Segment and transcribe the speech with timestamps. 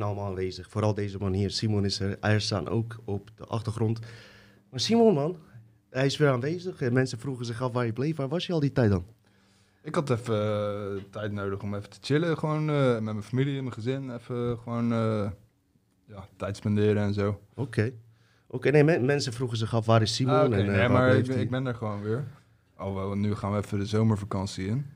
[0.00, 0.68] zijn allemaal aanwezig.
[0.70, 1.50] Vooral deze man hier.
[1.50, 2.18] Simon is er.
[2.20, 3.98] Erstaan ook op de achtergrond.
[4.70, 5.36] Maar Simon, man,
[5.90, 6.80] hij is weer aanwezig.
[6.82, 8.16] En mensen vroegen zich af waar je bleef.
[8.16, 9.04] Waar was je al die tijd dan?
[9.82, 10.34] Ik had even
[10.96, 12.38] eh, tijd nodig om even te chillen.
[12.38, 14.14] Gewoon eh, met mijn familie en mijn gezin.
[14.14, 15.30] Even gewoon eh,
[16.06, 17.40] ja, tijd spenderen en zo.
[17.54, 17.92] Oké.
[18.46, 21.24] Oké, nee, men- mensen vroegen zich af waar is Simon Ah, en nee, maar ik
[21.26, 21.42] ben, hij?
[21.42, 22.24] ik ben er gewoon weer.
[22.78, 24.86] Oh, wel, nu gaan we even de zomervakantie in.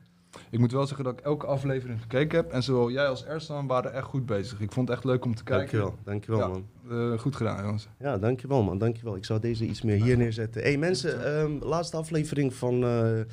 [0.49, 2.51] Ik moet wel zeggen dat ik elke aflevering gekeken heb.
[2.51, 4.59] En zowel jij als Ersan waren echt goed bezig.
[4.61, 5.79] Ik vond het echt leuk om te kijken.
[5.79, 6.47] Dankjewel, dankjewel Ja.
[6.47, 6.65] man.
[6.89, 7.87] Eh, goed gedaan, jongens.
[7.99, 9.15] Ja, dankjewel man, dankjewel.
[9.15, 10.61] Ik zou deze iets meer hier neerzetten.
[10.61, 13.25] hey, mensen, ehm, laatste aflevering van eh, eh,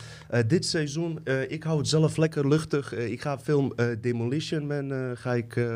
[0.46, 1.20] dit seizoen.
[1.48, 2.94] Ik hou het zelf lekker luchtig.
[2.94, 5.66] Ik ga film Demolition Man ga ik,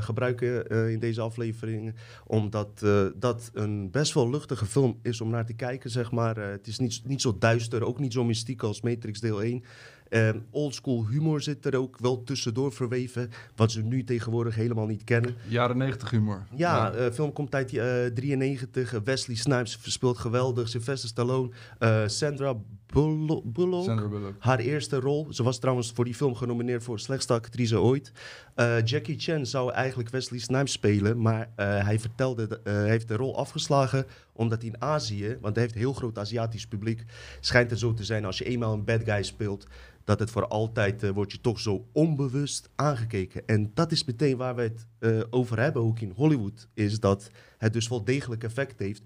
[0.00, 1.94] gebruiken in deze aflevering.
[2.26, 2.86] Omdat
[3.16, 6.36] dat een best wel luchtige film is om naar te kijken, zeg maar.
[6.36, 9.64] Het is niet, niet zo duister, ook niet zo mystiek als Matrix deel 1.
[10.08, 15.04] Ehm oldschool humor zit er ook wel tussendoor verweven, wat ze nu tegenwoordig helemaal niet
[15.04, 15.34] kennen.
[15.48, 16.46] Jaren 90 humor.
[16.56, 18.90] Ja, de film komt uit eh 93.
[19.04, 20.68] Wesley Snipes speelt geweldig.
[20.68, 21.50] Sylvester Stallone.
[21.78, 22.54] eh, Sandra
[22.92, 23.84] Bullo- Bullock.
[23.84, 24.34] Sandra Bullock.
[24.38, 25.26] Haar eerste rol.
[25.30, 28.12] Ze was trouwens voor die film genomineerd voor slechtste actrice ooit.
[28.54, 31.20] Eh, Jackie Chan zou eigenlijk Wesley Snipes spelen.
[31.20, 34.06] Maar eh, hij vertelde, de- eh, hij heeft de rol afgeslagen.
[34.32, 37.04] Omdat in Azië, want hij heeft een heel groot Aziatisch publiek.
[37.40, 39.66] Schijnt het zo te zijn als je eenmaal een bad guy speelt.
[40.04, 43.46] Dat het voor altijd eh, wordt je toch zo onbewust aangekeken.
[43.46, 46.68] En dat is meteen waar we het eh, over hebben, ook in Hollywood.
[46.74, 49.02] Is dat het dus wel degelijk effect heeft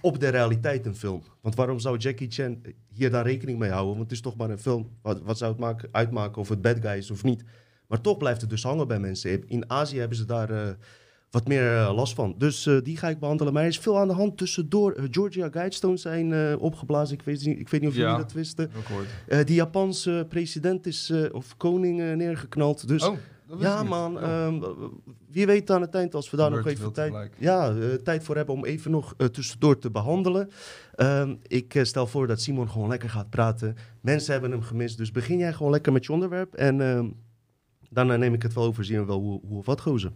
[0.00, 1.22] op de realiteit een film.
[1.40, 2.60] Want waarom zou Jackie Chan
[2.92, 3.90] hier dan rekening mee houden?
[3.96, 4.90] Want het is toch maar een film.
[5.02, 7.44] Wat, zou het maken, uitmaken of het bad guy is of niet?
[7.86, 9.48] Maar toch blijft het dus hangen bij mensen.
[9.48, 10.68] In Azië hebben ze daar eh,
[11.34, 12.34] wat meer eh, last van.
[12.38, 13.52] Dus eh, die ga ik behandelen.
[13.52, 14.92] Maar er is veel aan de hand tussendoor.
[14.92, 17.14] Eh, Georgia Guidestones zijn opgeblazen.
[17.14, 18.16] Ik weet, niet, ik weet niet of jullie Ja.
[18.16, 18.70] dat wisten.
[19.44, 22.88] Die Japanse president is, of koning, neergeknald.
[22.88, 23.16] Dus oh,
[23.58, 24.16] ja, man.
[24.16, 24.22] Oh.
[24.22, 24.62] ehm,
[25.30, 27.34] wie weet aan het eind, als we daar nog even tijd, tegelijk.
[27.38, 27.74] ja,
[28.04, 30.50] tijd voor hebben om even nog tussendoor te behandelen.
[30.94, 33.76] Ehm, ik stel voor dat Simon gewoon lekker gaat praten.
[34.00, 36.54] Mensen hebben hem gemist, dus begin jij gewoon lekker met je onderwerp.
[36.54, 37.08] En ehm,
[37.90, 40.12] daarna neem ik het wel over, zien we wel hoe, hoe of wat gozer.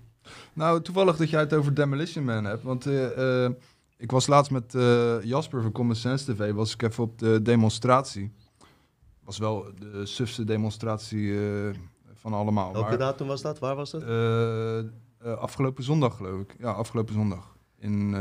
[0.52, 2.62] Nou, toevallig dat jij het over Demolition Man hebt.
[2.62, 3.52] Want eh, eh,
[3.96, 7.42] ik was laatst met eh, Jasper van Common Sense TV, was ik even op de
[7.42, 8.32] demonstratie.
[9.24, 11.38] Was wel de sufste demonstratie
[12.14, 12.72] van allemaal.
[12.72, 13.58] Welke maar, datum was dat?
[13.58, 14.02] Waar was dat?
[15.38, 16.54] afgelopen zondag, geloof ik.
[16.58, 17.56] Ja, afgelopen zondag.
[17.78, 18.14] In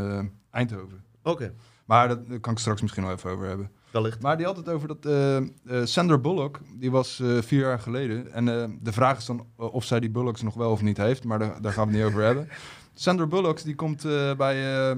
[0.52, 1.04] Eindhoven.
[1.24, 1.54] Oké,
[1.86, 3.72] Maar dat, daar kan ik straks misschien nog even over hebben.
[4.02, 4.22] Wellicht.
[4.22, 8.34] Maar die had het over dat eh, Sandra Bullock, die was eh, vier jaar geleden.
[8.34, 8.46] En
[8.82, 11.62] de vraag is dan of zij die Bullocks nog wel of niet heeft, maar daar,
[11.62, 12.50] daar gaan we het niet over hebben.
[12.94, 14.04] Sandra Bullock die komt
[14.38, 14.96] bij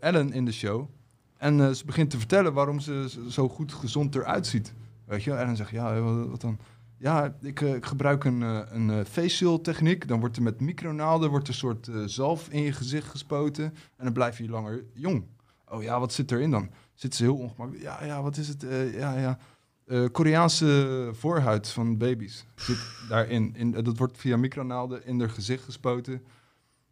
[0.00, 0.88] Ellen in de show.
[1.36, 4.74] En ze begint te vertellen waarom ze zo goed gezond eruit ziet.
[5.04, 6.58] Weet je, en dan zegt ja, wat, dan?
[6.98, 8.40] Ja, ik, ik gebruik een,
[8.76, 10.08] een facial techniek.
[10.08, 13.64] Dan wordt er met micronaalden wordt een soort eh, zalf in je gezicht gespoten.
[13.96, 15.24] En dan blijf je langer jong.
[15.68, 16.70] Oh ja, wat zit erin dan?
[16.94, 17.84] Zit ze heel ongemakkelijk?
[17.84, 18.64] Ja, ja, wat is het?
[18.64, 19.38] Eh, ja, ja.
[19.86, 22.78] Eh, Koreaanse voorhuid van baby's zit
[23.08, 23.54] daarin.
[23.56, 26.14] In, dat wordt via micronaalden in haar gezicht gespoten.
[26.14, 26.20] Ik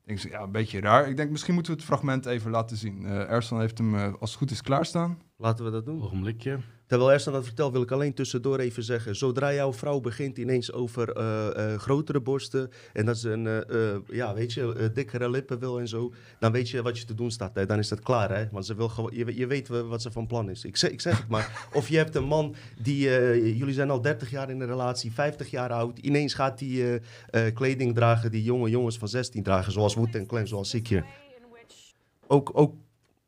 [0.04, 1.08] denk, ja, een beetje raar.
[1.08, 3.06] Ik denk, misschien moeten we het fragment even laten zien.
[3.06, 5.18] Eh Ersan heeft hem, eh, als het goed is, klaarstaan.
[5.36, 6.02] Laten we dat doen.
[6.02, 6.58] Ogenblikje.
[6.92, 9.16] Terwijl Ersan dat vertelt, wil ik alleen tussendoor even zeggen.
[9.16, 12.70] Zodra jouw vrouw begint ineens over eh, eh, grotere borsten.
[12.92, 16.12] en dat ze een, eh, eh, ja, weet je, dikkere lippen wil en zo.
[16.38, 17.54] dan weet je wat je te doen staat.
[17.54, 17.66] Hè?
[17.66, 18.48] Dan is het klaar, hè?
[18.50, 20.64] Want ze wil gewoon, je, je weet wel wat ze van plan is.
[20.64, 21.66] Ik zeg, ik zeg het maar.
[21.72, 23.18] Of je hebt een man die.
[23.18, 25.98] eh, jullie zijn al 30 jaar in een relatie, 50 jaar oud.
[25.98, 26.82] ineens gaat die
[27.30, 29.72] eh, eh, kleding dragen die jonge jongens van 16 dragen.
[29.72, 31.02] zoals Wood en Clem, zoals ik.
[32.26, 32.74] Ook, ook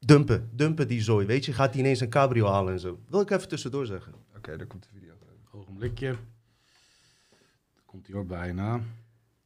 [0.07, 1.27] dumpen, dumpen die zooi.
[1.27, 2.99] Weet je, gaat hij ineens een cabrio halen en zo.
[3.09, 4.13] Wil ik even tussendoor zeggen.
[4.37, 5.13] Oké, daar komt de video.
[5.53, 6.15] Ogenblikje.
[7.87, 8.81] Komt hij hoor bijna.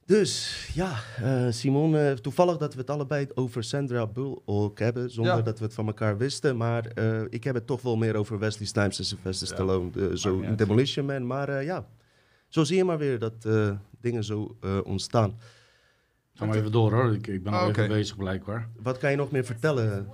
[0.05, 5.35] Dus ja, eh, Simon, eh, toevallig dat we het allebei over Sandra Bullock hebben, zonder
[5.35, 5.41] Ja.
[5.41, 6.57] dat we het van elkaar wisten.
[6.57, 10.17] Maar eh, ik heb het toch wel meer over Wesley Snipes en Sylvester Ja, Stallone,
[10.17, 10.55] zo in.
[10.55, 11.27] Demolition Man.
[11.27, 11.87] Maar eh, ja,
[12.47, 13.71] zo zie je maar weer dat eh,
[14.01, 15.37] dingen zo eh, ontstaan.
[16.33, 17.13] Ga maar even door hoor.
[17.13, 18.69] Ik, ik ben al even bezig blijkbaar.
[18.81, 20.07] Wat kan je nog meer vertellen?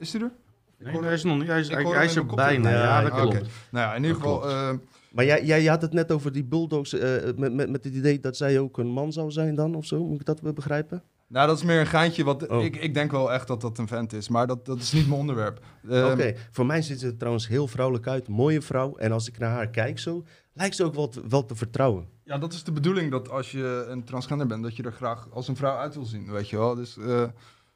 [0.00, 0.30] Is hij er?
[0.78, 1.46] Nee, hoor- hij is nog niet.
[1.46, 2.70] Hij is, hij, hij is er bijna.
[2.70, 3.34] Ja, Ja, dat klopt.
[3.70, 4.38] Nou ja, in ieder geval...
[4.38, 4.52] klopt.
[4.54, 4.70] eh,
[5.12, 8.20] Maar jij, jij had het net over die Bulldogs, eh, met, met, met het idee
[8.20, 10.04] dat zij ook een man zou zijn dan, of zo?
[10.06, 11.02] Moet ik dat begrijpen?
[11.26, 12.24] nou, dat is meer een geintje.
[12.24, 12.64] Wat, Oh.
[12.64, 15.08] ik, ik denk wel echt dat dat een vent is, maar dat, dat is niet
[15.08, 15.60] mijn onderwerp.
[15.88, 18.28] Eh, Oké, voor mij ziet ze er trouwens heel vrouwelijk uit.
[18.28, 18.96] Mooie vrouw.
[18.96, 22.06] En als ik naar haar kijk zo, lijkt ze ook wel te, wel te vertrouwen.
[22.24, 25.28] Ja, dat is de bedoeling dat als je een transgender bent, dat je er graag
[25.30, 26.74] als een vrouw uit wil zien, weet je wel.
[26.74, 27.24] Dus, eh,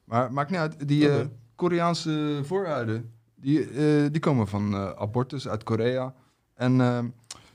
[0.04, 0.88] maar maakt niet uit.
[0.88, 1.24] Die eh.
[1.54, 6.14] Koreaanse voorhuiden, die, eh, die komen van eh, abortus uit Korea.
[6.54, 6.98] En eh,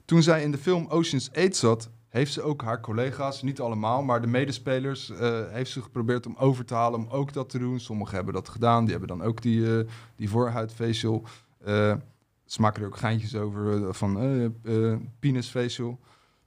[0.05, 4.03] toen zij in de film Ocean's 8 zat, heeft ze ook haar collega's, niet allemaal,
[4.03, 7.59] maar de medespelers, eh, heeft ze geprobeerd om over te halen om ook dat te
[7.59, 7.79] doen.
[7.79, 9.85] Sommigen hebben dat gedaan, die hebben dan ook die,
[10.15, 11.23] die voorhuidfacial.
[12.49, 15.99] Ze maken er ook geintjes over van eh eh, penis facial.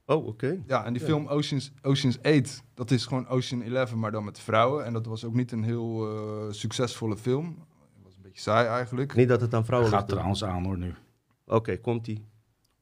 [0.06, 0.62] Oh, oké.
[0.66, 1.08] Ja, en die Ja.
[1.08, 4.84] film Oceans, Oceans 8, dat is gewoon Ocean 11, maar dan met vrouwen.
[4.84, 7.46] En dat was ook niet een heel eh, succesvolle film.
[7.94, 9.14] Het was een beetje saai eigenlijk.
[9.14, 10.94] Niet dat het aan vrouwen Gaat trouwens aan hoor nu.
[11.46, 12.26] Oké, komt-ie.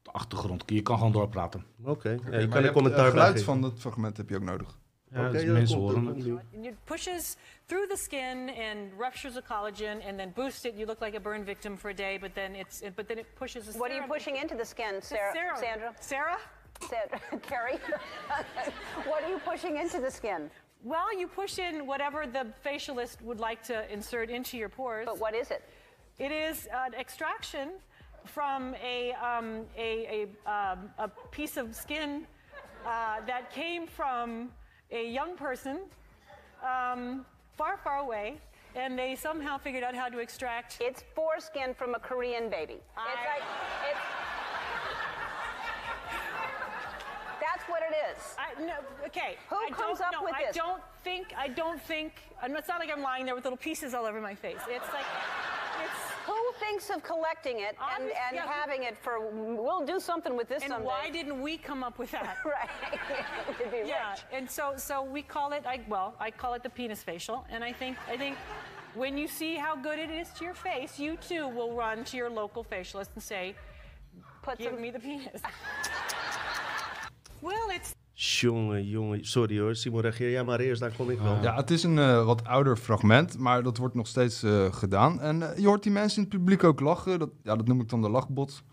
[0.01, 0.63] De achtergrond.
[0.65, 1.65] Je kan gewoon doorpraten.
[1.83, 4.17] Oké, ja, Oké, je maar kan je een commentaar eh, bij geluid van dat fragment
[4.17, 4.79] heb je ook nodig.
[5.11, 6.25] Ja, Oké, dus ja, mensen horen het.
[6.61, 7.35] it pushes
[7.65, 10.71] through the skin and ruptures the collagen and then boosts it.
[10.75, 13.17] You look like a burn victim for a day, but then it's it, but then
[13.17, 15.57] it pushes the What are you pushing into the skin, Sarah.
[15.57, 15.93] Sandra?
[15.99, 16.37] Sarah?
[16.89, 17.79] Sandra, Carrie?
[19.05, 20.49] what are you pushing into the skin?
[20.83, 25.05] Well, you push in whatever the facialist would like to insert into your pores.
[25.05, 25.63] But what is it?
[26.17, 27.69] It is an extraction
[28.25, 32.25] from a, um, a, a, um, a piece of skin
[32.85, 34.49] uh, that came from
[34.91, 35.79] a young person
[36.63, 37.25] um,
[37.57, 38.37] far, far away,
[38.75, 40.77] and they somehow figured out how to extract.
[40.81, 42.73] It's foreskin from a Korean baby.
[42.73, 43.43] It's like
[43.89, 43.99] it's.
[47.61, 48.35] That's what it is.
[48.37, 48.73] I, no,
[49.05, 49.35] okay.
[49.49, 50.55] Who I comes up no, with I this?
[50.55, 51.33] don't think.
[51.37, 52.13] I don't think.
[52.43, 54.57] It's not like I'm lying there with little pieces all over my face.
[54.69, 55.05] It's like,
[55.83, 56.11] it's.
[56.27, 59.19] Who thinks of collecting it and, and yeah, having it for?
[59.31, 60.85] We'll do something with this And someday.
[60.87, 62.37] why didn't we come up with that?
[62.45, 62.69] right?
[63.59, 64.21] It'd be Yeah, rich.
[64.31, 65.63] and so so we call it.
[65.65, 68.37] I, well, I call it the penis facial, and I think I think
[68.93, 72.17] when you see how good it is to your face, you too will run to
[72.17, 73.55] your local facialist and say,
[74.43, 74.81] Put "Give some.
[74.81, 75.41] me the penis."
[77.41, 79.25] well, it's Jongen, jongen.
[79.25, 81.41] Sorry hoor, Simon, reageer jij maar eerst, dan kom ik wel.
[81.41, 85.21] Ja, het is een eh, wat ouder fragment, maar dat wordt nog steeds eh, gedaan.
[85.21, 87.19] En eh, je hoort die mensen in het publiek ook lachen.
[87.19, 88.63] Dat, ja, dat noem ik dan de lachbot.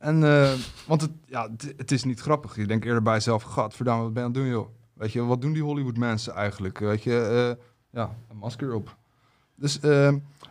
[0.00, 0.52] En, eh,
[0.86, 2.56] want het, ja, het, het is niet grappig.
[2.56, 4.68] Je denkt eerder bij jezelf, gadverdamme, wat ben je aan het doen, joh?
[4.92, 6.78] Weet je, wat doen die Hollywood mensen eigenlijk?
[6.78, 8.96] Weet je, eh, ja, een masker op.
[9.54, 9.76] Dus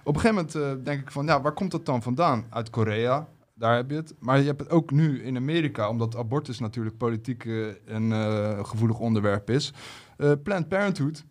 [0.03, 2.45] op een gegeven moment eh, denk ik van, ja, waar komt dat dan vandaan?
[2.49, 3.27] Uit Korea,
[3.59, 4.15] daar heb je het.
[4.19, 8.65] Maar je hebt het ook nu in Amerika, omdat abortus natuurlijk politiek eh, een eh,
[8.65, 9.73] gevoelig onderwerp is.
[10.17, 11.25] Eh, Planned Parenthood,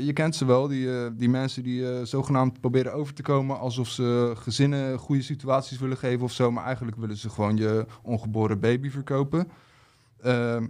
[0.00, 4.32] je kent ze wel, die, die mensen die zogenaamd proberen over te komen alsof ze
[4.36, 8.90] gezinnen goede situaties willen geven of zo, maar eigenlijk willen ze gewoon je ongeboren baby
[8.90, 9.48] verkopen.
[10.20, 10.66] Ehm,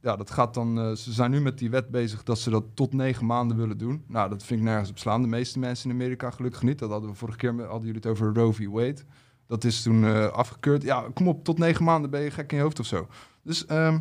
[0.00, 0.96] ja, dat gaat dan.
[0.96, 4.04] ze zijn nu met die wet bezig dat ze dat tot negen maanden willen doen.
[4.06, 5.22] Nou, dat vind ik nergens op slaan.
[5.22, 6.78] De meeste mensen in Amerika gelukkig niet.
[6.78, 8.66] Dat hadden we vorige keer hadden jullie het over Roe v.
[8.66, 9.02] Wade.
[9.48, 10.82] Dat is toen eh, afgekeurd.
[10.82, 13.08] Ja, kom op, tot negen maanden ben je gek in je hoofd of zo.
[13.42, 13.98] Dus ehm,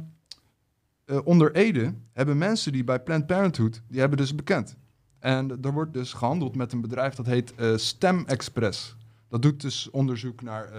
[1.06, 4.76] eh, onder Ede hebben mensen die bij Planned Parenthood, die hebben dus bekend.
[5.20, 8.96] En er wordt dus gehandeld met een bedrijf dat heet eh, Stem Express.
[9.30, 10.70] Dat doet dus onderzoek naar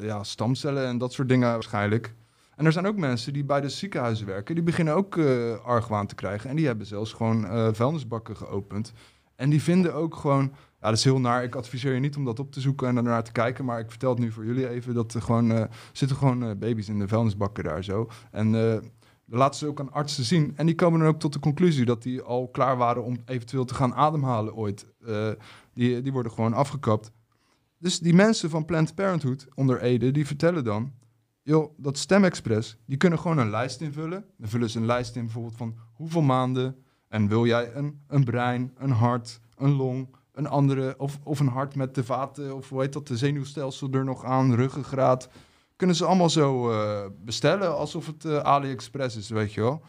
[0.00, 2.14] ja, stamcellen en dat soort dingen waarschijnlijk.
[2.56, 5.18] En er zijn ook mensen die bij de ziekenhuizen werken, die beginnen ook
[5.64, 6.50] argwaan te krijgen.
[6.50, 8.92] En die hebben zelfs gewoon vuilnisbakken geopend.
[9.36, 10.52] En die vinden ook gewoon,
[10.90, 11.42] dat is heel naar.
[11.42, 13.64] Ik adviseer je niet om dat op te zoeken en ernaar te kijken.
[13.64, 16.56] Maar ik vertel het nu voor jullie even, dat er gewoon, eh, zitten gewoon eh,
[16.56, 18.08] baby's in de vuilnisbakken daar zo.
[18.30, 18.52] En
[19.26, 20.52] dat laten ze ook aan artsen zien.
[20.56, 23.64] En die komen dan ook tot de conclusie dat die al klaar waren om eventueel
[23.64, 24.86] te gaan ademhalen ooit.
[25.72, 27.12] Die, die worden gewoon afgekapt.
[27.78, 30.92] Dus die mensen van Planned Parenthood onder Ede, die vertellen dan...
[31.42, 34.24] joh, dat StemExpress, die kunnen gewoon een lijst invullen.
[34.38, 36.76] Dan vullen ze een lijst in bijvoorbeeld van hoeveel maanden...
[37.08, 40.94] en wil jij een, een brein, een hart, een long, een andere...
[40.98, 44.24] Of, of een hart met de vaten, of hoe heet dat, de zenuwstelsel er nog
[44.24, 45.28] aan, ruggengraat...
[45.76, 49.82] kunnen ze allemaal zo eh, bestellen alsof het eh, AliExpress is, weet je wel.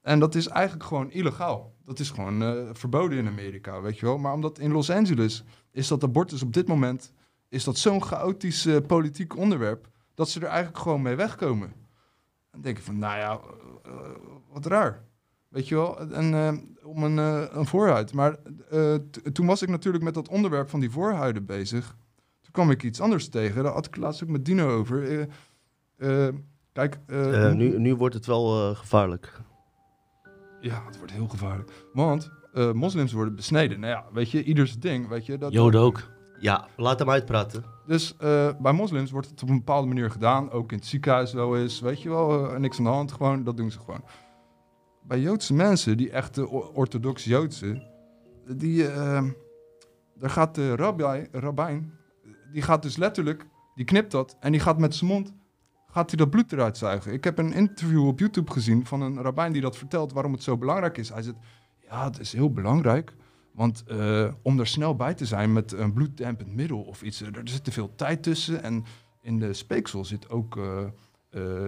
[0.00, 1.74] En dat is eigenlijk gewoon illegaal.
[1.84, 4.18] Dat is gewoon eh, verboden in Amerika, weet je wel.
[4.18, 7.12] Maar omdat in Los Angeles is dat abortus op dit moment...
[7.48, 9.88] is dat zo'n chaotisch politiek onderwerp...
[10.14, 11.72] dat ze er eigenlijk gewoon mee wegkomen.
[12.50, 13.40] Dan denk ik van, nou ja,
[14.52, 15.07] wat raar.
[15.48, 16.52] Weet je wel, en eh,
[16.86, 18.12] om een, eh, een voorhuid.
[18.12, 18.36] Maar
[18.70, 18.94] eh,
[19.32, 21.96] toen was ik natuurlijk met dat onderwerp van die voorhuiden bezig.
[22.40, 23.62] Toen kwam ik iets anders tegen.
[23.62, 25.26] Daar had ik laatst ook met Dino over.
[25.98, 26.34] Eh, eh,
[26.72, 26.98] kijk,
[27.54, 29.40] nu, nu wordt het wel eh, gevaarlijk.
[30.60, 31.70] ja, het wordt heel gevaarlijk.
[31.92, 33.80] Want eh, moslims worden besneden.
[33.80, 35.38] Nou ja, weet je, ieders ding, weet je.
[35.38, 36.02] Dat, Joden ook.
[36.40, 37.64] Ja, laat hem uitpraten.
[37.86, 40.50] Dus eh, bij moslims wordt het op een bepaalde manier gedaan.
[40.50, 41.80] Ook in het ziekenhuis wel eens.
[41.80, 43.12] Weet je wel, niks aan de hand.
[43.12, 44.04] Gewoon, dat doen ze gewoon.
[45.08, 47.96] Bij Joodse mensen, die echte orthodox Joodse...
[48.56, 49.24] Die, eh,
[50.14, 51.92] daar gaat de rabbi, rabbijn...
[52.52, 53.46] Die gaat dus letterlijk...
[53.74, 55.32] Die knipt dat en die gaat met zijn mond...
[55.86, 57.12] Gaat hij dat bloed eruit zuigen.
[57.12, 60.42] Ik heb een interview op YouTube gezien van een rabbijn die dat vertelt waarom het
[60.42, 61.08] zo belangrijk is.
[61.08, 61.36] Hij zegt,
[61.88, 63.14] ja, het is heel belangrijk.
[63.52, 67.38] Want eh, om er snel bij te zijn met een bloeddempend middel of iets, er,
[67.38, 68.62] er zit te veel tijd tussen.
[68.62, 68.84] En
[69.20, 70.88] in de speeksel zit ook eh, eh,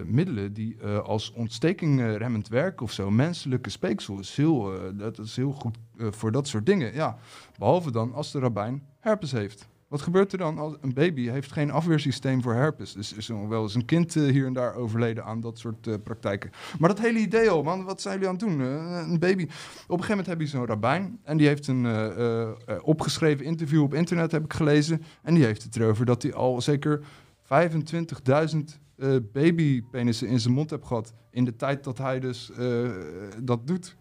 [0.05, 3.11] middelen die eh, als ontstekingremmend werken of zo.
[3.11, 6.93] Menselijke speeksel is heel, eh, dat is heel goed eh, voor dat soort dingen.
[6.93, 7.17] Ja,
[7.57, 9.69] behalve dan als de rabbijn herpes heeft.
[9.91, 12.93] Wat gebeurt er dan als een baby heeft geen afweersysteem voor herpes?
[12.93, 15.87] Dus is er wel eens een kind eh, hier en daar overleden aan dat soort
[15.87, 16.51] eh, praktijken.
[16.79, 18.61] Maar dat hele idee al, man, wat zijn jullie aan het doen?
[18.61, 19.43] Eh, een baby.
[19.43, 22.77] Op een gegeven moment heb je zo'n rabbijn en die heeft een eh, eh, eh,
[22.81, 25.03] opgeschreven interview op internet, heb ik gelezen.
[25.21, 27.01] En die heeft het erover dat hij al zeker
[27.43, 31.13] 25.000 eh babypenissen in zijn mond heeft gehad.
[31.31, 32.89] In de tijd dat hij dus eh,
[33.43, 33.97] dat doet.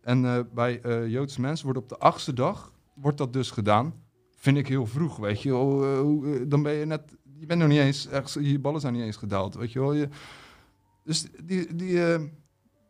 [0.00, 3.94] En eh, bij Joodse mensen wordt op de achtste dag wordt dat dus gedaan.
[4.30, 7.16] Vind ik heel vroeg, weet je eh, dan ben je net...
[7.38, 8.06] Je bent nog niet eens...
[8.06, 9.92] Echt, je ballen zijn niet eens gedaald, weet je wel.
[9.92, 10.08] Je,
[11.04, 12.00] dus die, die,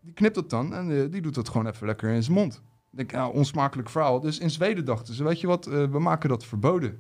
[0.03, 2.63] die knipt dat dan en die doet dat gewoon even lekker in zijn mond.
[2.91, 4.21] Denk, ja, onsmakelijk verhaal.
[4.21, 6.99] Dus in Zweden dachten ze, weet je wat, we maken dat verboden.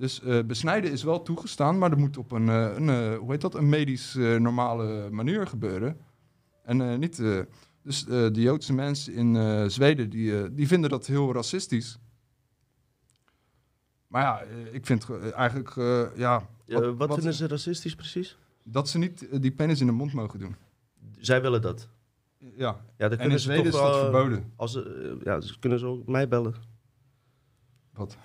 [0.00, 3.30] Dus eh, besnijden is wel toegestaan, maar dat moet op een, eh, een eh, hoe
[3.30, 6.00] heet dat, een medisch normale manier gebeuren.
[6.62, 7.22] En niet...
[7.82, 11.98] dus de Joodse mensen in Zweden, die, die vinden dat heel racistisch.
[14.06, 14.42] Maar ja,
[14.72, 15.74] ik vind eigenlijk,
[16.16, 16.48] ja...
[16.96, 18.38] Wat, vinden ze racistisch precies?
[18.62, 20.56] Dat ze niet die penis in de mond mogen doen.
[21.18, 21.88] Zij willen dat.
[22.38, 24.52] Ja, Ja, dan en in Zweden is dat verboden.
[24.56, 26.54] Als ze, ja, ze kunnen ze ook mij bellen.
[27.92, 28.16] Wat?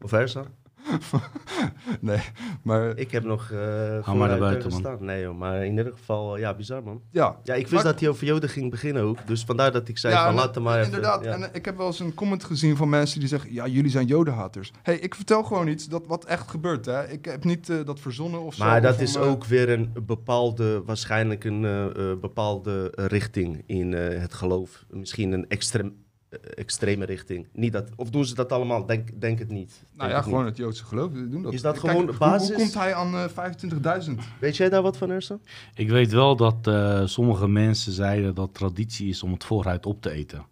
[0.00, 0.44] Of versa.
[2.00, 2.18] nee,
[2.62, 3.58] maar Ik heb nog uh,
[4.06, 4.78] maar naar buiten, man.
[4.78, 5.04] staan.
[5.04, 7.00] Nee joh, maar in ieder geval, eh, ja, bizar man.
[7.10, 7.36] ja.
[7.42, 9.26] Ja, ik wist Maar- dat hij over Joden ging beginnen ook.
[9.26, 10.86] Dus vandaar dat ik zei Ja, van laat hem maar even.
[10.86, 11.32] Inderdaad, ja.
[11.32, 13.52] en eh, ik heb wel eens een comment gezien van mensen die zeggen...
[13.52, 14.72] ja, jullie zijn jodenhaters.
[14.82, 17.08] hey, ik vertel gewoon iets dat wat echt gebeurt, hè.
[17.08, 18.64] Ik heb niet eh, dat verzonnen of zo.
[18.64, 24.20] Maar dat is ook weer een bepaalde, waarschijnlijk een eh, eh, bepaalde richting in eh,
[24.20, 24.84] het geloof.
[24.90, 26.04] Misschien een extreem,
[26.40, 27.46] extreme richting.
[27.52, 28.86] Niet dat, of doen ze dat allemaal?
[28.86, 29.82] Denk, denk het niet.
[29.94, 30.48] Nou ja, het gewoon niet.
[30.48, 31.12] het Joodse geloof.
[31.12, 31.52] Doen dat.
[31.52, 32.48] Is dat Kijk, gewoon basis?
[32.48, 34.12] Hoe, komt hij aan eh 25.000?
[34.40, 35.40] Weet jij daar wat van, Ersan?
[35.74, 40.02] Ik weet wel dat eh, sommige mensen zeiden dat traditie is om het voorhuid op
[40.02, 40.44] te eten.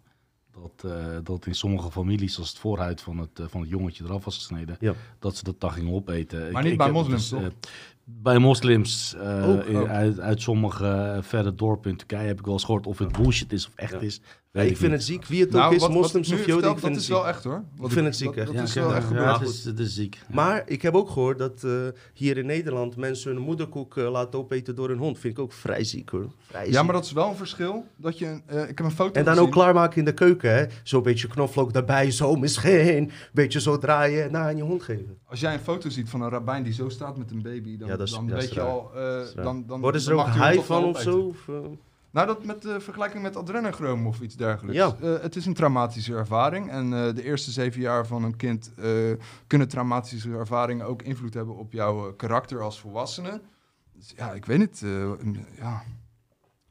[0.51, 4.03] Dat, eh, dat in sommige families, als het voorhuid van het, eh, van het jongetje
[4.03, 4.93] eraf was gesneden, Ja.
[5.19, 6.39] dat ze dat dan gingen opeten.
[6.39, 7.47] Maar Ik- niet ik bij moslims, dus, toch?
[7.49, 7.55] eh,
[8.03, 9.87] bij moslims eh, Ook.
[9.87, 13.11] Uit, uit sommige eh, verre dorpen in Turkije heb ik wel eens gehoord of het
[13.11, 13.99] bullshit is of echt Ja.
[13.99, 14.21] is.
[14.63, 15.25] Ik ik vind het ziek.
[15.25, 17.15] Wie het ook Nou, is, moslims ik of Joden, ik vind dat het is ziek.
[17.15, 17.63] wel echt hoor.
[17.77, 18.45] Wat vind het ziek, dat, hè?
[18.45, 19.39] dat Ja, is ik wel echt gebeurd.
[19.39, 20.15] het is, het is ziek.
[20.15, 20.35] Ja.
[20.35, 21.71] Maar ik heb ook gehoord dat eh,
[22.13, 25.19] hier in Nederland mensen hun moederkoek eh, laten opeten door een hond.
[25.19, 26.27] Vind ik ook vrij ziek hoor.
[26.47, 26.83] Vrij Ja, ziek.
[26.83, 27.85] maar dat is wel een verschil.
[27.95, 29.47] Dat je, eh, ik heb een foto En dan gezien.
[29.47, 30.65] ook klaarmaken in de keuken, hè?
[30.83, 33.11] Zo'n beetje knoflook daarbij, zo misschien.
[33.33, 35.17] Beetje zo draaien en aan je hond geven.
[35.25, 37.87] Als jij een foto ziet van een rabbijn die zo staat met een baby, dan,
[37.87, 38.91] Ja, dat is- dan weet je al...
[38.95, 41.33] eh, dan, dan, Worden ze dan er ook high van of zo?
[42.15, 42.23] Eh?
[42.25, 44.77] Nou, dat met de vergelijking met adrenochroom of iets dergelijks.
[44.77, 44.95] Ja.
[45.01, 46.69] Eh, het is een traumatische ervaring.
[46.71, 48.91] En eh, de eerste zeven jaar van een kind eh,
[49.47, 53.41] kunnen traumatische ervaringen ook invloed hebben op jouw eh, karakter als volwassene.
[53.93, 54.81] Dus ja, ik weet niet.
[54.83, 55.09] eh,
[55.57, 55.83] ja.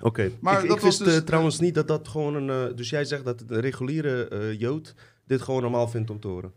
[0.02, 2.68] Oké, Maar ik, dat ik was wist dus- eh, trouwens niet dat dat gewoon een...
[2.70, 4.94] eh, dus jij zegt dat de reguliere eh, Jood
[5.26, 6.52] dit gewoon normaal vindt om te horen.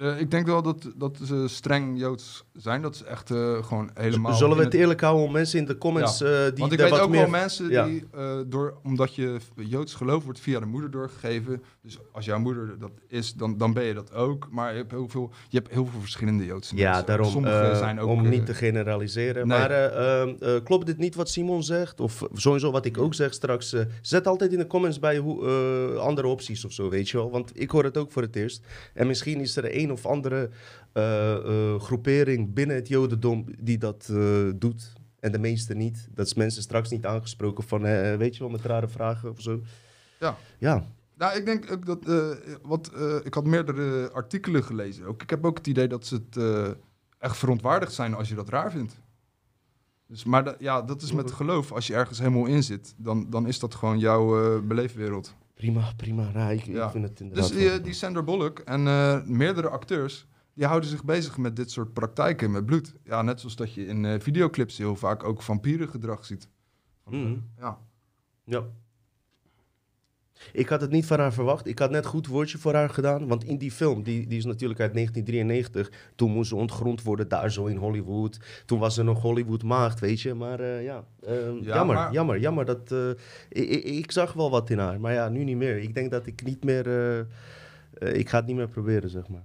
[0.00, 2.82] Eh, ik denk wel dat, dat ze streng Joods zijn.
[2.82, 4.34] Dat ze echt eh, gewoon helemaal...
[4.34, 6.98] Zullen we het eerlijk houden om mensen in de comments eh, die Want ik weet
[6.98, 7.20] ook meer...
[7.20, 7.84] wel mensen Ja.
[7.84, 8.04] die,
[8.46, 11.62] door, omdat je Joods geloof wordt via de moeder doorgegeven.
[11.82, 14.48] Dus als jouw moeder dat is, dan, dan ben je dat ook.
[14.50, 17.06] Maar je hebt heel veel, je hebt heel veel verschillende Joodse Ja, mensen.
[17.06, 18.08] daarom, Sommige zijn ook...
[18.08, 19.46] om niet te generaliseren.
[19.46, 19.58] nee.
[19.58, 22.00] Maar eh, ehm, eh, klopt dit niet wat Simon zegt?
[22.00, 23.74] Of sowieso wat ik ook zeg straks.
[24.02, 25.48] zet altijd in de comments bij hoe,
[25.98, 27.30] andere opties of zo, weet je wel.
[27.30, 28.66] Want ik hoor het ook voor het eerst.
[28.94, 30.50] En misschien is er of andere
[30.92, 34.92] eh, eh, groepering binnen het Jodendom die dat eh, doet.
[35.20, 36.08] En de meeste niet.
[36.14, 37.82] Dat is mensen straks niet aangesproken van,
[38.16, 39.60] weet je wel, met rare vragen of zo.
[40.20, 40.36] Ja.
[40.58, 41.98] Ja, Nou, ik denk ook dat...
[42.62, 42.92] wat,
[43.24, 45.04] ik had meerdere artikelen gelezen.
[45.06, 46.44] Ook, ik heb ook het idee dat ze het
[47.18, 49.00] echt verontwaardigd zijn als je dat raar vindt.
[50.06, 51.72] Dus, maar da- ja, dat is met geloof.
[51.72, 55.34] Als je ergens helemaal in zit, dan, dan is dat gewoon jouw beleefwereld.
[55.60, 56.30] Prima, prima.
[56.34, 56.84] Ja, ik, Ja.
[56.84, 60.90] ik vind het inderdaad Dus die, die Sandra Bullock en eh, meerdere acteurs, die houden
[60.90, 62.94] zich bezig met dit soort praktijken met bloed.
[63.04, 66.48] Ja, net zoals dat je in eh, videoclips heel vaak ook vampierengedrag ziet.
[67.04, 67.36] Mhm.
[67.58, 67.78] Ja.
[68.44, 68.64] Ja.
[70.52, 71.66] Ik had het niet van haar verwacht.
[71.66, 73.26] Ik had net goed woordje voor haar gedaan.
[73.28, 76.10] Want in die film, die, die is natuurlijk uit 1993.
[76.14, 78.38] Toen moest ze ontgrond worden daar zo in Hollywood.
[78.66, 80.34] Toen was ze nog Hollywood maagd, weet je.
[80.34, 82.64] Maar eh, ja, ehm, Ja, jammer, maar- jammer, jammer.
[82.64, 83.10] Dat, eh,
[83.48, 85.00] ik, ik, zag wel wat in haar.
[85.00, 85.76] Maar ja, nu niet meer.
[85.78, 86.86] Ik denk dat ik niet meer...
[87.98, 89.44] eh, ik ga het niet meer proberen, zeg maar.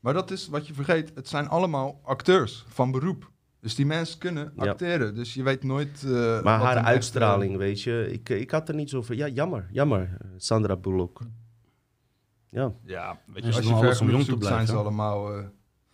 [0.00, 3.30] Maar dat is wat je vergeet, het zijn allemaal acteurs van beroep.
[3.66, 4.70] Dus die mensen kunnen Ja.
[4.70, 5.14] acteren.
[5.14, 6.02] Dus je weet nooit.
[6.04, 8.08] eh, Maar wat haar een uitstraling, weet je.
[8.12, 9.14] Ik, ik had er niet over...
[9.14, 10.16] Ja, jammer, jammer.
[10.20, 11.20] eh, Sandra Bullock.
[12.48, 12.72] Ja.
[12.84, 15.34] ja, weet je, als je ver om jong te zoekt, zijn blijven, ze allemaal.
[15.36, 15.44] eh,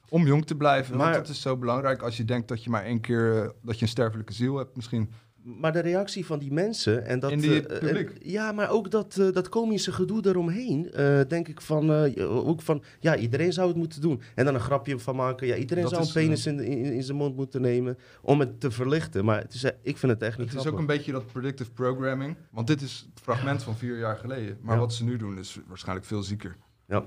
[0.09, 0.97] Om jong te blijven.
[0.97, 3.43] Maar- want dat is zo belangrijk als je denkt dat je maar één keer...
[3.43, 5.11] eh, dat je een sterfelijke ziel hebt misschien.
[5.45, 7.31] Maar de reactie van die mensen en dat...
[7.31, 8.11] Die eh, publiek.
[8.11, 12.47] en- ja, maar ook dat, eh, dat komische gedoe eromheen, eh, denk ik van, eh,
[12.47, 14.21] ook van, ja, iedereen zou het moeten doen.
[14.35, 16.93] En dan een grapje van maken, ja, iedereen Dat zou is, een penis in, in,
[16.93, 19.25] in zijn mond moeten nemen om het te verlichten.
[19.25, 21.33] Maar het is, eh, ik vind het echt niet Het is ook een beetje dat
[21.33, 22.37] predictive programming.
[22.51, 24.59] Want dit is het fragment van vier jaar geleden.
[24.61, 24.81] Maar Ja.
[24.81, 26.57] wat ze nu doen is waarschijnlijk veel zieker.
[26.87, 27.05] Ja.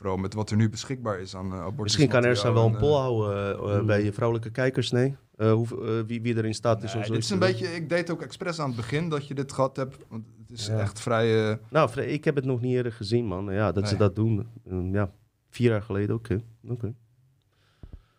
[0.00, 3.00] Vooral met wat er nu beschikbaar is aan uh, Misschien kan er wel een poll
[3.00, 3.86] houden eh, Mm.
[3.86, 5.16] bij je vrouwelijke kijkers, nee?
[5.36, 7.88] Eh, hoe, eh, wie, wie er in staat is Nee, dit is een beetje, ik
[7.88, 9.96] deed ook expres aan het begin dat je dit gehad hebt.
[10.08, 10.78] Want het is Ja.
[10.78, 11.50] echt vrij...
[11.50, 13.52] eh, Nou, ik heb het nog niet eerder gezien, man.
[13.52, 14.46] Ja, dat ze dat doen.
[14.70, 15.10] Eh, ja,
[15.48, 16.40] vier jaar geleden, oké.
[16.68, 16.94] oké.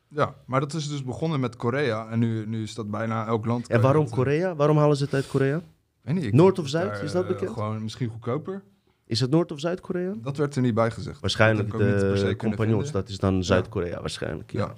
[0.08, 2.10] ja, maar dat is dus begonnen met Korea.
[2.10, 3.68] En nu, nu is dat bijna elk land.
[3.68, 4.56] En waarom eh, Korea?
[4.56, 5.62] Waarom halen ze het uit Korea?
[6.02, 6.92] weet niet, Noord of Zuid?
[6.94, 7.52] daar, Is dat eh, bekend?
[7.52, 8.64] gewoon misschien goedkoper.
[9.12, 10.14] Is het Noord- of Zuid-Korea?
[10.22, 11.20] Dat werd er niet bij gezegd.
[11.20, 14.52] Waarschijnlijk de compagnons, dat is dan Zuid-Korea waarschijnlijk.
[14.52, 14.74] Ja.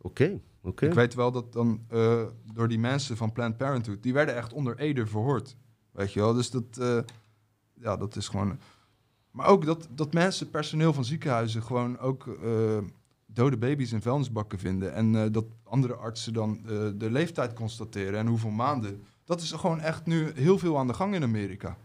[0.00, 0.86] Oké, oké.
[0.86, 2.22] Ik weet wel dat dan eh,
[2.54, 5.56] door die mensen van Planned Parenthood, die werden echt onder Ede verhoord.
[5.90, 6.98] Weet je wel, dus dat, eh,
[7.74, 8.58] ja, dat is gewoon...
[9.30, 12.78] Maar ook dat, dat mensen, personeel van ziekenhuizen, gewoon ook eh,
[13.26, 14.94] dode baby's in vuilnisbakken vinden.
[14.94, 16.60] En dat andere artsen dan
[16.96, 19.02] de leeftijd constateren en hoeveel maanden.
[19.24, 21.76] Dat is gewoon echt nu heel veel aan de gang in Amerika.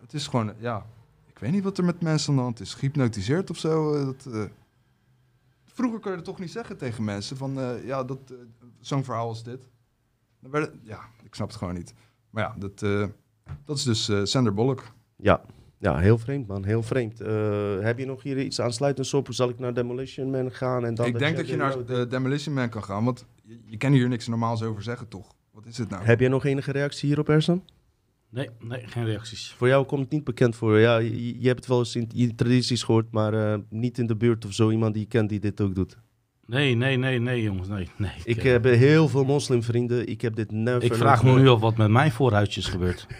[0.00, 0.86] Het is gewoon, ja,
[1.26, 2.74] ik weet niet wat er met mensen aan de hand is.
[2.74, 3.94] Gehypnotiseerd of zo.
[3.94, 4.44] eh, dat, eh,
[5.64, 8.18] Vroeger kon je dat toch niet zeggen tegen mensen van, eh, ja, dat,
[8.80, 9.68] zo'n verhaal als dit.
[10.40, 11.94] Dan werden, ja, ik snap het gewoon niet.
[12.30, 12.78] Maar ja, dat,
[13.64, 14.92] dat is dus Sander Bullock.
[15.16, 15.42] Ja.
[15.78, 17.18] ja, heel vreemd man, heel vreemd.
[17.84, 19.26] Heb je nog hier iets aansluitends op?
[19.30, 20.84] Zal ik naar Demolition Man gaan?
[20.84, 21.84] En dan ik denk dat je naar de...
[21.84, 25.34] de Demolition Man kan gaan, want je, je kan hier niks normaals over zeggen, toch?
[25.50, 26.04] Wat is het nou?
[26.04, 27.64] Heb jij nog enige reactie hierop, Ersan?
[28.30, 29.54] Nee, nee, geen reacties.
[29.56, 30.78] Voor jou komt het niet bekend voor.
[30.78, 34.06] Ja, je, je hebt het wel eens in je tradities gehoord, maar eh, niet in
[34.06, 35.98] de buurt of zo iemand die je kent die dit ook doet.
[36.46, 37.68] Nee, nee, nee, nee, jongens.
[37.68, 38.10] Nee, nee.
[38.24, 40.08] Ik eh, heb heel veel moslimvrienden.
[40.08, 40.82] Ik heb dit never...
[40.82, 43.06] ik vraag me nu af wat met mijn voorhuidje is gebeurd.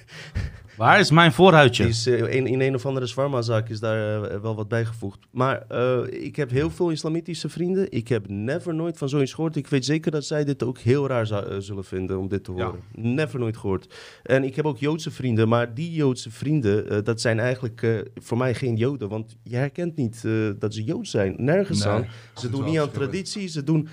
[0.80, 1.82] Waar is mijn voorhuidje?
[1.82, 5.18] Die is, eh, in, in een of andere zwarma-zaak is daar eh, wel wat bijgevoegd.
[5.30, 7.90] Maar eh, ik heb heel veel islamitische vrienden.
[7.92, 9.56] Ik heb never nooit van zoiets gehoord.
[9.56, 11.26] Ik weet zeker dat zij dit ook heel raar
[11.62, 12.64] zullen vinden om dit te Ja.
[12.64, 12.80] horen.
[12.92, 13.94] Never nooit gehoord.
[14.22, 15.48] En ik heb ook Joodse vrienden.
[15.48, 19.08] Maar die Joodse vrienden, dat zijn eigenlijk voor mij geen Joden.
[19.08, 20.22] Want je herkent niet
[20.58, 21.34] dat ze Jood zijn.
[21.38, 22.06] Nergens Nee, aan.
[22.34, 23.48] Ze doen niet aan traditie.
[23.48, 23.88] Ze doen...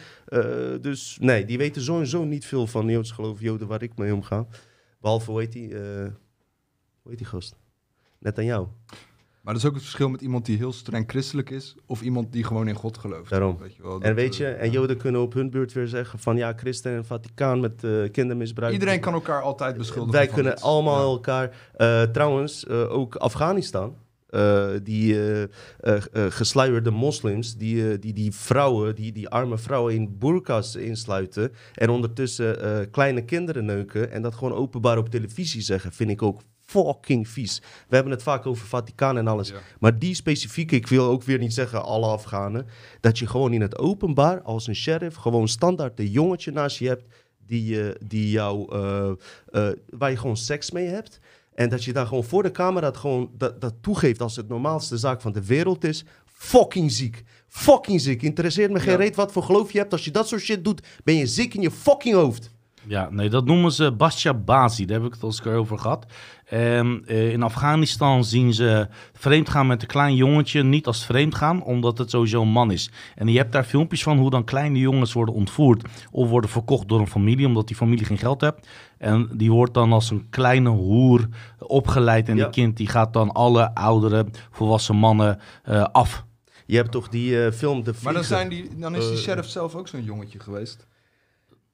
[0.81, 4.45] dus nee, die weten sowieso niet veel van Joods geloof Joden waar ik mee omga.
[5.01, 5.75] Behalve, die...
[5.79, 6.05] eh,
[7.07, 7.55] hoe heet die gast?
[8.19, 8.67] Net aan jou.
[9.41, 12.31] Maar dat is ook het verschil met iemand die heel streng christelijk is, of iemand
[12.31, 13.29] die gewoon in God gelooft.
[13.29, 13.57] Daarom.
[13.57, 14.71] Weet je wel, En weet eh, je, en ja.
[14.71, 18.73] Joden kunnen op hun beurt weer zeggen van ja, Christen en Vaticaan met eh, kindermisbruik.
[18.73, 20.11] Iedereen kan elkaar altijd beschuldigen.
[20.11, 20.61] Wij kunnen iets.
[20.61, 21.13] allemaal Ja.
[21.13, 21.69] elkaar.
[21.75, 23.95] eh, trouwens, eh, ook Afghanistan.
[24.27, 29.57] eh, die eh, eh, eh, gesluierde moslims, die, eh, die die vrouwen, die, die arme
[29.57, 31.51] vrouwen in burka's insluiten.
[31.73, 34.11] En ondertussen eh, kleine kinderen neuken.
[34.11, 37.61] En dat gewoon openbaar op televisie zeggen, vind ik ook fucking vies.
[37.87, 39.49] We hebben het vaak over Vaticaan en alles.
[39.49, 39.55] Ja.
[39.79, 42.67] Maar die specifieke, ik wil ook weer niet zeggen alle Afghanen,
[42.99, 46.87] dat je gewoon in het openbaar als een sheriff gewoon standaard een jongetje naast je
[46.87, 47.03] hebt
[47.45, 49.09] die, eh, die jou, eh,
[49.51, 51.19] eh, waar je gewoon seks mee hebt.
[51.53, 54.47] En dat je dan gewoon voor de camera het gewoon dat, dat toegeeft als het
[54.47, 56.05] normaalste zaak van de wereld is.
[56.25, 57.23] Fucking ziek.
[57.47, 58.21] Fucking ziek.
[58.21, 58.97] Interesseert me geen Ja.
[58.97, 59.91] reet wat voor geloof je hebt.
[59.91, 62.55] Als je dat soort shit doet, ben je ziek in je fucking hoofd.
[62.87, 64.85] Ja, nee, dat noemen ze Basja Bazi.
[64.85, 66.05] Daar heb ik het al eens over gehad.
[66.45, 71.97] En, eh, in Afghanistan zien ze vreemdgaan met een klein jongetje niet als vreemdgaan, omdat
[71.97, 72.89] het sowieso een man is.
[73.15, 76.87] En je hebt daar filmpjes van hoe dan kleine jongens worden ontvoerd of worden verkocht
[76.87, 78.67] door een familie, omdat die familie geen geld heeft.
[78.97, 81.27] En die wordt dan als een kleine hoer
[81.59, 82.43] opgeleid en Ja.
[82.43, 86.25] die kind die gaat dan alle oudere volwassen mannen eh, af.
[86.65, 89.49] Je hebt toch die eh, film De Maar dan, zijn die, dan is die sheriff
[89.49, 90.87] zelf ook zo'n jongetje geweest.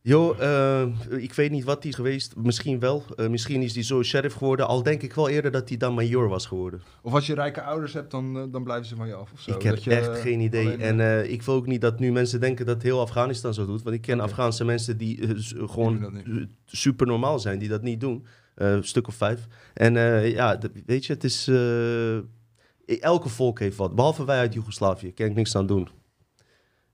[0.05, 2.35] Joh, eh, ik weet niet wat is geweest.
[2.35, 3.03] Misschien wel.
[3.15, 4.67] Eh, misschien is die zo sheriff geworden.
[4.67, 6.81] Al denk ik wel eerder dat hij dan major was geworden.
[7.01, 9.39] Of als je rijke ouders hebt, dan, eh, dan blijven ze van je af of
[9.39, 9.51] zo.
[9.51, 10.65] ik heb Dat je, echt geen idee.
[10.65, 13.83] alleen, en ik wil ook niet dat nu mensen denken dat heel Afghanistan zo doet.
[13.83, 14.19] Want ik ken.
[14.19, 15.19] Afghaanse mensen die
[15.67, 16.17] gewoon
[16.65, 18.25] super normaal zijn, die dat niet doen.
[18.55, 19.47] Een stuk of vijf.
[19.73, 19.93] En
[20.29, 21.47] ja, weet je, het is...
[22.99, 23.95] elke volk heeft wat.
[23.95, 25.13] Behalve wij uit Joegoslavië.
[25.13, 25.89] Kan ik niks aan doen.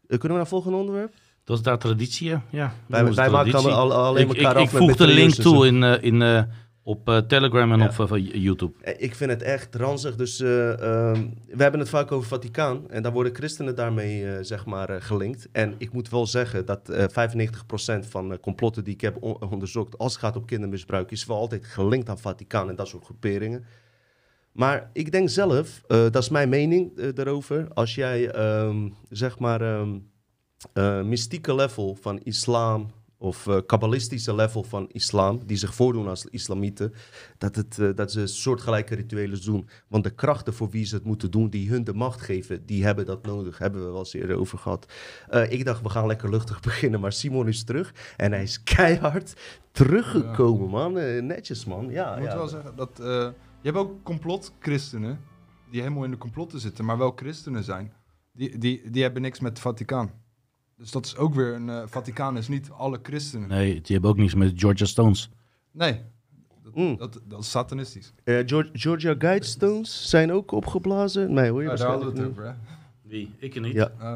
[0.07, 1.13] Kunnen we naar het volgende onderwerp?
[1.49, 2.73] Dat is daar traditie, ja.
[2.87, 3.69] Wij, wij maken traditie.
[3.71, 5.41] al, alleen ik, elkaar ik, ik af met voeg de link zo.
[5.41, 6.43] toe in, eh, in, eh,
[6.83, 7.91] op eh, Telegram en Ja.
[7.97, 8.73] op YouTube.
[8.97, 10.15] Ik vind het echt ranzig.
[10.15, 12.89] Dus eh, ehm, we hebben het vaak over Vaticaan.
[12.89, 15.47] En daar worden christenen daarmee zeg maar, gelinkt.
[15.51, 19.97] En ik moet wel zeggen dat eh 95% van complotten die ik heb on- onderzocht...
[19.97, 21.11] als het gaat om kindermisbruik...
[21.11, 23.65] is wel altijd gelinkt aan Vaticaan en dat soort groeperingen.
[24.51, 27.67] Maar ik denk zelf, dat is mijn mening daarover...
[27.73, 29.61] als jij, ehm, zeg maar...
[29.61, 29.89] ehm,
[30.73, 36.25] eh, mystieke level van islam of eh, kabbalistische level van islam, die zich voordoen als
[36.25, 36.93] islamieten,
[37.37, 39.69] dat, het, eh, dat ze soortgelijke rituelen doen.
[39.87, 42.83] Want de krachten voor wie ze het moeten doen, die hun de macht geven, die
[42.83, 43.57] hebben dat nodig.
[43.57, 44.93] Hebben we wel eens eerder over gehad.
[45.29, 48.63] Eh, ik dacht, we gaan lekker luchtig beginnen, maar Simon is terug en hij is
[48.75, 49.33] keihard
[49.71, 50.93] teruggekomen, man.
[51.25, 51.89] Netjes, man.
[51.89, 52.37] Ja, Ik moet ja.
[52.37, 52.91] wel zeggen dat
[53.61, 55.19] je hebt ook complotchristenen
[55.71, 57.93] die helemaal in de complotten zitten, maar wel christenen zijn.
[58.31, 60.11] Die, die, die hebben niks met het Vaticaan.
[60.79, 63.47] Dus dat is ook weer een eh, Vaticaan is niet alle christenen.
[63.47, 65.29] Nee, die hebben ook niets met Georgia Stones.
[65.71, 66.01] Nee,
[66.63, 66.97] dat, Mm.
[66.97, 68.13] dat, dat is satanistisch.
[68.23, 71.33] Eh, Geor- Georgia Guidestones zijn ook opgeblazen.
[71.33, 72.31] Nee, hoor je Ja, daar hadden we het niet.
[72.31, 72.53] over, hè?
[73.01, 73.33] Wie?
[73.37, 73.73] Ik niet.
[73.73, 74.15] Ja, Oh.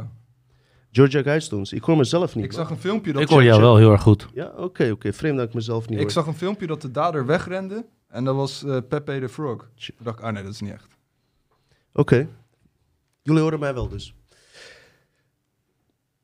[0.91, 1.73] Georgia Guidestones.
[1.73, 2.45] Ik hoor mezelf niet.
[2.45, 3.21] Ik zag een filmpje dat...
[3.21, 4.27] Ik hoor jou wel heel erg goed.
[4.33, 5.13] Ja, oké, oké.
[5.13, 6.11] Vreemd dat ik mezelf niet Ik hoor.
[6.11, 9.69] zag een filmpje dat de dader wegrende en dat was eh, Pepe the Frog.
[9.75, 10.87] Ik dacht, ah nee, dat is niet echt.
[11.93, 12.27] Oké.
[13.21, 14.15] Jullie horen mij wel dus.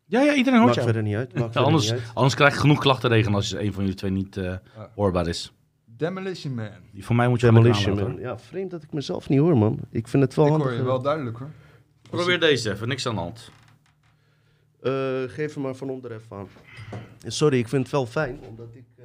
[0.10, 0.86] Ja, ja, iedereen hoort Maakt jou.
[0.86, 1.28] verder niet uit.
[1.34, 2.12] Maakt Ja, verder anders, niet uit.
[2.14, 4.56] anders krijg je genoeg klachtenregen als een van jullie twee niet eh,
[4.96, 5.52] hoorbaar is.
[5.86, 6.70] Demolition Man.
[6.92, 8.22] Die van mij moet je Demolition aanlaten, Man.
[8.22, 9.80] Ja, vreemd dat ik mezelf niet hoor, man.
[9.92, 10.70] Ik vind het wel Ik handig.
[10.70, 11.50] hoor je wel duidelijk hoor.
[12.10, 13.52] Probeer deze even, niks aan de hand.
[14.82, 14.92] Eh,
[15.28, 16.48] geef hem maar van onder even aan.
[16.92, 16.98] Eh,
[17.32, 18.86] Sorry, ik vind het wel fijn, omdat ik...
[18.98, 19.04] eh,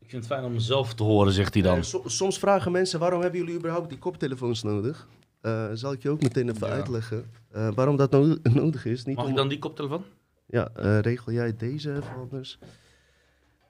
[0.00, 1.76] Ik vind het fijn om mezelf te horen, zegt hij dan.
[1.76, 5.08] eh, so- soms vragen mensen, waarom hebben jullie überhaupt die koptelefoons nodig?
[5.40, 6.72] Eh, zal ik je ook meteen even Ja.
[6.72, 7.30] uitleggen.
[7.50, 9.04] eh, waarom dat no- nodig is.
[9.04, 9.30] Niet Mag om...
[9.30, 10.04] ik dan die koptelefoon?
[10.46, 12.58] Ja, eh, regel jij deze even anders.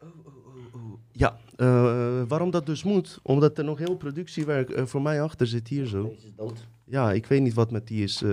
[0.02, 0.98] Oh, oh, oh, oh.
[1.12, 3.18] Ja, eh, waarom dat dus moet?
[3.22, 6.02] Omdat er nog heel productiewerk eh, voor mij achter zit hier zo.
[6.02, 6.66] Deze is dood.
[6.84, 8.24] Ja, ik weet niet wat met die is.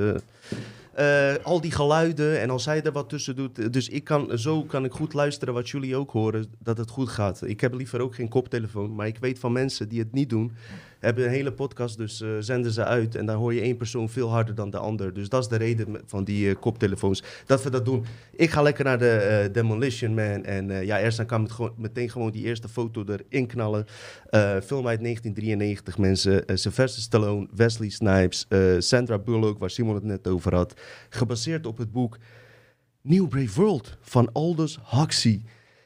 [1.44, 3.74] al die geluiden en als hij er wat tussen doet.
[3.74, 7.10] Dus ik kan, zo kan ik goed luisteren wat jullie ook horen, dat het goed
[7.10, 7.42] gaat.
[7.46, 10.52] Ik heb liever ook geen koptelefoon, maar ik weet van mensen die het niet doen.
[11.04, 13.16] Hebben een hele podcast, dus eh, zenden ze uit.
[13.16, 15.14] En dan hoor je één persoon veel harder dan de ander.
[15.14, 17.24] Dus dat is de reden van die eh, koptelefoons.
[17.46, 18.06] Dat we dat doen.
[18.36, 20.44] Ik ga lekker naar de eh, Demolition Man.
[20.44, 23.86] En ja, eerst dan kan gewoon, meteen gewoon die eerste foto erin knallen.
[24.64, 26.44] Film uit 1993, mensen.
[26.46, 30.74] Sylvester Stallone, Wesley Snipes, Sandra Bullock, waar Simon het net over had.
[31.10, 32.18] Gebaseerd op het boek
[33.02, 35.44] New Brave World van Aldous Huxley.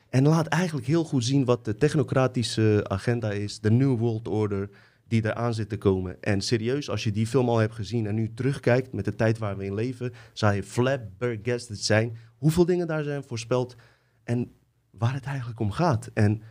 [0.09, 4.69] En laat eigenlijk heel goed zien wat de technocratische agenda is, de New World Order
[5.07, 6.21] die eraan zit te komen.
[6.21, 9.37] En serieus, als je die film al hebt gezien en nu terugkijkt met de tijd
[9.37, 13.75] waar we in leven, zou je flabbergasted zijn hoeveel dingen daar zijn voorspeld
[14.23, 14.51] en
[14.91, 16.09] waar het eigenlijk om gaat.
[16.13, 16.41] En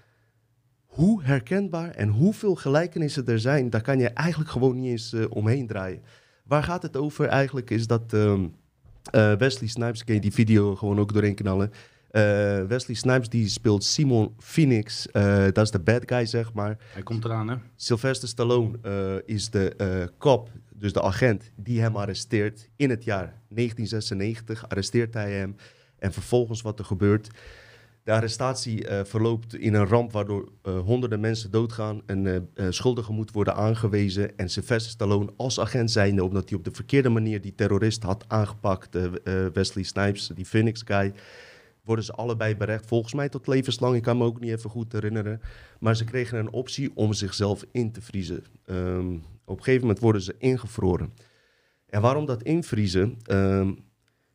[0.87, 5.25] hoe herkenbaar en hoeveel gelijkenissen er zijn, daar kan je eigenlijk gewoon niet eens eh,
[5.29, 6.03] omheen draaien.
[6.45, 8.47] Waar gaat het over eigenlijk is dat ehm,
[9.11, 11.71] eh, Wesley Snipes, kan je die video gewoon ook doorheen knallen.
[12.11, 16.79] Eh, Wesley Snipes die speelt Simon Phoenix, eh, dat is de bad guy zeg maar.
[16.93, 17.57] Hij komt eraan, hè?
[17.77, 23.41] Sylvester Stallone eh, is de cop, dus de agent die hem arresteert in het jaar
[23.49, 24.69] 1996.
[24.69, 25.57] Arresteert hij hem
[25.99, 27.31] en vervolgens wat er gebeurt.
[28.03, 32.03] De arrestatie verloopt in een ramp waardoor honderden mensen doodgaan.
[32.07, 34.37] Een schuldige moet worden aangewezen.
[34.39, 38.25] En Sylvester Stallone als agent zijnde, omdat hij op de verkeerde manier die terrorist had
[38.29, 38.97] aangepakt,
[39.53, 41.13] Wesley Snipes, die Phoenix guy,
[41.87, 42.87] worden ze allebei berecht.
[42.87, 45.41] Volgens mij tot levenslang, ik kan me ook niet even goed herinneren.
[45.81, 48.45] Maar ze kregen een optie om zichzelf in te vriezen.
[48.65, 51.13] Ehm, op een gegeven moment worden ze ingevroren.
[51.87, 53.17] En waarom dat invriezen?
[53.23, 53.73] Ehm,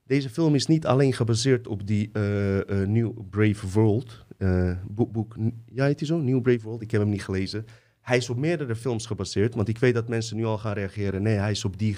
[0.05, 4.25] deze film is niet alleen gebaseerd op die eh, eh, New Brave World.
[4.37, 5.35] eh, boek, boek,
[5.65, 6.17] ja, heet hij zo?
[6.17, 6.81] New Brave World.
[6.81, 7.65] Ik heb hem niet gelezen.
[8.01, 11.21] Hij is op meerdere films gebaseerd, want ik weet dat mensen nu al gaan reageren.
[11.21, 11.97] Nee, hij is op die.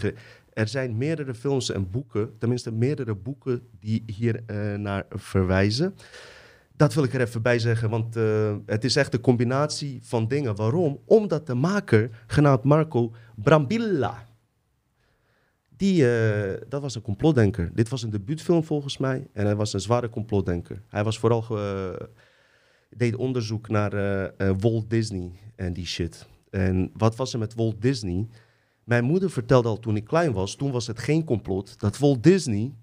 [0.54, 5.96] Er zijn meerdere films en boeken, tenminste meerdere boeken die hier eh, naar verwijzen.
[6.76, 10.28] Dat wil ik er even bij zeggen, want eh, het is echt een combinatie van
[10.28, 10.56] dingen.
[10.56, 11.00] Waarom?
[11.06, 14.26] Omdat de maker, genaamd Marco Brambilla,
[15.78, 17.72] die, eh, dat was een complotdenker.
[17.74, 20.82] Dit was een debuutfilm volgens mij en hij was een zware complotdenker.
[20.89, 21.58] Hij was vooral
[22.89, 23.92] deed onderzoek naar
[24.60, 26.28] Walt Disney en die shit.
[26.50, 28.28] En wat was er met Walt Disney?
[28.84, 32.24] Mijn moeder vertelde al toen ik klein was, toen was het geen complot, dat Walt
[32.24, 32.74] Disney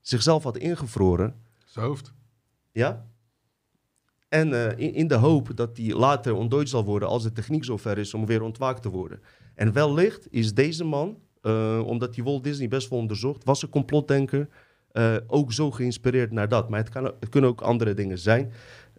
[0.00, 1.34] zichzelf had ingevroren.
[1.64, 2.12] Zijn hoofd.
[2.72, 3.06] Ja?
[4.28, 7.64] En eh, in, in de hoop dat hij later ontdooid zal worden als de techniek
[7.64, 9.20] zover is om weer ontwaakt te worden.
[9.54, 13.68] En wellicht is deze man, eh, omdat hij Walt Disney best wel onderzocht, was een
[13.68, 14.48] complotdenker,
[14.90, 16.68] eh, ook zo geïnspireerd naar dat.
[16.68, 18.52] Maar het, kan, het kunnen ook andere dingen zijn.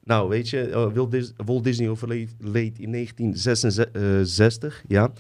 [0.04, 5.12] Nou, weet je, Walt, Dis- Walt Disney overleed leed in 1966, ja.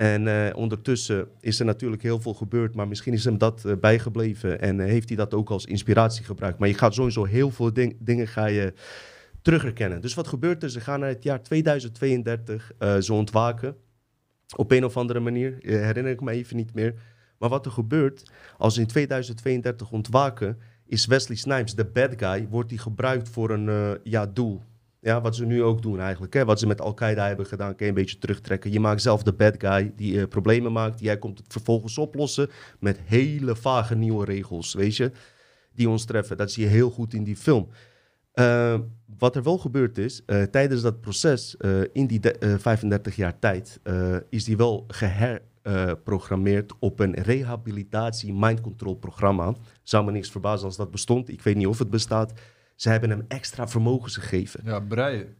[0.00, 3.72] En eh, ondertussen is er natuurlijk heel veel gebeurd, maar misschien is hem dat eh,
[3.80, 6.58] bijgebleven en eh, heeft hij dat ook als inspiratie gebruikt.
[6.58, 8.72] Maar je gaat sowieso heel veel ding- dingen ga je
[9.42, 10.00] terug herkennen.
[10.00, 10.70] Dus wat gebeurt er?
[10.70, 13.76] Ze gaan naar het jaar 2032, eh, ze ontwaken
[14.56, 16.94] op een of andere manier, herinner ik me even niet meer.
[17.38, 22.48] Maar wat er gebeurt, als ze in 2032 ontwaken, is Wesley Snipes, de bad guy,
[22.48, 24.62] wordt die gebruikt voor een ja, doel.
[25.02, 26.34] Ja, wat ze nu ook doen eigenlijk.
[26.34, 26.44] Hè?
[26.44, 28.72] Wat ze met Al-Qaeda hebben gedaan, kan een beetje terugtrekken.
[28.72, 31.00] Je maakt zelf de bad guy die eh, problemen maakt.
[31.00, 35.10] Jij komt het vervolgens oplossen met hele vage nieuwe regels, weet je.
[35.74, 36.36] Die ons treffen.
[36.36, 37.68] Dat zie je heel goed in die film.
[38.34, 38.78] Uh,
[39.18, 41.56] wat er wel gebeurd is, uh, tijdens dat proces,
[41.92, 43.80] in die de, 35 jaar tijd,
[44.28, 49.54] is die wel geherprogrammeerd op een rehabilitatie mind control programma.
[49.82, 51.28] Zou me niks verbazen als dat bestond.
[51.28, 52.32] Ik weet niet of het bestaat.
[52.80, 54.60] Ze hebben hem extra vermogens gegeven.
[54.64, 55.36] Ja, breien.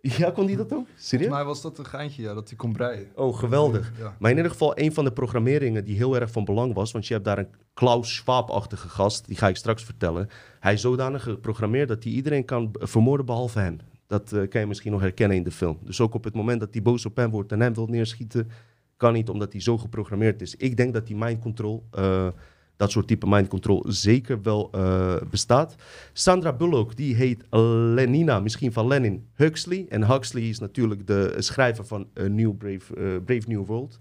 [0.00, 0.86] Ja, kon die dat ook?
[0.96, 1.08] Serieus?
[1.08, 3.06] Volgens mij was dat een geintje, ja, dat hij kon breien.
[3.14, 3.92] Oh, geweldig.
[3.98, 4.16] Ja.
[4.18, 7.06] Maar in ieder geval, een van de programmeringen die heel erg van belang was, want
[7.06, 10.28] je hebt daar een Klaus Schwab-achtige gast, die ga ik straks vertellen.
[10.60, 13.78] Hij is zodanig geprogrammeerd dat hij iedereen kan vermoorden behalve hem.
[14.06, 15.78] Dat uh, kan je misschien nog herkennen in de film.
[15.82, 18.50] Dus ook op het moment dat hij boos op hem wordt en hem wil neerschieten,
[18.96, 20.54] kan niet, omdat hij zo geprogrammeerd is.
[20.54, 21.86] Ik denk dat die mind control...
[21.98, 22.28] Uh,
[22.76, 25.74] dat soort type mind control zeker wel uh, bestaat.
[26.12, 29.86] Sandra Bullock, die heet Lenina, misschien van Lenin Huxley.
[29.88, 33.98] En Huxley is natuurlijk de schrijver van uh, New Brave, uh, Brave New World.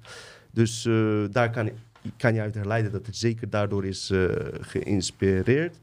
[0.51, 0.83] Dus
[1.31, 1.69] daar kan,
[2.17, 4.11] kan je uit herleiden dat het zeker daardoor is
[4.59, 5.79] geïnspireerd.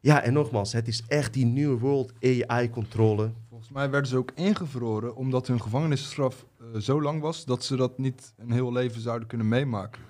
[0.00, 3.30] Ja, en nogmaals, het is echt die New World AI-controle.
[3.48, 6.46] Volgens mij werden ze ook ingevroren omdat hun gevangenisstraf
[6.78, 10.02] zo lang was dat ze dat niet een heel leven zouden kunnen meemaken.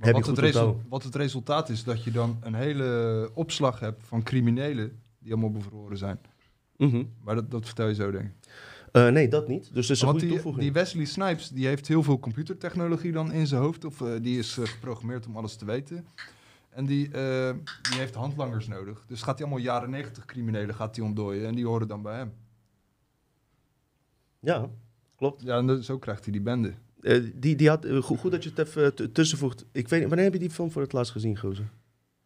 [0.00, 5.02] Wat, het wat het resultaat is dat je dan een hele opslag hebt van criminelen
[5.18, 6.18] die allemaal bevroren zijn.
[6.76, 7.04] Mhm.
[7.22, 8.32] Maar dat, dat vertel je zo, denk ik.
[8.92, 9.74] Uh, nee, dat niet.
[9.74, 10.64] Dus dat is een Want goede die, toevoeging.
[10.64, 13.84] die Wesley Snipes die heeft heel veel computertechnologie dan in zijn hoofd.
[13.84, 16.06] Of uh, die is uh, geprogrammeerd om alles te weten.
[16.68, 19.04] En die, die heeft handlangers nodig.
[19.06, 21.46] Dus gaat hij allemaal jaren 90 criminelen gaat hij ontdooien.
[21.46, 22.32] En die horen dan bij hem.
[24.40, 24.70] Ja,
[25.16, 25.42] klopt.
[25.42, 26.74] Ja, en zo krijgt hij die bende.
[27.00, 29.64] Uh, die, die had, uh, goed, goed dat je het even tussenvoegt.
[29.72, 31.70] Ik weet, wanneer heb je die film voor het laatst gezien, Gozer?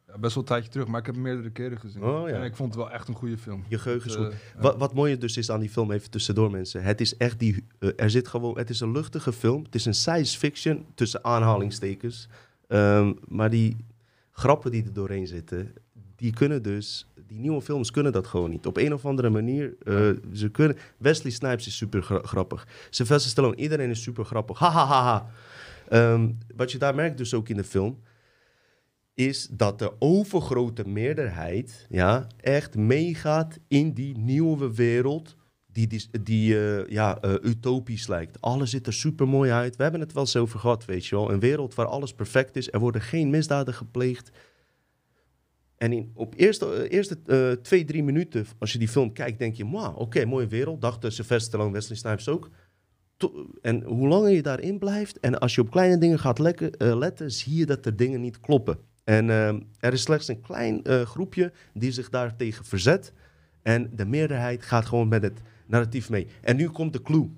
[0.07, 2.03] Ja, best wel een tijdje terug, maar ik heb hem meerdere keren gezien.
[2.03, 2.35] Oh, ja.
[2.35, 3.65] En ik vond het wel echt een goede film.
[3.69, 4.29] Je geheugen is goed.
[4.29, 4.63] eh.
[4.63, 6.83] Wat, wat mooi dus is aan die film, even tussendoor mensen.
[6.83, 7.65] Het is echt die,
[7.97, 9.63] er zit gewoon, het is een luchtige film.
[9.63, 12.29] Het is een science fiction, tussen aanhalingstekens.
[12.69, 13.77] Um, maar die
[14.31, 15.73] grappen die er doorheen zitten,
[16.17, 18.67] die kunnen dus, die nieuwe films kunnen dat gewoon niet.
[18.67, 22.67] Op een of andere manier, uh, ze kunnen, Wesley Snipes is super gra grappig.
[22.91, 24.59] Sylvester Stallone, iedereen is super grappig.
[24.59, 25.31] Ha, ha, ha, ha.
[26.13, 27.99] Um, wat je daar merkt dus ook in de film,
[29.15, 35.37] is dat de overgrote meerderheid ja, echt meegaat in die nieuwe wereld
[35.73, 38.41] die, die, uh, ja, uh, utopisch lijkt.
[38.41, 39.77] Alles ziet er super mooi uit.
[39.77, 41.33] We hebben het wel eens over gehad, weet je wel.
[41.33, 42.73] Een wereld waar alles perfect is.
[42.73, 44.31] Er worden geen misdaden gepleegd.
[45.83, 49.39] En in, op eerste, uh, eerste uh, twee, drie minuten, als je die film kijkt,
[49.39, 49.65] denk je...
[49.65, 50.81] Oké, okay, mooie wereld.
[50.81, 52.51] Dacht uh, Sylvester Stallone, Wesley Snipes ook.
[53.63, 55.21] En hoe langer je daarin blijft...
[55.21, 57.31] en als je op kleine dingen gaat uh, letten...
[57.31, 58.79] zie je dat er dingen niet kloppen.
[59.05, 59.29] En
[59.79, 63.13] er is slechts een klein groepje die zich daartegen verzet.
[63.63, 66.27] En de meerderheid gaat gewoon met het narratief mee.
[66.41, 67.31] En nu komt de clue.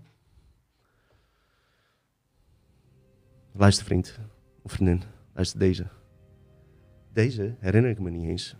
[3.52, 4.18] Luister vriend
[4.62, 5.02] of vriendin,
[5.35, 5.87] luister deze.
[7.14, 8.57] Deze herinner ik me niet eens.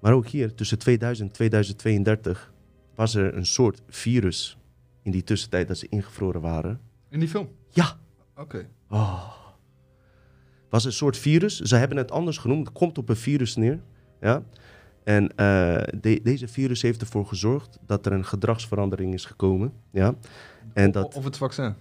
[0.00, 2.52] Maar ook hier, tussen 2000 en 2032,
[2.94, 4.58] was er een soort virus
[5.02, 6.80] in die tussentijd dat ze ingevroren waren.
[7.08, 7.48] In die film?
[7.68, 7.98] Ja.
[8.30, 8.40] Oké.
[8.40, 8.68] Okay.
[8.88, 9.32] Oh.
[10.68, 11.60] Was een soort virus.
[11.60, 12.66] Ze hebben het anders genoemd.
[12.66, 13.80] Het komt op een virus neer.
[14.20, 14.42] Ja.
[15.04, 15.28] En uh,
[16.00, 19.72] de, deze virus heeft ervoor gezorgd dat er een gedragsverandering is gekomen.
[19.90, 20.14] Ja.
[20.72, 21.74] En dat, of het vaccin?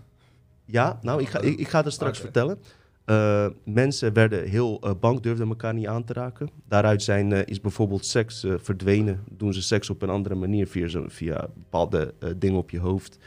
[0.66, 2.32] Ja, nou, ik ga, ik, ik ga het straks okay.
[2.32, 2.60] vertellen.
[3.06, 6.50] Uh, mensen werden heel uh, bang, durfden elkaar niet aan te raken.
[6.68, 9.24] Daaruit zijn, uh, is bijvoorbeeld seks verdwenen.
[9.32, 13.18] Doen ze seks op een andere manier via, via bepaalde dingen op je hoofd.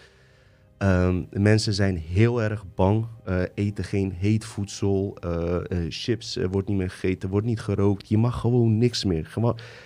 [0.78, 3.06] Um, mensen zijn heel erg bang,
[3.54, 5.16] eten geen heet voedsel,
[5.88, 8.08] chips wordt niet meer gegeten, wordt niet gerookt.
[8.08, 9.34] Je mag gewoon niks meer.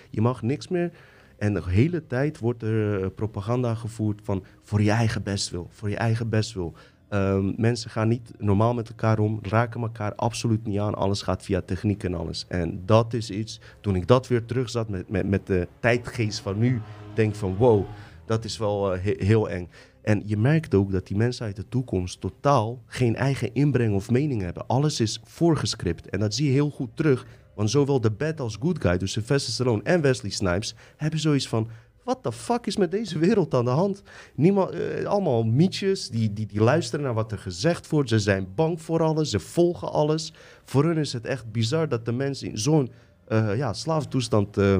[0.09, 0.91] Je mag niks meer.
[1.37, 5.97] En de hele tijd wordt er propaganda gevoerd van voor je eigen bestwil, voor je
[5.97, 6.73] eigen bestwil.
[7.13, 10.95] Um, mensen gaan niet normaal met elkaar om, raken elkaar absoluut niet aan.
[10.95, 12.45] Alles gaat via techniek en alles.
[12.47, 16.57] En dat is iets, toen ik dat weer terugzat met, met, met de tijdgeest van
[16.57, 16.81] nu,
[17.13, 17.85] denk van wow,
[18.25, 19.69] dat is wel he heel eng.
[20.01, 24.09] En je merkt ook dat die mensen uit de toekomst totaal geen eigen inbreng of
[24.09, 24.67] mening hebben.
[24.67, 26.09] Alles is voorgescript.
[26.09, 27.25] En dat zie je heel goed terug.
[27.55, 31.47] Want zowel de bad als good guy, dus Sylvester Stallone en Wesley Snipes, hebben zoiets
[31.47, 31.67] van...
[32.03, 34.03] Wat de fuck is met deze wereld aan de hand?
[34.35, 38.09] Niemand, uh, allemaal mietjes die, die, die luisteren naar wat er gezegd wordt.
[38.09, 40.33] Ze zijn bang voor alles, ze volgen alles.
[40.63, 42.91] Voor hun is het echt bizar dat de mens in zo'n
[43.29, 44.77] uh, ja, slaaftoestand uh,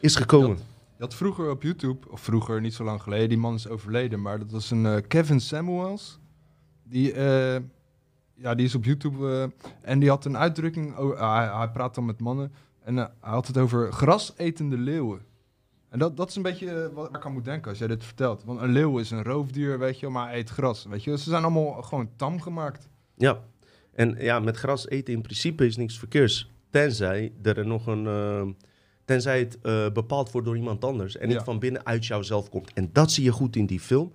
[0.00, 0.56] is gekomen.
[0.96, 4.20] Je had vroeger op YouTube, of vroeger, niet zo lang geleden, die man is overleden,
[4.22, 6.18] maar dat was een Kevin Samuels.
[6.82, 7.14] Die,
[8.34, 12.20] ja, die is op YouTube en die had een uitdrukking, hij, hij praat dan met
[12.20, 12.52] mannen.
[12.84, 15.20] En eh, hij had het over grasetende leeuwen.
[15.92, 18.04] En dat, dat is een beetje eh, wat ik aan moet denken als jij dit
[18.04, 18.44] vertelt.
[18.44, 20.84] Want een leeuw is een roofdier, weet je, maar hij eet gras.
[20.84, 22.88] Weet je, ze zijn allemaal gewoon tam gemaakt.
[23.16, 23.40] Ja,
[23.94, 26.50] en ja, met gras eten in principe is niks verkeers.
[26.70, 28.06] Tenzij er nog een.
[28.06, 28.42] eh,
[29.04, 31.16] tenzij het eh, bepaald wordt door iemand anders.
[31.16, 31.44] En niet Ja.
[31.44, 32.72] van binnen uit jouzelf komt.
[32.72, 34.12] En dat zie je goed in die film.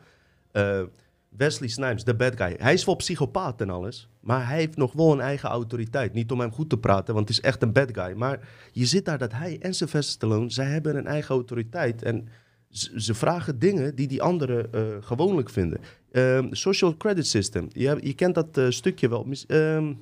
[1.29, 2.55] Wesley Snipes, de bad guy.
[2.59, 4.09] Hij is wel psychopaat en alles.
[4.27, 6.13] Maar hij heeft nog wel een eigen autoriteit.
[6.13, 8.13] Niet om hem goed te praten, want het is echt een bad guy.
[8.15, 8.39] Maar
[8.71, 12.03] je zit daar dat hij en Sylvester Stallone, zij hebben een eigen autoriteit.
[12.03, 12.27] En
[12.95, 15.79] ze, vragen dingen die die anderen eh, gewoonlijk vinden.
[16.11, 17.67] Ehm, social credit system.
[17.71, 19.27] Je, je kent dat eh, stukje wel.
[19.47, 19.93] Ehm,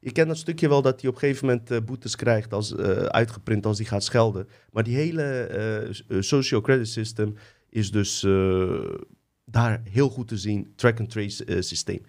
[0.00, 2.76] je kent dat stukje wel dat hij op een gegeven moment eh, boetes krijgt, als,
[3.06, 4.48] uitgeprint als hij gaat schelden.
[4.72, 7.34] Maar die hele social credit system
[7.70, 8.24] is dus
[9.50, 10.72] daar heel goed te zien.
[10.76, 12.02] Track-and-trace eh, systeem.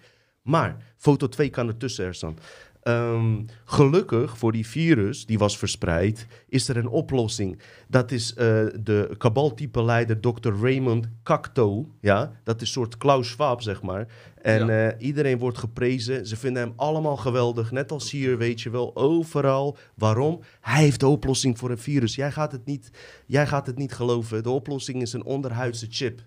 [0.48, 2.36] Maar foto 2 kan ertussen er staan.
[2.82, 7.58] Ehm, gelukkig voor die virus die was verspreid, is er een oplossing.
[7.88, 8.46] Dat is eh,
[8.80, 10.52] de kabaltype leider Dr.
[10.60, 11.88] Raymond Cacto.
[12.00, 12.32] Ja?
[12.44, 14.06] Dat is een soort Klaus Schwab, zeg maar.
[14.42, 14.88] En Ja.
[14.90, 16.26] eh, iedereen wordt geprezen.
[16.26, 17.70] Ze vinden hem allemaal geweldig.
[17.70, 19.76] Net als hier, weet je wel, overal.
[19.94, 20.40] Waarom?
[20.60, 22.14] Hij heeft de oplossing voor een virus.
[22.14, 22.90] Jij gaat het niet,
[23.26, 24.42] jij gaat het niet geloven.
[24.42, 26.20] De oplossing is een onderhuidse chip.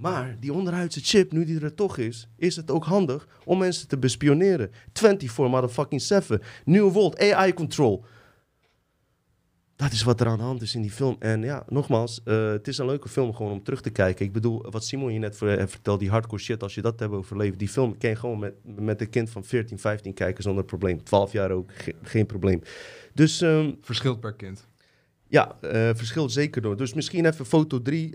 [0.00, 3.88] Maar die onderhuidse chip, nu die er toch is, is het ook handig om mensen
[3.88, 4.70] te bespioneren.
[4.92, 6.40] 24 motherfucking 7.
[6.64, 8.04] New World, AI control.
[9.76, 11.16] Dat is wat er aan de hand is in die film.
[11.18, 14.24] En ja, nogmaals, eh, het is een leuke film gewoon om terug te kijken.
[14.26, 17.12] Ik bedoel, wat Simon je net eh, vertelde, die hardcore shit, als je dat hebt
[17.12, 17.58] overleefd.
[17.58, 21.04] Die film kan je gewoon met, met een kind van 14, 15 kijken zonder probleem.
[21.04, 22.62] 12 jaar ook, ge- geen probleem.
[23.14, 24.68] Dus ehm, Verschilt per kind.
[25.30, 26.76] Ja, eh verschilt zeker door.
[26.76, 28.14] Dus misschien even foto 3,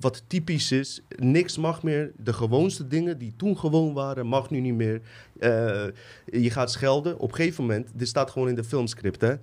[0.00, 1.02] wat typisch is.
[1.16, 2.12] Niks mag meer.
[2.16, 5.00] De gewoonste dingen die toen gewoon waren, mag nu niet meer.
[5.38, 5.86] Eh,
[6.24, 7.18] je gaat schelden.
[7.18, 9.34] Op een gegeven moment, dit staat gewoon in de filmscript, hè.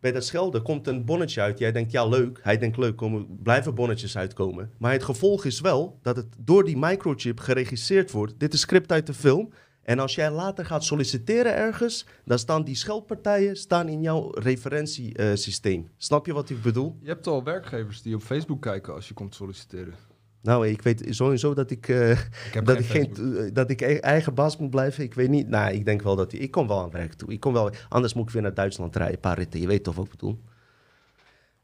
[0.00, 1.58] Bij dat schelden komt een bonnetje uit.
[1.58, 2.40] Jij denkt, ja, leuk.
[2.42, 4.70] Hij denkt, leuk, komen, blijven bonnetjes uitkomen.
[4.78, 8.34] Maar het gevolg is wel dat het door die microchip geregisseerd wordt.
[8.38, 9.52] Dit is script uit de film.
[9.82, 15.88] En als jij later gaat solliciteren ergens, dan staan die scheldpartijen staan in jouw referentiesysteem.
[15.96, 16.96] Snap je wat ik bedoel?
[17.00, 19.94] Je hebt al werkgevers die op Facebook kijken als je komt solliciteren.
[20.42, 22.18] Nou, ik weet sowieso dat ik, eh, Ik
[22.52, 25.04] heb dat, geen ik geen, eh, dat ik e- eigen baas moet blijven.
[25.04, 25.48] Ik weet niet.
[25.48, 27.32] Nou, ik denk wel dat ik kom wel aan werk toe.
[27.32, 27.70] Ik kom wel.
[27.88, 29.60] Anders moet ik weer naar Duitsland rijden, een paar ritten.
[29.60, 30.38] Je weet toch wat ik bedoel?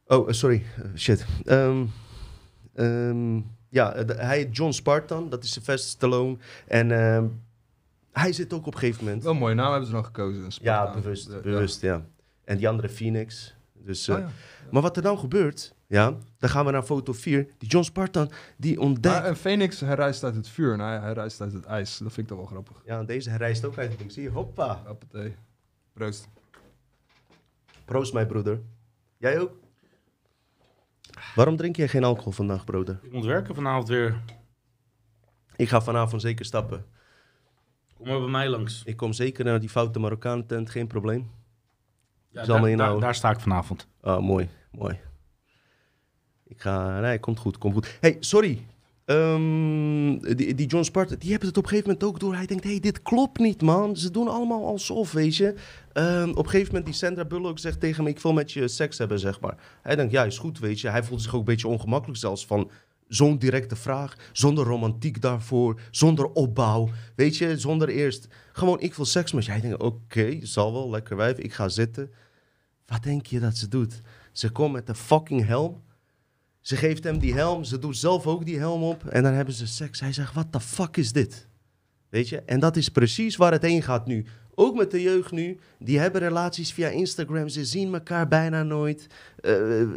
[0.06, 0.62] Oh, eh, sorry.
[0.76, 1.26] Eh, shit.
[1.44, 1.84] Ehm,
[2.74, 3.36] ehm,
[3.68, 5.28] ja, eh, hij heet John Spartan.
[5.30, 6.36] Dat is Sylvester Stallone.
[6.66, 7.26] En ehm,
[8.18, 9.22] hij zit ook op een gegeven moment.
[9.22, 10.44] Wel een mooie naam hebben ze dan gekozen.
[10.44, 11.30] een Ja, bewust.
[11.30, 12.06] Ja, bewust, ja.
[12.44, 13.56] En die andere Phoenix.
[13.72, 14.28] Dus, eh, Oh, ja.
[14.70, 17.46] Maar wat er dan gebeurt, ja, dan gaan we naar foto 4.
[17.58, 19.14] Die John Spartan, die ontdekt...
[19.14, 21.98] Maar een Phoenix, hij reist uit het vuur en hij, hij reist uit het ijs.
[21.98, 22.82] Dat vind ik toch wel grappig.
[22.84, 24.12] Ja, deze hij reist ook uit het ding.
[24.12, 24.82] Zie je, hoppa.
[24.86, 25.34] Hoppatee.
[25.92, 26.28] Proost.
[27.84, 28.60] Proost, mijn broeder.
[29.16, 29.52] Jij ook?
[31.34, 32.98] Waarom drink jij geen alcohol vandaag, broeder?
[33.02, 34.20] Ik moet werken vanavond weer.
[35.56, 36.84] Ik ga vanavond zeker stappen.
[37.98, 38.82] Kom maar bij mij langs.
[38.84, 41.30] Ik kom zeker naar die foute Marokkanen tent, geen probleem.
[42.30, 43.86] Ja, Zal daar, daar, daar sta ik vanavond.
[44.00, 44.98] Ah, mooi, mooi.
[46.44, 47.00] Ik ga...
[47.00, 47.96] Nee, komt goed, komt goed.
[48.00, 48.66] hey, sorry.
[49.04, 52.34] Ehm, die, die John Spartan, die hebben het op een gegeven moment ook door.
[52.34, 53.96] Hij denkt, hey, dit klopt niet, man.
[53.96, 55.54] Ze doen allemaal alsof, weet je.
[55.92, 58.10] Ehm, op een gegeven moment, die Sandra Bullock zegt tegen me...
[58.10, 59.56] ik wil met je seks hebben, zeg maar.
[59.82, 60.88] Hij denkt, ja, is goed, weet je.
[60.88, 62.70] Hij voelt zich ook een beetje ongemakkelijk zelfs van...
[63.08, 69.04] Zo'n directe vraag, zonder romantiek daarvoor, zonder opbouw, weet je, zonder eerst gewoon ik wil
[69.04, 69.50] seks met je.
[69.50, 72.10] Hij denkt, oké, zal wel, lekker wijf, ik ga zitten.
[72.86, 74.00] Wat denk je dat ze doet?
[74.32, 75.82] Ze komt met een fucking helm.
[76.60, 77.64] Ze geeft hem die helm.
[77.64, 79.06] Ze doet zelf ook die helm op.
[79.06, 80.00] En dan hebben ze seks.
[80.00, 81.48] Hij zegt, wat de fuck is dit?
[82.08, 82.40] Weet je?
[82.40, 84.26] En dat is precies waar het heen gaat nu.
[84.60, 85.58] Ook met de jeugd nu.
[85.78, 87.48] Die hebben relaties via Instagram.
[87.48, 89.06] Ze zien elkaar bijna nooit.
[89.40, 89.54] Eh,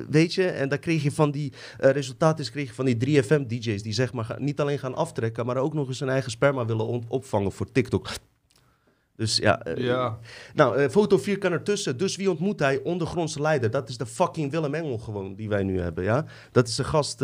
[0.10, 0.46] weet je?
[0.48, 1.54] En dan kreeg je van die...
[1.80, 3.82] eh, resultaat is kreeg je van die 3FM-dj's...
[3.84, 5.46] die zeg maar gaan- niet alleen gaan aftrekken...
[5.46, 8.10] maar ook nog eens hun eigen sperma willen opvangen voor TikTok.
[9.16, 9.62] Dus ja...
[9.64, 10.18] eh, Ja.
[10.54, 11.98] nou, eh, foto 4 kan ertussen.
[11.98, 12.82] Dus wie ontmoet hij?
[12.84, 13.72] Ondergrondse leider.
[13.72, 16.26] Dat is de fucking Willem Engel gewoon die wij nu hebben, ja?
[16.52, 17.22] Dat is de gast...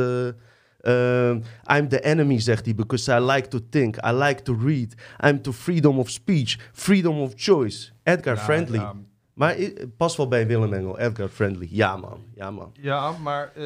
[0.77, 1.37] eh, eh,
[1.71, 3.95] I'm the enemy, zegt hij, because I like to think.
[4.05, 4.93] I like to read.
[5.25, 6.69] I'm to freedom of speech.
[6.73, 7.89] Freedom of choice.
[8.03, 8.77] Edgar Ja, Friendly.
[8.77, 8.93] Ja,
[9.33, 10.99] Maar eh, pas wel bij Willem Engel.
[10.99, 11.67] Edgar Friendly.
[11.71, 12.19] Ja, man.
[12.35, 12.71] Ja, man.
[12.81, 13.63] Ja, maar eh,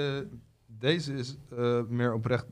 [0.79, 2.45] deze is eh, meer oprecht.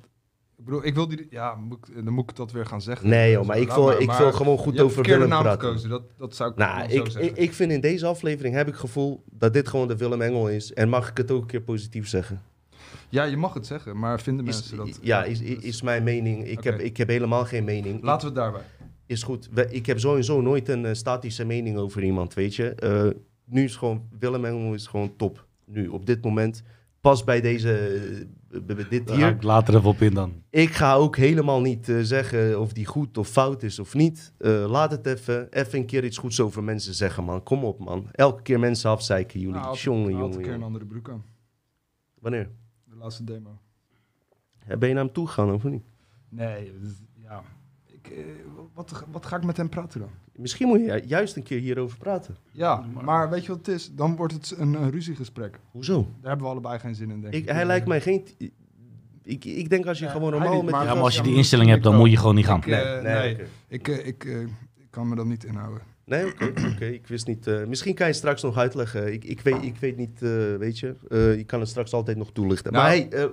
[0.58, 1.28] Ik bedoel, ik wil die.
[1.30, 3.10] Ja, moet ik, dan moet ik dat weer gaan zeggen.
[3.10, 4.00] Nee, joh, Zo, maar ik wil, maar.
[4.00, 5.62] ik wil gewoon goed over Willem naam praten.
[5.68, 5.90] gekozen.
[5.90, 7.32] Dat, dat zou ik Nou, wel zo ik, zeggen.
[7.32, 10.22] ik, ik vind in deze aflevering heb ik het gevoel dat dit gewoon de Willem
[10.22, 10.74] Engel is.
[10.74, 12.42] En mag ik het ook een keer positief zeggen?
[13.10, 15.00] Ja, je mag het zeggen, maar vinden Is, mensen dat?
[15.02, 16.48] ja, is, is, is mijn mening.
[16.48, 18.04] Ik, heb, ik heb helemaal geen mening.
[18.04, 18.62] Laten we het daarbij.
[19.06, 19.50] Is goed.
[19.52, 22.70] We- Ik heb sowieso nooit een eh, statische mening over iemand, weet je.
[22.76, 23.08] Eh,
[23.46, 25.46] nu is gewoon, Willem Engel is gewoon top.
[25.66, 26.64] Nu, op dit moment.
[27.02, 27.78] Pas bij deze,
[28.52, 29.36] eh, bij dit Daar ga hier.
[29.36, 30.34] ik later even op in dan.
[30.50, 34.34] Ik ga ook helemaal niet zeggen of die goed of fout is of niet.
[34.38, 37.44] Eh, laat het even, even een keer iets goeds over mensen zeggen, man.
[37.44, 38.08] Kom op, man.
[38.12, 39.56] Elke keer mensen afzeiken, jullie.
[39.62, 41.24] Nou, jongen, een keer een andere broek aan.
[42.20, 42.50] Wanneer?
[43.00, 43.58] Laatste demo.
[44.68, 45.84] Ja, Ben je naar hem toe gegaan of niet?
[46.30, 47.44] Nee, is- ja.
[47.86, 48.24] Ik, eh,
[48.74, 50.10] wat, wat ga ik met hem praten dan?
[50.36, 52.36] Misschien moet je ju- juist een keer hierover praten.
[52.52, 53.92] Ja, maar weet je wat het is?
[53.96, 55.60] Dan wordt het een, een ruziegesprek.
[55.72, 55.94] Hoezo?
[56.02, 57.42] Daar hebben we allebei geen zin in, denk ik.
[57.42, 58.28] Ik, hij lijkt mij geen...
[59.24, 61.16] Ik, ik denk als je Ja, gewoon hij normaal niet, met maar Ja, maar als
[61.16, 62.58] je die instelling hebt, dan moet je gewoon niet gaan.
[62.60, 63.34] Ik, Nee, eh, nee, nee.
[63.34, 63.48] oké.
[63.68, 64.42] Ik, eh, ik, eh,
[64.76, 65.82] ik kan me dat niet inhouden.
[66.10, 66.86] Nee, oké, oké.
[66.86, 67.48] Ik wist niet.
[67.48, 69.14] eh, misschien kan je het straks nog uitleggen.
[69.14, 70.96] Ik, ik, weet, ik weet niet, eh, weet je.
[71.10, 72.72] Eh je kan het straks altijd nog toelichten.
[72.74, 72.84] Nou.
[72.84, 73.30] maar hey,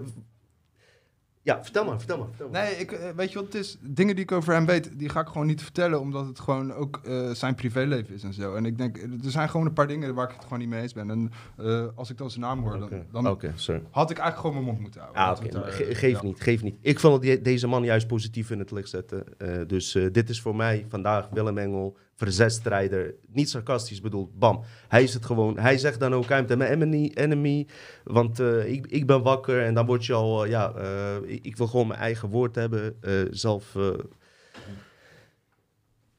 [1.43, 2.27] ja, vertel maar, vertel maar.
[2.29, 2.62] Vertel maar.
[2.62, 3.77] Nee, ik, weet je wat het is?
[3.81, 6.72] Dingen die ik over hem weet, die ga ik gewoon niet vertellen, omdat het gewoon
[6.72, 7.01] ook
[7.33, 8.55] zijn privéleven is en zo.
[8.55, 10.81] En ik denk, er zijn gewoon een paar dingen waar ik het gewoon niet mee
[10.83, 11.11] eens ben.
[11.11, 11.31] En
[11.95, 13.24] als ik dan zijn naam hoor, dan, dan
[13.91, 15.22] had ik eigenlijk gewoon mijn mond moeten houden.
[15.22, 16.22] Ah, daar, ge- geef ja.
[16.27, 16.77] niet, geef niet.
[16.81, 19.24] Ik vond die, deze man juist positief in het licht zetten.
[19.66, 23.14] Dus dit is voor mij vandaag Willem Engel, verzetstrijder.
[23.27, 24.62] Niet sarcastisch bedoeld, bam.
[24.89, 25.59] Hij is het gewoon.
[25.59, 27.67] Hij zegt dan ook, I'm my enemy, enemy
[28.05, 29.62] want eh, ik, ik ben wakker.
[29.62, 32.55] En dan word je al, eh, ja, eh, ik, ik wil gewoon mijn eigen woord
[32.55, 32.97] hebben.
[33.31, 33.77] zelf...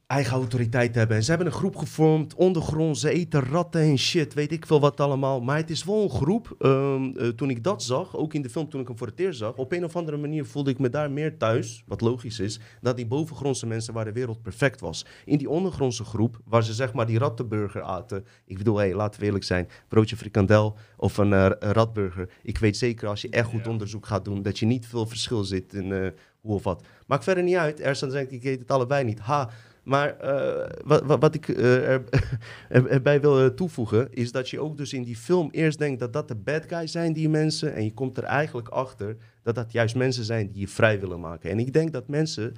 [0.08, 1.18] eigen autoriteit hebben.
[1.18, 4.80] En ze hebben een groep gevormd, ondergrond, ze eten ratten en shit, weet ik veel
[4.80, 5.42] wat allemaal.
[5.42, 8.50] Maar het is wel een groep, ehm, eh, toen ik dat zag, ook in de
[8.50, 10.80] film toen ik hem voor het eerst zag, op een of andere manier voelde ik
[10.80, 14.80] me daar meer thuis, wat logisch is, dat die bovengrondse mensen waar de wereld perfect
[14.80, 15.06] was.
[15.26, 19.20] In die ondergrondse groep, waar ze zeg maar die rattenburger aten, ik bedoel, hey, laten
[19.20, 22.30] we eerlijk zijn, broodje frikandel of een, eh, ratburger.
[22.44, 25.44] Ik weet zeker als je echt goed onderzoek gaat doen, dat je niet veel verschil
[25.44, 26.08] zit in eh,
[26.42, 26.84] hoe of wat.
[27.08, 29.20] Maakt verder niet uit, Ersan zegt, ik eet het allebei niet.
[29.20, 29.50] Ha,
[29.88, 32.04] maar eh, wat, wat, wat ik eh, er,
[32.70, 36.00] er- erbij wil eh, toevoegen, is dat je ook dus in die film eerst denkt
[36.00, 37.74] dat dat de bad guys zijn, die mensen.
[37.74, 41.20] En je komt er eigenlijk achter dat dat juist mensen zijn die je vrij willen
[41.20, 41.50] maken.
[41.50, 42.54] En ik denk dat mensen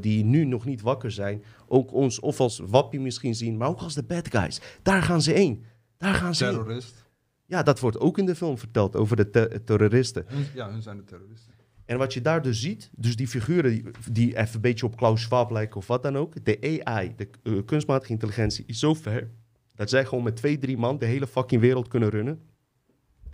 [0.00, 3.80] die nu nog niet wakker zijn, ook ons of als wappie misschien zien, maar ook
[3.80, 4.60] als de bad guys.
[4.82, 5.64] Daar gaan ze heen.
[5.96, 6.54] Daar gaan ze heen.
[6.54, 7.04] Terrorist.
[7.46, 10.26] Ja, dat wordt ook in de film verteld over de te- terroristen.
[10.54, 11.52] Ja, hun zijn de terroristen.
[11.90, 15.22] En wat je daar dus ziet, dus die figuren die, even een beetje op Klaus
[15.22, 16.44] Schwab lijken of wat dan ook.
[16.44, 19.30] De AI, de eh, kunstmatige intelligentie, is zo ver
[19.74, 22.40] dat zij gewoon met twee, drie man de hele fucking wereld kunnen runnen.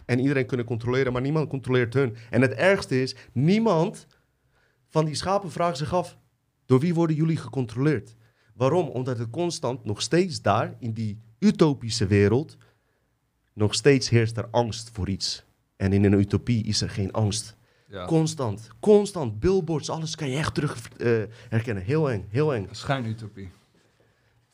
[0.04, 2.16] En iedereen kunnen controleren, maar niemand controleert hun.
[2.30, 4.06] En het ergste is, niemand
[4.88, 6.18] van die schapen vraagt zich af,
[6.66, 8.16] door wie worden jullie gecontroleerd?
[8.54, 8.88] Waarom?
[8.88, 12.56] Omdat het constant nog steeds daar, in die utopische wereld,
[13.52, 15.44] nog steeds heerst er angst voor iets.
[15.76, 17.56] En in een utopie is er geen angst.
[17.88, 18.06] Ja.
[18.06, 19.40] Constant, constant.
[19.40, 21.82] Billboards, alles kan je echt terug eh, herkennen.
[21.82, 22.68] Heel eng, heel eng.
[22.70, 23.50] Schijnutopie.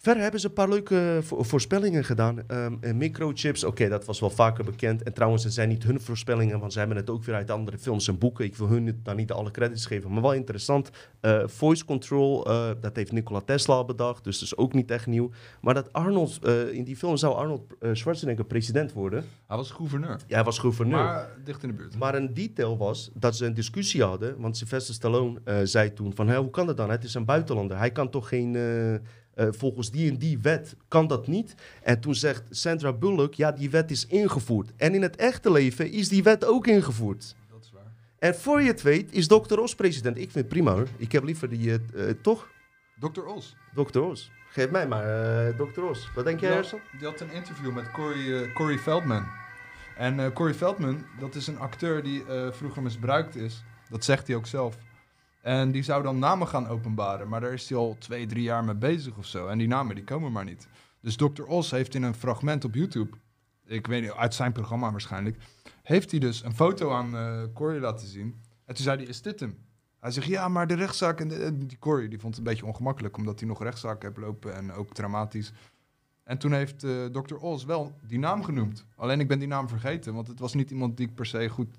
[0.02, 2.48] Verder hebben ze een paar leuke vo- voorspellingen gedaan.
[2.48, 5.02] Ehm, en microchips, oké, dat was wel vaker bekend.
[5.02, 7.78] En trouwens, het zijn niet hun voorspellingen, want ze hebben het ook weer uit andere
[7.78, 8.44] films en boeken.
[8.44, 10.90] Ik wil hun daar niet alle credits geven, maar wel interessant.
[11.20, 15.06] Eh, voice control, eh, dat heeft Nikola Tesla bedacht, dus dat is ook niet echt
[15.06, 15.30] nieuw.
[15.60, 19.24] Maar dat Arnold, eh, in die film zou Arnold eh, Schwarzenegger president worden.
[19.46, 20.20] Hij was gouverneur.
[20.26, 21.04] Ja, hij was gouverneur.
[21.04, 21.98] Maar dicht in de buurt.
[21.98, 24.40] Maar een detail was dat ze een discussie hadden.
[24.40, 26.34] Want Sylvester Stallone eh, zei toen van...
[26.34, 26.90] Hoe kan dat dan?
[26.90, 27.78] Het is een buitenlander.
[27.78, 28.56] Hij kan toch geen...
[29.34, 31.54] eh, volgens die en die wet kan dat niet.
[31.82, 33.34] En toen zegt Sandra Bullock...
[33.34, 34.72] Ja, die wet is ingevoerd.
[34.76, 37.36] En in het echte leven is die wet ook ingevoerd.
[37.50, 37.92] Dat is waar.
[38.18, 39.58] En voor je het weet is Dr.
[39.58, 40.16] Os president.
[40.16, 40.88] Ik vind het prima hoor.
[40.96, 41.70] Ik heb liever die...
[41.70, 42.48] eh, eh, toch?
[42.98, 43.20] Dr.
[43.20, 43.56] Os.
[43.74, 43.98] Dr.
[43.98, 44.30] Os.
[44.48, 45.80] Geef mij maar Dr.
[45.80, 46.10] Os.
[46.14, 49.24] Wat denk jij, had, die had een interview met Corey, eh, Corey Feldman.
[49.96, 53.64] En Corey Feldman, dat is een acteur die vroeger misbruikt is.
[53.90, 54.78] Dat zegt hij ook zelf.
[55.42, 57.28] En die zou dan namen gaan openbaren.
[57.28, 59.46] Maar daar is hij al twee, drie jaar mee bezig of zo.
[59.46, 60.68] En die namen die komen maar niet.
[61.00, 61.42] Dus Dr.
[61.42, 63.16] Os heeft in een fragment op YouTube,
[63.64, 65.36] ik weet niet, uit zijn programma waarschijnlijk,
[65.82, 68.40] heeft hij dus een foto aan eh Corey laten zien.
[68.64, 69.58] En toen zei hij, is dit hem?
[70.00, 71.20] Hij zegt, ja, maar de rechtszaak...
[71.20, 74.54] En, die Corey die vond het een beetje ongemakkelijk, omdat hij nog rechtszaken heeft lopen
[74.54, 75.52] en ook traumatisch.
[76.24, 77.34] En toen heeft eh Dr.
[77.34, 78.86] Oz wel die naam genoemd.
[78.96, 81.48] Alleen ik ben die naam vergeten, want het was niet iemand die ik per se
[81.48, 81.78] goed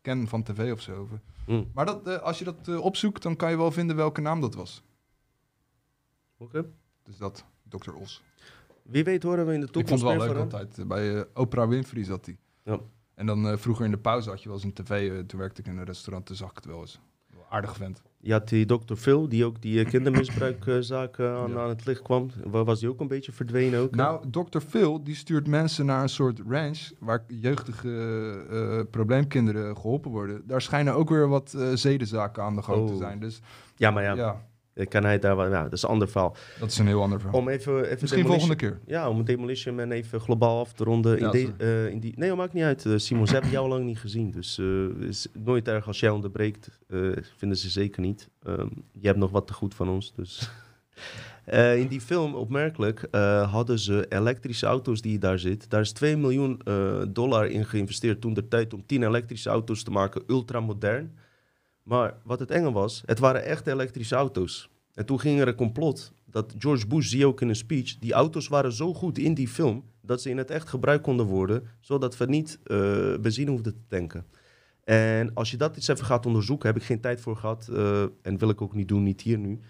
[0.00, 1.08] ken van tv of zo.
[1.44, 4.20] Hm, Maar dat, eh, als je dat eh, opzoekt, dan kan je wel vinden welke
[4.20, 4.82] naam dat was.
[6.36, 6.64] Oké.
[7.02, 7.92] Dus dat, Dr.
[7.92, 8.22] Os.
[8.82, 10.88] Wie weet horen we in de Ik vond toekomst het wel leuk altijd.
[10.88, 12.38] Bij eh, Oprah Winfrey zat hij.
[12.62, 12.80] Ja.
[13.14, 15.24] En dan vroeger in de pauze had je wel eens een tv.
[15.26, 17.00] toen werkte ik in een restaurant, toen zag ik het wel eens.
[17.48, 18.02] Aardig vent.
[18.22, 18.94] Je had die Dr.
[18.96, 21.58] Phil, die ook die eh, kindermisbruikzaken aan, Ja.
[21.62, 22.30] aan het licht kwam.
[22.44, 23.94] Waar was die ook een beetje verdwenen ook?
[23.94, 24.58] Nou, Dr.
[24.68, 27.90] Phil die stuurt mensen naar een soort ranch waar jeugdige
[28.50, 30.42] eh, probleemkinderen geholpen worden.
[30.46, 32.98] Daar schijnen ook weer wat eh, zedenzaken aan de gang te Oh.
[32.98, 33.20] zijn.
[33.20, 33.40] Dus
[33.76, 34.48] ja, maar ja, ja.
[34.80, 35.48] Eh, kan hij daar wel...
[35.50, 36.36] Ja, dat is een ander verhaal.
[36.60, 37.38] Dat is een heel ander verhaal.
[37.40, 38.78] Om even, even Misschien volgende keer.
[38.86, 41.18] Ja, om Demolition Man even globaal af te ronden.
[41.18, 42.86] In de- eh, in die, nee, dat maakt niet uit.
[42.86, 44.30] eh, Simon, ze hebben jou lang niet gezien.
[44.30, 44.66] Dus eh,
[45.00, 46.78] het is nooit erg als jij onderbreekt.
[46.88, 46.98] eh,
[47.36, 48.28] vinden ze zeker niet.
[48.42, 50.12] Ehm, je hebt nog wat te goed van ons.
[50.16, 50.38] Dus.
[51.44, 55.70] Eh, in die film, opmerkelijk, eh, hadden ze elektrische auto's die daar zit.
[55.70, 59.82] Daar is 2 miljoen eh, dollar in geïnvesteerd toen de tijd om 10 elektrische auto's
[59.82, 61.18] te maken, ultramodern.
[61.82, 64.69] Maar wat het enge was, het waren echt elektrische auto's.
[64.94, 68.12] En toen ging er een complot dat George Bush, zie ook in een speech, die
[68.12, 71.62] auto's waren zo goed in die film dat ze in het echt gebruikt konden worden,
[71.80, 74.26] zodat we niet eh, benzine hoefden te tanken.
[74.84, 78.02] En als je dat eens even gaat onderzoeken, heb ik geen tijd voor gehad eh,
[78.22, 79.60] en wil ik ook niet doen, niet hier nu.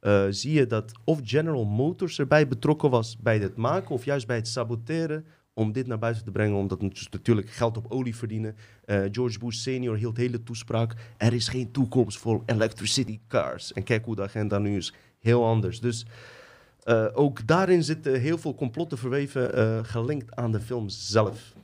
[0.00, 4.26] eh, zie je dat of General Motors erbij betrokken was bij het maken of juist
[4.26, 5.24] bij het saboteren
[5.58, 8.56] om dit naar buiten te brengen, omdat het dus natuurlijk geld op olie verdienen.
[8.84, 10.94] Eh, George Bush senior hield hele toespraak.
[11.16, 13.72] Er is geen toekomst voor electricity cars.
[13.72, 14.94] En kijk hoe de agenda nu is.
[15.20, 15.80] Heel anders.
[15.80, 16.06] Dus
[16.82, 21.54] eh, ook daarin zitten heel veel complotten verweven, eh, gelinkt aan de film zelf.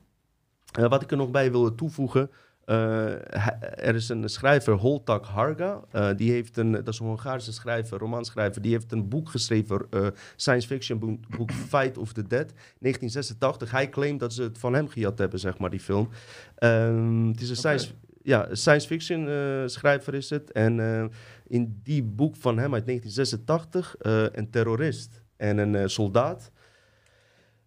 [0.73, 2.31] Wat ik er nog bij wil toevoegen.
[2.65, 5.81] Eh, er is een schrijver, Holtak Harga.
[5.91, 8.63] eh, die heeft een, dat is een Hongaarse schrijver, romanschrijver.
[8.63, 10.07] Die heeft een boek geschreven, eh,
[10.37, 13.71] science fiction boek, boek Fight of the Dead, 1986.
[13.71, 16.09] Hij claimt dat ze het van hem gejat hebben, zeg maar, die film.
[16.55, 17.91] Ehm, het is een science,
[18.23, 19.29] ja, science fiction
[19.71, 20.53] schrijver is het.
[20.53, 21.11] En
[21.47, 26.53] in die boek van hem uit 1986, eh, een terrorist en een soldaat...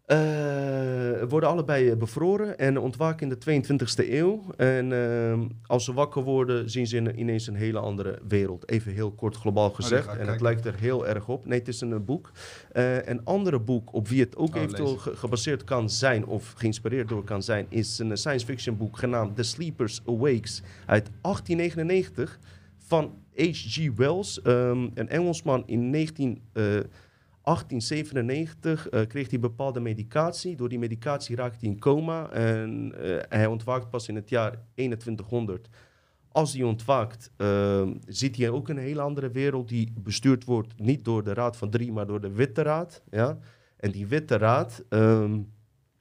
[0.07, 3.61] eh, worden allebei eh, bevroren en ontwaken in de
[4.05, 4.43] 22e eeuw.
[4.57, 8.69] En ehm, als ze wakker worden, zien ze in- ineens een hele andere wereld.
[8.69, 10.05] Even heel kort globaal gezegd.
[10.05, 11.45] ga ik en het lijkt er heel erg op.
[11.45, 12.31] Nee, het is een eh, boek.
[13.05, 17.07] Een andere boek op wie het ook Oh, eventueel ge- gebaseerd kan zijn of geïnspireerd
[17.09, 22.39] door kan zijn, is een science fiction boek genaamd The Sleepers Awakes uit 1899
[22.77, 23.89] van H.G.
[23.95, 26.63] Wells, ehm, een Engelsman in 19, eh,
[27.47, 30.55] 1897 eh, kreeg hij bepaalde medicatie.
[30.55, 34.59] Door die medicatie raakte hij in coma en eh, hij ontwaakt pas in het jaar
[34.73, 35.69] 2100.
[36.31, 41.05] Als hij ontwaakt, ehm, ziet hij ook een hele andere wereld die bestuurd wordt niet
[41.05, 43.03] door de Raad van Drie, maar door de Witte Raad.
[43.11, 43.37] Ja?
[43.77, 45.39] En die Witte Raad ehm,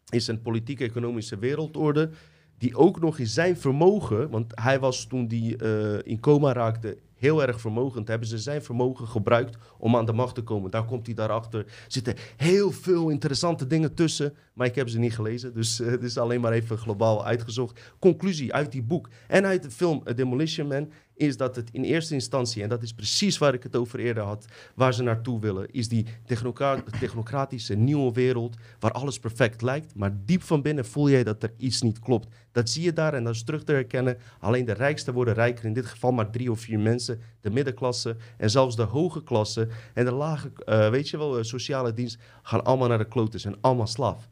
[0.09, 2.11] is een politiek-economische wereldorde
[2.59, 6.99] die ook nog in zijn vermogen, want hij was toen hij eh, in coma raakte
[7.17, 10.71] heel erg vermogend, hebben ze zijn vermogen gebruikt om aan de macht te komen.
[10.71, 11.61] Daar komt hij daarachter.
[11.61, 15.91] Er zitten heel veel interessante dingen tussen, maar ik heb ze niet gelezen, dus eh,
[15.91, 17.81] het is alleen maar even globaal uitgezocht.
[17.99, 22.15] Conclusie uit die boek en uit de film Demolition Man is dat het in eerste
[22.15, 25.71] instantie, en dat is precies waar ik het over eerder had, waar ze naartoe willen,
[25.71, 31.11] is die technocra- technocratische nieuwe wereld waar alles perfect lijkt, maar diep van binnen voel
[31.11, 32.29] jij dat er iets niet klopt.
[32.53, 34.19] Dat zie je daar en dat is terug te herkennen.
[34.41, 38.17] Alleen de rijksten worden rijker, in dit geval maar drie of vier mensen, de middenklasse
[38.37, 42.19] en zelfs de hoge klasse en de lage, eh, weet je wel, eh, sociale dienst
[42.43, 44.29] gaan allemaal naar de kloten en allemaal slaaf.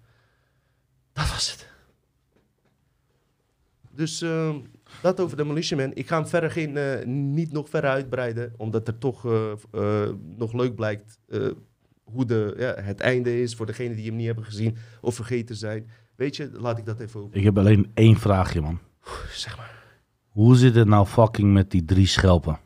[1.13, 1.69] Dat was het.
[3.91, 4.57] Dus ehm,
[5.03, 5.91] dat over Demolition Man.
[5.95, 10.11] Ik ga hem verder geen, eh, niet nog verder uitbreiden, omdat er toch eh, eh,
[10.37, 11.51] nog leuk blijkt eh,
[12.05, 15.57] hoe de, ja, het einde is voor degenen die hem niet hebben gezien of vergeten
[15.57, 15.91] zijn.
[16.17, 17.39] Weet je, laat ik dat even open.
[17.39, 18.79] Ik heb alleen één vraagje, man.
[19.31, 19.73] Zeg maar.
[20.29, 22.59] Hoe zit het nou fucking met die drie schelpen?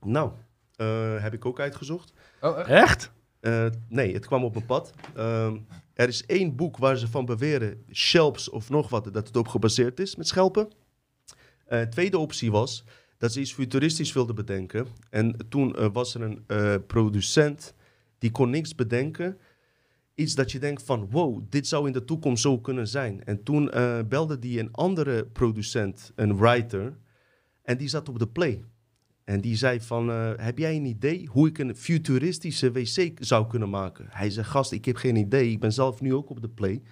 [0.00, 0.30] Nou,
[0.76, 2.12] eh, heb ik ook uitgezocht.
[2.40, 2.68] Oh, echt?
[2.68, 3.12] Echt?
[3.40, 4.92] Eh, nee, het kwam op mijn pad.
[5.14, 5.56] Ehm,
[5.94, 9.48] er is één boek waar ze van beweren, Shelps of nog wat, dat het op
[9.48, 10.68] gebaseerd is met schelpen.
[11.70, 12.84] Eh, tweede optie was
[13.18, 14.86] dat ze iets futuristisch wilden bedenken.
[15.10, 17.74] En toen eh, was er een eh, producent
[18.18, 19.38] die kon niks bedenken.
[20.14, 23.24] Iets dat je denkt van, wow, dit zou in de toekomst zo kunnen zijn.
[23.24, 23.70] En toen
[24.08, 26.98] belde die een andere producent, een writer,
[27.62, 28.64] en die zat op de play.
[29.24, 30.08] En die zei van,
[30.38, 34.06] heb jij een idee hoe ik een futuristische wc zou kunnen maken?
[34.08, 35.50] Hij zei, gast, ik heb geen idee.
[35.50, 36.82] Ik ben zelf nu ook op de play.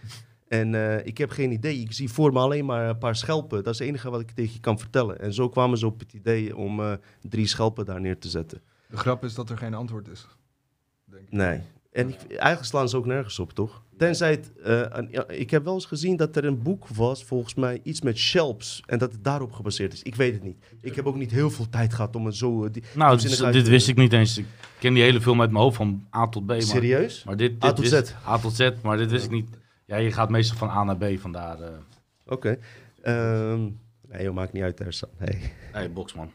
[0.48, 1.80] En eh, ik heb geen idee.
[1.80, 3.62] Ik zie voor me alleen maar een paar schelpen.
[3.64, 5.20] Dat is het enige wat ik tegen je kan vertellen.
[5.20, 6.92] En zo kwamen ze op het idee om eh,
[7.22, 8.62] drie schelpen daar neer te zetten.
[8.88, 10.26] De grap is dat er geen antwoord is.
[11.04, 11.32] Denk ik.
[11.32, 11.60] Nee.
[11.92, 13.82] En ik, eigenlijk slaan ze ook nergens op, toch?
[13.96, 14.52] Tenzij het...
[14.62, 17.80] eh, een- ja, ik heb wel eens gezien dat er een boek was, volgens mij,
[17.82, 18.82] iets met shelps.
[18.86, 20.02] En dat het daarop gebaseerd is.
[20.02, 20.56] Ik weet het niet.
[20.80, 22.70] Ik heb ook niet heel veel tijd gehad om het zo...
[22.70, 24.38] die- Nou, dit, uit dit te- wist ik niet eens.
[24.38, 24.46] Ik
[24.78, 26.48] ken die hele film uit mijn hoofd van A tot B.
[26.48, 27.24] Maar, Serieus?
[27.24, 28.26] maar dit, dit A tot wist- Z.
[28.28, 29.48] A tot Z, maar dit wist ik niet.
[29.88, 31.60] Ja, je gaat meestal van A naar B, vandaar...
[31.60, 31.72] eh
[32.26, 32.58] Oké.
[33.02, 33.60] Ehm,
[34.08, 35.08] nee, joh, maakt niet uit, Ersan.
[35.18, 35.52] Nee.
[35.72, 36.30] hey, boxman.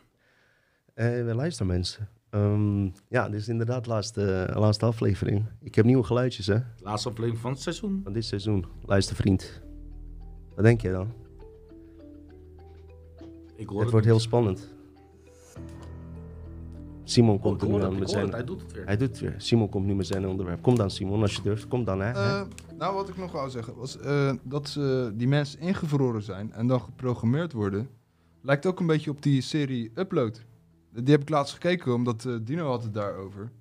[0.93, 2.09] Eh, luister mensen.
[2.29, 5.45] Ehm, ja, dit is inderdaad de laatste, laatste aflevering.
[5.61, 8.01] Ik heb nieuwe geluidjes hè, Laatste aflevering van het seizoen.
[8.03, 8.65] van dit seizoen.
[8.85, 9.61] Luister vriend.
[10.55, 11.13] Wat denk je dan?
[13.55, 14.72] Ik hoor Het wordt heel spannend.
[17.03, 18.23] Simon Oh, komt er nu aan met zijn...
[18.25, 18.85] het, hij doet het weer.
[18.85, 19.33] Hij doet het weer.
[19.37, 20.61] Simon komt nu met zijn onderwerp.
[20.61, 21.67] Kom dan, Simon, als je durft.
[21.67, 22.11] Kom dan, hè.
[22.11, 22.41] Eh,
[22.77, 26.67] nou, wat ik nog wou zeggen was eh, dat ze, die mensen ingevroren zijn en
[26.67, 27.89] dan geprogrammeerd worden.
[28.41, 30.41] Lijkt ook een beetje op die serie Upload.
[30.93, 33.51] Die heb ik laatst gekeken, omdat eh, Dino had het daarover.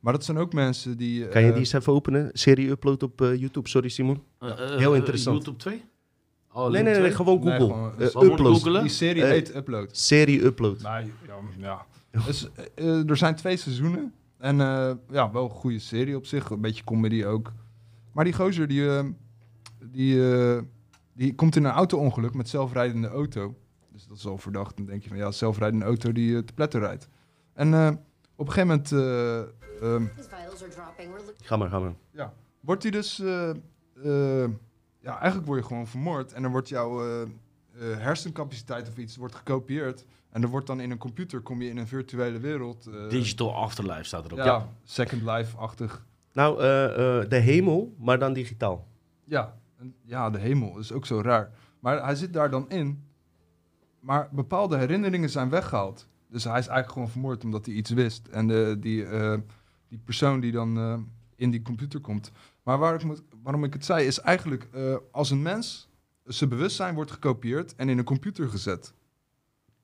[0.00, 1.28] Maar dat zijn ook mensen die...
[1.28, 2.30] kan je eh, die eens even openen?
[2.32, 3.68] Serie upload op eh, YouTube.
[3.68, 4.22] Sorry, Simon.
[4.38, 5.36] Eh, eh, Heel eh, interessant.
[5.36, 5.84] YouTube 2?
[6.52, 7.74] Oh, nee, nee, nee, gewoon Nee, Google.
[7.74, 8.80] gewoon- Eh, upload.
[8.82, 9.96] Die serie Eh, heet Upload.
[9.96, 10.82] Serie upload.
[10.82, 11.34] Nee, ja.
[11.58, 11.86] ja.
[12.26, 14.12] Dus, eh, er zijn twee seizoenen.
[14.38, 16.50] En eh, ja, wel een goede serie op zich.
[16.50, 17.52] Een beetje comedy ook.
[18.12, 19.04] Maar die gozer, die, eh,
[19.84, 20.62] die, eh,
[21.12, 23.56] die komt in een auto-ongeluk met zelfrijdende auto.
[23.92, 24.76] Dus dat is al verdacht.
[24.76, 27.08] Dan denk je van ja, zelfrijdende auto die te pletten rijdt.
[27.52, 27.90] En eh,
[28.36, 29.38] op een gegeven moment eh,
[29.94, 30.06] ehm,
[31.42, 31.94] Ga maar, ga maar.
[32.10, 33.18] ja, wordt hij dus...
[33.20, 33.50] eh,
[34.04, 34.50] eh,
[35.00, 36.32] ja, eigenlijk word je gewoon vermoord.
[36.32, 37.28] En dan wordt jouw eh, eh,
[37.98, 40.04] hersencapaciteit of iets wordt gekopieerd.
[40.30, 42.86] En er wordt dan in een computer, kom je in een virtuele wereld.
[42.86, 44.38] eh, Digital Afterlife staat erop.
[44.38, 46.06] ja, Second Life-achtig.
[46.32, 48.86] Nou, eh, eh, de hemel, maar dan digitaal.
[49.24, 51.50] Ja, en ja, de hemel is ook zo raar.
[51.80, 53.04] Maar hij zit daar dan in.
[54.00, 56.08] Maar bepaalde herinneringen zijn weggehaald.
[56.30, 58.26] Dus hij is eigenlijk gewoon vermoord omdat hij iets wist.
[58.26, 59.38] En de, die, eh,
[59.88, 60.98] die persoon die dan eh,
[61.36, 62.30] in die computer komt.
[62.62, 65.88] Maar waar ik moet, waarom ik het zei, is eigenlijk eh, als een mens
[66.24, 68.94] zijn bewustzijn wordt gekopieerd en in een computer gezet.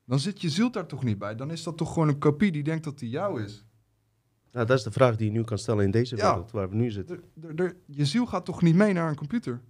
[0.05, 1.35] Dan zit je ziel daar toch niet bij.
[1.35, 3.65] Dan is dat toch gewoon een kopie die denkt dat die jou is.
[4.51, 6.29] Nou, dat is de vraag die je nu kan stellen in deze Ja.
[6.29, 7.19] wereld waar we nu zitten.
[7.85, 9.61] Je ziel gaat toch niet mee naar een computer?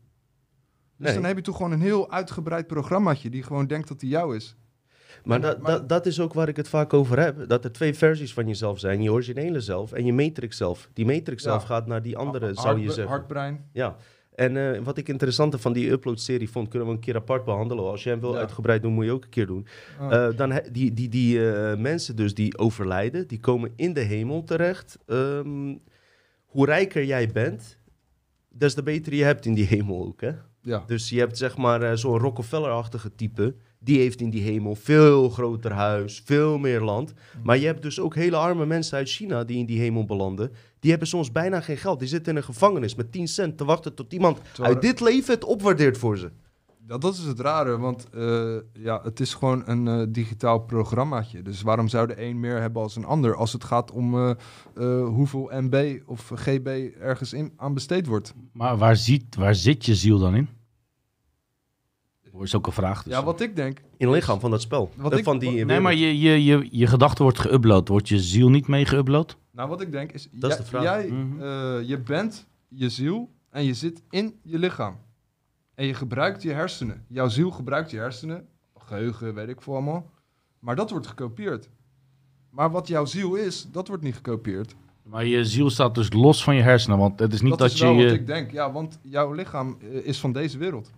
[0.98, 1.14] Dus Nee.
[1.14, 4.36] dan heb je toch gewoon een heel uitgebreid programmaatje die gewoon denkt dat die jou
[4.36, 4.56] is.
[5.24, 7.48] Maar, dat, maar- dat, dat is ook waar ik het vaak over heb.
[7.50, 9.02] Dat er twee versies van jezelf zijn.
[9.02, 10.90] Je originele zelf en je matrix zelf.
[10.94, 11.50] Die matrix Ja.
[11.50, 13.08] zelf gaat naar die andere, Hart- zou je zeggen.
[13.08, 13.70] Hartbrein.
[13.72, 13.96] Ja.
[14.36, 17.84] En eh, wat ik interessanter van die upload-serie vond, kunnen we een keer apart behandelen.
[17.84, 18.40] Als jij hem wil Ja.
[18.40, 19.68] uitgebreid doen, moet je ook een keer doen.
[20.00, 20.28] Ah.
[20.28, 24.44] Eh, dan die die, die eh, mensen dus die overlijden, die komen in de hemel
[24.44, 24.98] terecht.
[25.06, 25.76] Ehm,
[26.46, 27.78] hoe rijker jij bent,
[28.50, 30.32] des te beter je hebt in die hemel ook, hè?
[30.62, 30.84] ja.
[30.88, 33.56] Dus je hebt zeg maar zo'n Rockefeller-achtige type.
[33.86, 37.14] Die heeft in die hemel veel groter huis, veel meer land.
[37.44, 40.52] Maar je hebt dus ook hele arme mensen uit China die in die hemel belanden.
[40.80, 42.00] Die hebben soms bijna geen geld.
[42.00, 45.00] Die zitten in een gevangenis met 10 cent te wachten tot iemand Terwijl- uit dit
[45.00, 46.32] leven het opwaardeert voor ze.
[46.88, 51.42] Ja, dat is het rare, want eh, ja, het is gewoon een eh, digitaal programmaatje.
[51.42, 54.30] Dus waarom zou de een meer hebben als een ander als het gaat om eh,
[54.76, 56.68] eh, hoeveel MB of GB
[57.00, 58.34] ergens in, aan besteed wordt?
[58.52, 60.48] Maar waar, ziet, waar zit je ziel dan in?
[62.38, 63.04] Dat is ook een vraag.
[63.04, 63.14] dus.
[63.14, 64.90] Ja, wat ik denk, In het lichaam van dat spel.
[64.96, 67.88] Wat Eh, ik- van die wat- Nee, maar je, je, je, je gedachte wordt geüpload.
[67.88, 69.36] Wordt je ziel niet mee geüpload?
[69.52, 70.84] nou wat ik denk is, Dat is jij, de vraag.
[70.84, 71.42] jij, Mhm.
[71.42, 74.98] eh, je bent je ziel en je zit in je lichaam.
[75.76, 77.06] En je gebruikt je hersenen.
[77.08, 80.12] Jouw ziel gebruikt je hersenen, geheugen, weet ik veel allemaal.
[80.60, 81.70] Maar dat wordt gekopieerd.
[82.50, 84.76] Maar wat jouw ziel is, dat wordt niet gekopieerd.
[85.04, 86.98] Maar je ziel staat dus los van je hersenen.
[86.98, 87.84] Want het is niet dat, dat, is je...
[87.86, 90.92] wel je- wat ik denk, ja, want jouw lichaam eh, is van deze wereld.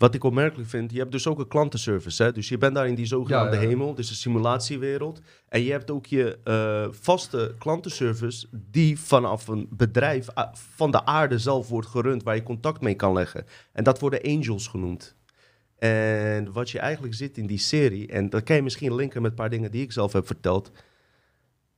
[0.00, 2.22] Wat ik opmerkelijk vind, je hebt dus ook een klantenservice.
[2.22, 2.32] Hè?
[2.32, 3.68] Dus je bent daar in die zogenaamde Ja, ja.
[3.68, 5.20] hemel, dus een simulatiewereld.
[5.48, 11.04] En je hebt ook je eh, vaste klantenservice die vanaf een bedrijf ah, van de
[11.04, 13.44] aarde zelf wordt gerund, waar je contact mee kan leggen.
[13.72, 15.16] En dat worden angels genoemd.
[15.78, 19.30] En wat je eigenlijk zit in die serie, en dat kan je misschien linken met
[19.30, 20.70] een paar dingen die ik zelf heb verteld.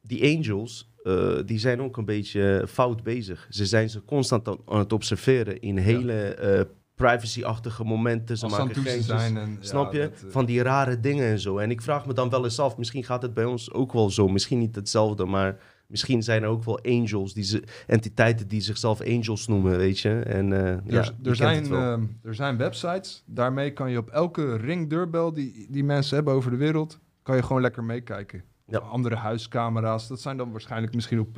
[0.01, 3.47] Die angels, eh, die zijn ook een beetje fout bezig.
[3.51, 6.61] Ze zijn ze constant aan, het observeren in hele eh,
[7.03, 8.39] privacy-achtige momenten.
[8.39, 9.07] Ze maken geintjes.
[9.07, 9.37] zijn.
[9.37, 10.09] En, Snap ja, je?
[10.09, 11.59] dat, eh, Van die rare dingen en zo.
[11.59, 14.11] En ik vraag me dan wel eens af, misschien gaat het bij ons ook wel
[14.11, 14.29] zo.
[14.29, 19.01] Misschien niet hetzelfde, maar misschien zijn er ook wel angels, die ze, entiteiten die zichzelf
[19.01, 20.11] angels noemen, weet je.
[20.11, 24.11] En eh, ja, er, je er, zijn, ehm, er zijn websites, daarmee kan je op
[24.11, 28.43] elke ringdeurbel die, die mensen hebben over de wereld, kan je gewoon lekker meekijken.
[28.67, 28.79] Ja.
[28.79, 31.37] Andere huiscamera's, dat zijn dan waarschijnlijk misschien op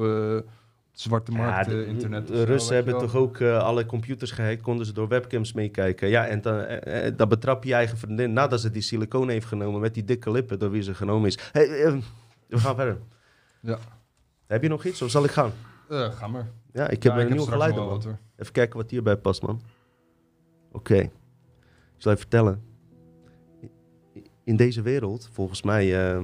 [1.02, 2.26] zwarte Ja, markt, de, internet.
[2.26, 6.08] de zo, Russen hebben toch ook eh, alle computers gehackt, konden ze door webcams meekijken.
[6.08, 9.28] Ja, en dan, eh, eh, dan betrap je je eigen vriendin nadat ze die silicoon
[9.28, 11.38] heeft genomen met die dikke lippen door wie ze genomen is.
[11.52, 11.94] Hey, eh,
[12.46, 12.98] we gaan verder.
[13.60, 13.78] Ja.
[14.46, 15.52] Heb je nog iets of zal ik gaan?
[15.88, 16.48] Ga maar.
[16.72, 17.86] Ja, ik heb Ja, een wel man.
[17.88, 18.18] wat, hoor.
[18.36, 19.62] Even kijken wat hierbij past, man.
[20.72, 20.96] Oké.
[20.96, 21.10] Ik
[21.96, 22.62] zal even vertellen.
[24.44, 26.22] In deze wereld, volgens mij, eh,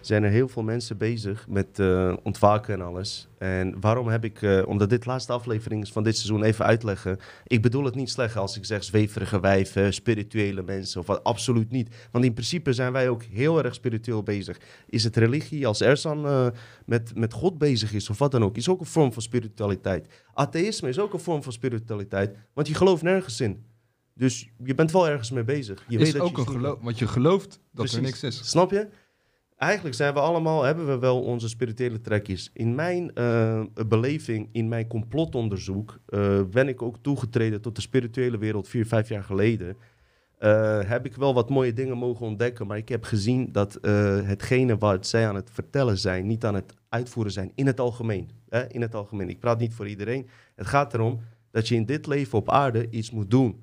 [0.00, 3.28] zijn er heel veel mensen bezig met eh, ontwaken en alles.
[3.38, 6.64] En waarom heb ik, eh, omdat dit de laatste aflevering is van dit seizoen, even
[6.64, 7.18] uitleggen.
[7.46, 11.24] Ik bedoel het niet slecht als ik zeg zweverige wijven, spirituele mensen of wat.
[11.24, 12.08] Absoluut niet.
[12.10, 14.60] Want in principe zijn wij ook heel erg spiritueel bezig.
[14.86, 16.46] Is het religie, als Ersan eh,
[16.86, 20.08] met, met God bezig is of wat dan ook, is ook een vorm van spiritualiteit.
[20.32, 23.64] Atheïsme is ook een vorm van spiritualiteit, want je gelooft nergens in.
[24.14, 25.84] Dus je bent wel ergens mee bezig.
[25.88, 28.50] Je is weet dat ook je een geloof, want je gelooft dat er niks is.
[28.50, 28.88] Snap je?
[29.58, 32.50] Eigenlijk zijn we allemaal, hebben we wel onze spirituele trekjes.
[32.52, 38.38] In mijn eh, beleving, in mijn complotonderzoek, eh, ben ik ook toegetreden tot de spirituele
[38.38, 39.76] wereld vier, vijf jaar geleden.
[40.38, 43.78] Eh, heb ik wel wat mooie dingen mogen ontdekken, maar ik heb gezien dat
[44.22, 48.30] hetgene wat zij aan het vertellen zijn, niet aan het uitvoeren zijn, in het algemeen.
[48.48, 48.68] Hè?
[48.68, 49.28] In het algemeen.
[49.28, 50.28] Ik praat niet voor iedereen.
[50.54, 53.62] Het gaat erom dat je in dit leven op aarde iets moet doen.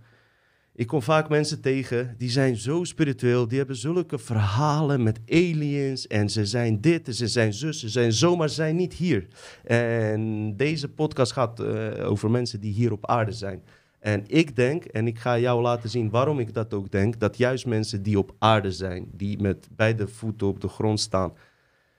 [0.78, 6.08] Ik kom vaak mensen tegen die zijn zo spiritueel, die hebben zulke verhalen met aliens
[6.08, 8.94] en ze zijn dit en ze zijn zus, ze zijn zo, maar ze zijn niet
[8.94, 9.28] hier.
[9.64, 13.64] En deze podcast gaat eh, over mensen die hier op aarde zijn.
[14.00, 17.38] En ik denk, en ik ga jou laten zien waarom ik dat ook denk, dat
[17.38, 21.34] juist mensen die op aarde zijn, die met beide voeten op de grond staan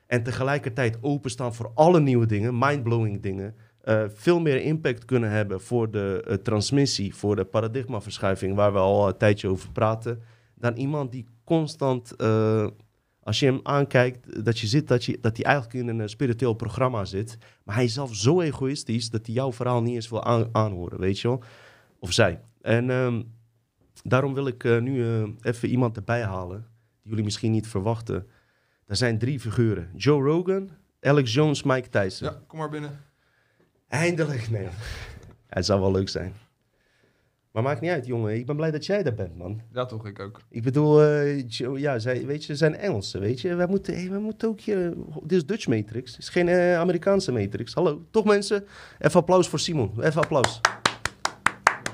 [0.06, 3.54] en tegelijkertijd openstaan voor alle nieuwe dingen, mindblowing dingen,
[3.86, 8.78] eh, veel meer impact kunnen hebben voor de eh, transmissie, voor de paradigmaverschuiving, waar we
[8.78, 10.22] al een tijdje over praten,
[10.54, 12.66] dan iemand die constant, eh,
[13.22, 16.54] als je hem aankijkt, dat je ziet dat, je, dat hij eigenlijk in een spiritueel
[16.54, 20.24] programma zit, maar hij is zelf zo egoïstisch dat hij jouw verhaal niet eens wil
[20.24, 21.42] aan- aanhoren, weet je wel?
[21.98, 22.40] Of zij.
[22.60, 23.22] En ehm,
[24.02, 25.04] daarom wil ik nu
[25.40, 26.66] even iemand erbij halen,
[27.00, 28.26] die jullie misschien niet verwachten.
[28.86, 29.90] Er zijn drie figuren.
[29.94, 30.70] Joe Rogan,
[31.00, 32.28] Alex Jones, Mike Tyson.
[32.28, 33.04] Ja, kom maar binnen.
[33.88, 34.68] Eindelijk, nee.
[35.46, 36.34] Het zou wel leuk zijn.
[37.56, 38.34] Maar maakt niet uit, jongen.
[38.34, 39.60] Ik ben blij dat jij er bent, man.
[39.72, 40.40] Ja, toch, ik ook.
[40.50, 43.54] Ik bedoel, eh, ja, zij, weet je, ze zijn Engelsen, weet je.
[43.54, 44.94] Wij moeten, hey, wij moeten ook hier...
[45.22, 46.10] Dit is Dutch Matrix.
[46.10, 47.74] Het is geen eh, Amerikaanse Matrix.
[47.74, 48.06] Hallo.
[48.10, 48.64] Toch, mensen?
[48.98, 50.02] Even applaus voor Simon.
[50.02, 50.60] Even applaus.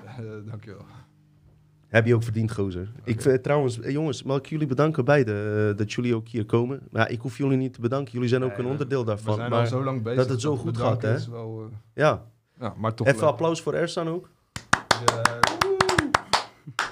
[0.06, 0.16] Eh,
[0.50, 0.84] dankjewel.
[1.92, 2.92] Heb je ook verdiend, gozer.
[3.04, 5.32] Ik vind, trouwens, eh, jongens, mag ik jullie bedanken beide
[5.70, 6.80] eh, dat jullie ook hier komen.
[6.90, 8.12] Maar ik hoef jullie niet te bedanken.
[8.12, 9.34] Jullie zijn ook een we- onderdeel We daarvan.
[9.34, 10.18] zijn maar, al zo lang bezig.
[10.18, 11.16] dat het zo goed gaat, hè?
[11.30, 12.22] wel, eh, Ja,
[12.60, 13.28] ja, maar toch even leuk.
[13.28, 14.28] applaus voor Ersan ook.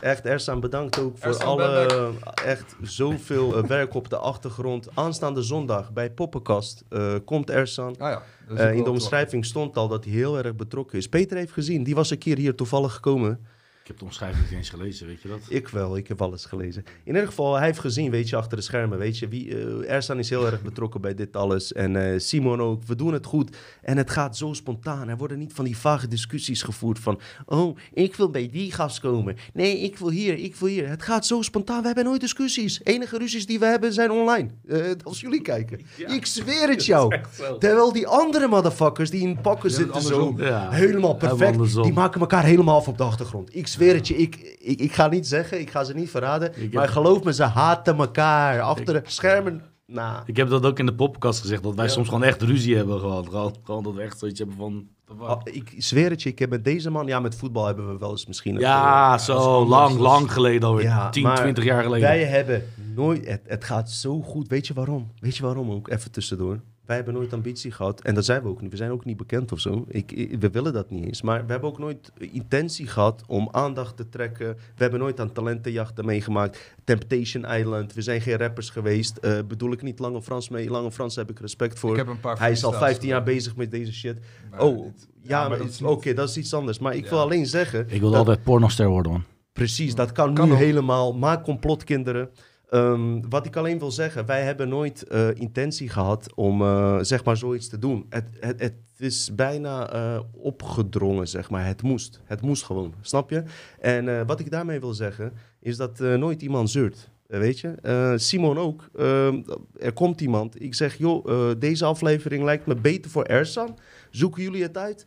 [0.01, 2.11] Echt, Ersan, bedankt ook voor Ersan, alle,
[2.45, 4.89] echt zoveel eh, werk op de achtergrond.
[4.95, 7.95] Aanstaande zondag bij Poppenkast eh, komt Ersan.
[7.99, 8.23] ah ja,
[8.57, 11.09] Eh, in de omschrijving stond al dat hij heel erg betrokken is.
[11.09, 13.47] Peter heeft gezien, die was een keer hier toevallig gekomen.
[13.83, 15.39] Ik heb de omschrijving niet eens gelezen, weet je dat?
[15.49, 16.85] Ik wel, ik heb alles gelezen.
[17.05, 19.29] In ieder geval, hij heeft gezien, weet je, achter de schermen, weet je.
[19.29, 19.57] Wie,
[19.87, 21.73] Ersan is heel erg betrokken bij dit alles.
[21.73, 23.57] En eh, Simon ook, we doen het goed.
[23.83, 25.09] En het gaat zo spontaan.
[25.09, 27.21] Er worden niet van die vage discussies gevoerd van...
[27.47, 29.37] Oh, ik wil bij die gast komen.
[29.53, 30.89] Nee, ik wil hier, ik wil hier.
[30.89, 32.81] Het gaat zo spontaan, we hebben nooit discussies.
[32.85, 34.49] Enige ruzies die we hebben zijn online.
[34.69, 35.81] Eh, als jullie kijken.
[36.17, 37.21] ik zweer het jou.
[37.59, 40.35] Terwijl die andere motherfuckers die in pakken Ja, zitten zo...
[40.37, 40.71] Ja.
[40.71, 41.83] Helemaal perfect.
[41.83, 43.57] Die maken elkaar helemaal af op de achtergrond.
[43.57, 44.17] Ik zweer het je.
[44.17, 46.53] Ik, ik, ik ga niet zeggen, ik ga ze niet verraden.
[46.73, 48.61] Maar geloof me, ze haten elkaar.
[48.61, 49.63] Achter de schermen.
[49.87, 52.77] Nou, Ik heb dat ook in de podcast gezegd, dat wij soms gewoon echt ruzie
[52.77, 53.27] hebben gehad.
[53.29, 54.87] Gewoon, gewoon dat we echt zoiets hebben van...
[55.19, 56.29] ah, ik zweer het je.
[56.29, 58.59] Ik heb met deze man, ja, met voetbal hebben we wel eens misschien.
[58.59, 60.85] Ja, zo lang, lang geleden alweer.
[60.85, 62.09] Ja, 10, maar 20 jaar geleden.
[62.09, 62.65] Wij hebben
[62.95, 64.49] nooit, het, het gaat zo goed.
[64.49, 65.13] Weet je waarom?
[65.19, 65.89] Weet je waarom ook?
[65.89, 66.61] Even tussendoor.
[66.91, 68.01] Wij hebben nooit ambitie gehad.
[68.01, 68.71] En dat zijn we ook niet.
[68.71, 69.85] We zijn ook niet bekend of zo.
[69.89, 71.23] Ik, ik- we willen dat niet eens.
[71.23, 74.55] Maar we hebben ook nooit intentie gehad om aandacht te trekken.
[74.55, 76.75] We hebben nooit aan talentenjachten meegemaakt.
[76.85, 77.93] Temptation Island.
[77.95, 79.17] We zijn geen rappers geweest.
[79.17, 80.71] Eh, bedoel ik niet Lange Frans mee.
[80.71, 81.91] Lange Frans heb ik respect voor.
[81.91, 84.19] Ik heb een paar Hij is al freestyles 15 jaar bezig met deze shit.
[84.51, 86.79] Maar oh, dit- ja, maar oké, dat is iets anders.
[86.79, 87.11] Maar ik Ja.
[87.11, 87.87] wil alleen zeggen...
[87.89, 89.25] Ik dat- altijd pornoster worden, man.
[89.53, 90.59] Precies, dat kan, Kan nu ook.
[90.59, 91.13] helemaal.
[91.15, 92.31] Maak complotkinderen.
[92.71, 97.25] Ehm, wat ik alleen wil zeggen, wij hebben nooit eh, intentie gehad om eh, zeg
[97.25, 98.07] maar zoiets te doen.
[98.09, 101.67] Het, het, het is bijna eh, opgedrongen, zeg maar.
[101.67, 102.21] Het moest.
[102.25, 103.43] Het moest gewoon, snap je?
[103.81, 107.11] En wat ik daarmee wil zeggen, is dat nooit iemand zeurt.
[107.27, 108.15] Weet je?
[108.17, 108.89] Simon ook.
[108.97, 109.43] Ehm,
[109.79, 110.63] er komt iemand.
[110.63, 113.79] Ik zeg, joh, deze aflevering lijkt me beter voor Ersan.
[114.11, 115.07] Zoeken jullie het uit?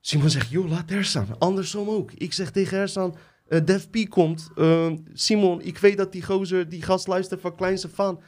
[0.00, 1.26] Simon zegt, joh, laat Ersan.
[1.38, 2.12] Andersom ook.
[2.12, 3.16] Ik zeg tegen Ersan,
[3.48, 4.50] eh Def P komt.
[4.56, 8.20] Eh, Simon, ik weet dat die gozer, die gast luistert van kleinste van.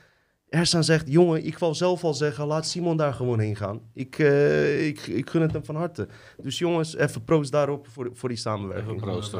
[0.48, 3.80] Ersan zegt, jongen, ik wou zelf al zeggen, laat Simon daar gewoon heen gaan.
[3.92, 6.08] Ik, eh, ik, ik gun het hem van harte.
[6.42, 8.94] Dus jongens, even proost daarop voor, voor die samenwerking.
[8.94, 9.36] Even proost.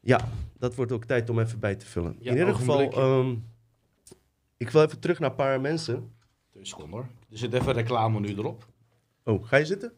[0.00, 0.28] Ja,
[0.58, 2.16] dat wordt ook tijd om even bij te vullen.
[2.18, 3.34] Ja, In ieder geval, ehm,
[4.56, 6.12] ik wil even terug naar een paar mensen.
[6.50, 7.08] Twee seconden hoor.
[7.30, 8.66] Er zit even reclame nu erop.
[9.24, 9.92] Oh, ga je zitten?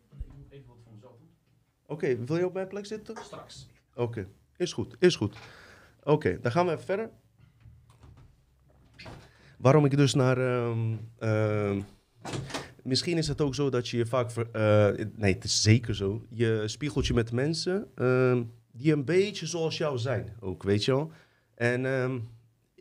[1.86, 3.16] Oké, wil je op mijn plek zitten?
[3.22, 3.68] Straks.
[3.95, 4.26] Oké,
[4.57, 5.36] is goed, is goed.
[6.03, 7.11] Oké, dan gaan we even verder.
[9.59, 10.38] Waarom ik dus naar...
[10.38, 11.80] ehm, ehm,
[12.82, 14.30] misschien is het ook zo dat je je vaak...
[14.30, 16.26] eh, nee, het is zeker zo.
[16.30, 18.42] Je spiegelt je met mensen ehm,
[18.72, 20.36] die een beetje zoals jou zijn.
[20.40, 21.11] Ook, weet je wel.
[21.55, 21.84] En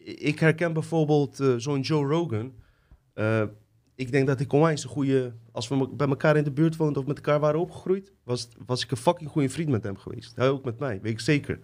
[0.03, 2.53] ik herken bijvoorbeeld eh, zo'n Joe Rogan.
[3.95, 5.33] Ik denk dat ik onwijs een goede...
[5.51, 8.13] Als we bij elkaar in de buurt woonden of met elkaar waren opgegroeid...
[8.23, 10.35] Was, was ik een fucking goede vriend met hem geweest.
[10.35, 11.59] Hij ook met mij, weet ik zeker.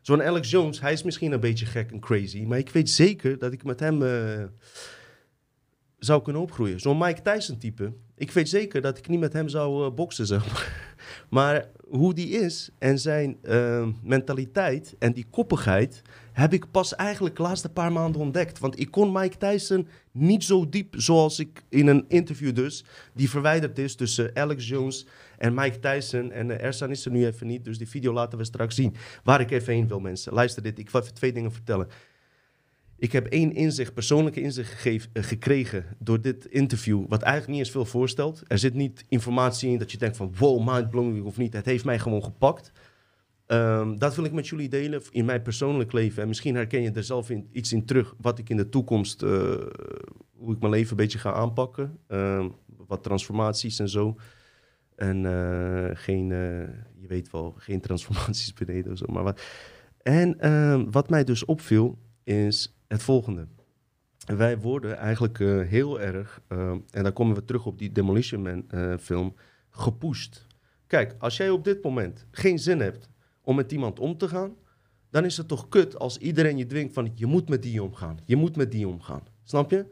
[0.00, 2.44] Zo'n Alex Jones, hij is misschien een beetje gek en crazy...
[2.44, 4.02] maar ik weet zeker dat ik met hem...
[4.02, 4.44] eh,
[6.04, 6.80] zou kunnen opgroeien.
[6.80, 7.92] Zo'n Mike Tyson type.
[8.16, 10.72] Ik weet zeker dat ik niet met hem zou eh, boksen, zeg maar.
[11.30, 16.02] Maar hoe die is en zijn eh, mentaliteit en die koppigheid...
[16.34, 18.58] heb ik pas eigenlijk de laatste paar maanden ontdekt.
[18.58, 22.84] Want ik kon Mike Tyson niet zo diep zoals ik in een interview dus...
[23.12, 25.06] die verwijderd is tussen Alex Jones
[25.38, 26.32] en Mike Tyson.
[26.32, 28.94] En uh, Ersan is er nu even niet, dus die video laten we straks zien.
[29.24, 30.32] Waar ik even heen wil, mensen.
[30.32, 31.88] Luister dit, ik wil even twee dingen vertellen.
[32.98, 37.60] Ik heb één inzicht, persoonlijke inzicht gegeven, eh, gekregen door dit interview, wat eigenlijk niet
[37.60, 38.42] eens veel voorstelt.
[38.46, 41.52] Er zit niet informatie in dat je denkt van wow, mindblowing of niet.
[41.52, 42.72] Het heeft mij gewoon gepakt.
[43.46, 46.22] Ehm, dat wil ik met jullie delen in mijn persoonlijk leven.
[46.22, 49.30] En misschien herken je er zelf iets in terug wat ik in de toekomst, eh,
[50.36, 51.98] hoe ik mijn leven een beetje ga aanpakken.
[52.06, 52.48] Ehm,
[52.86, 54.16] wat transformaties en zo.
[54.96, 56.68] En eh, geen, eh,
[57.00, 59.06] je weet wel, geen transformaties beneden of zo.
[59.08, 59.42] Maar wat.
[60.02, 63.46] En ehm, wat mij dus opviel is het volgende.
[64.36, 65.38] Wij worden eigenlijk
[65.68, 66.40] heel erg,
[66.90, 68.64] en dan komen we terug op die Demolition Man
[69.00, 69.34] film,
[69.70, 70.46] gepusht.
[70.86, 73.08] Kijk, als jij op dit moment geen zin hebt
[73.44, 74.54] om met iemand om te gaan,
[75.10, 78.18] dan is het toch kut als iedereen je dwingt van je moet met die omgaan,
[78.24, 79.22] je moet met die omgaan.
[79.42, 79.86] Snap je?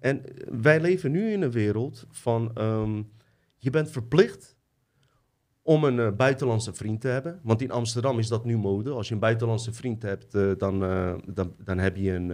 [0.00, 0.22] En
[0.60, 3.02] wij leven nu in een wereld van ehm,
[3.56, 4.56] je bent verplicht
[5.62, 7.40] om een eh, buitenlandse vriend te hebben.
[7.42, 8.90] Want in Amsterdam is dat nu mode.
[8.90, 12.32] Als je een buitenlandse vriend hebt, eh, dan, eh, dan, dan heb je een...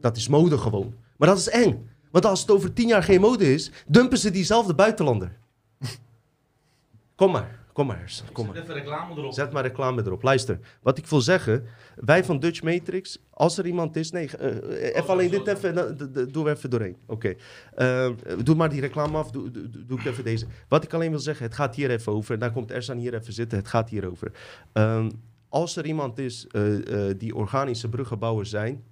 [0.00, 0.94] dat is mode gewoon.
[1.16, 1.90] Maar dat is eng.
[2.10, 5.38] Want als het over tien jaar geen mode is, dumpen ze diezelfde buitenlander.
[7.14, 8.56] kom maar, kom maar, Hers, kom maar.
[8.56, 9.32] Even reclame erop.
[9.32, 10.22] Zet maar reclame erop.
[10.22, 11.64] Luister, wat ik wil zeggen.
[11.96, 14.10] Wij van Dutch Matrix, als er iemand is...
[14.10, 16.96] Nee, eh, eh, even alleen dit even, dan- d- d- doen we even doorheen.
[17.06, 17.34] Oké.
[17.74, 18.10] Eh,
[18.42, 20.46] doe maar die reclame af, doe, doe, doe ik even deze.
[20.68, 22.34] Wat ik alleen wil zeggen, het gaat hier even over.
[22.34, 24.32] En dan komt Ersan hier even zitten, het gaat hier over.
[24.72, 25.10] Ehm,
[25.48, 26.46] als er iemand is
[27.18, 28.84] die organische bruggenbouwers zijn...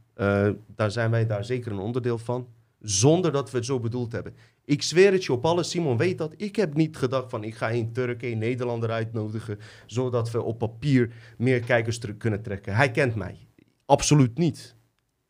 [0.74, 2.48] daar zijn wij daar zeker een onderdeel van.
[2.82, 4.34] Zonder dat we het zo bedoeld hebben.
[4.70, 6.34] Ik zweer het je op alles, Simon weet dat.
[6.36, 9.58] Ik heb niet gedacht van ik ga een Turk, een Nederlander uitnodigen...
[9.86, 12.74] zodat we op papier meer kijkers terug kunnen trekken.
[12.74, 13.36] Hij kent mij.
[13.84, 14.76] Absoluut niet.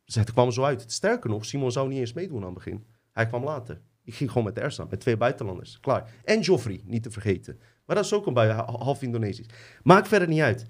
[0.05, 0.83] Dus het kwam zo uit.
[0.87, 2.85] Sterker nog, Simon zou niet eens meedoen aan het begin.
[3.11, 3.81] Hij kwam later.
[4.03, 5.79] Ik ging gewoon met Ersan, met twee buitenlanders.
[5.79, 6.09] Klaar.
[6.23, 7.59] En Joffrey, niet te vergeten.
[7.85, 9.49] Maar dat is ook een ha- half Indonesisch.
[9.83, 10.65] Maakt verder niet uit.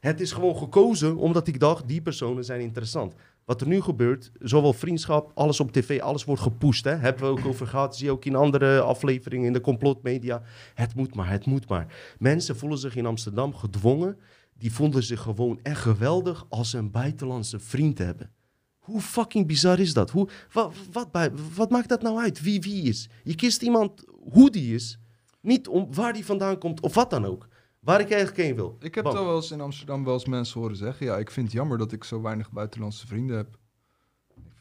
[0.00, 3.14] Het is gewoon gekozen omdat ik dacht, die personen zijn interessant.
[3.44, 6.84] Wat er nu gebeurt, zowel vriendschap, alles op tv, alles wordt gepusht.
[6.84, 6.94] Hè?
[6.94, 10.42] Hebben we ook over gehad, zie je ook in andere afleveringen in de complotmedia.
[10.74, 12.14] Het moet maar, het moet maar.
[12.18, 14.18] Mensen voelen zich in Amsterdam gedwongen.
[14.58, 18.30] Die vonden zich gewoon echt geweldig als ze een buitenlandse vriend hebben.
[18.78, 20.10] Hoe fucking bizar is dat?
[20.10, 22.40] Hoe, wat, wat, wat maakt dat nou uit?
[22.40, 23.08] Wie wie is?
[23.22, 24.98] Je kiest iemand hoe die is.
[25.40, 27.48] Niet om waar die vandaan komt of wat dan ook.
[27.84, 28.76] Waar ik eigenlijk heen wil.
[28.80, 29.14] Ik heb Bam.
[29.14, 31.06] toch wel eens in Amsterdam wel eens mensen horen zeggen...
[31.06, 33.58] ja, ik vind het jammer dat ik zo weinig buitenlandse vrienden heb.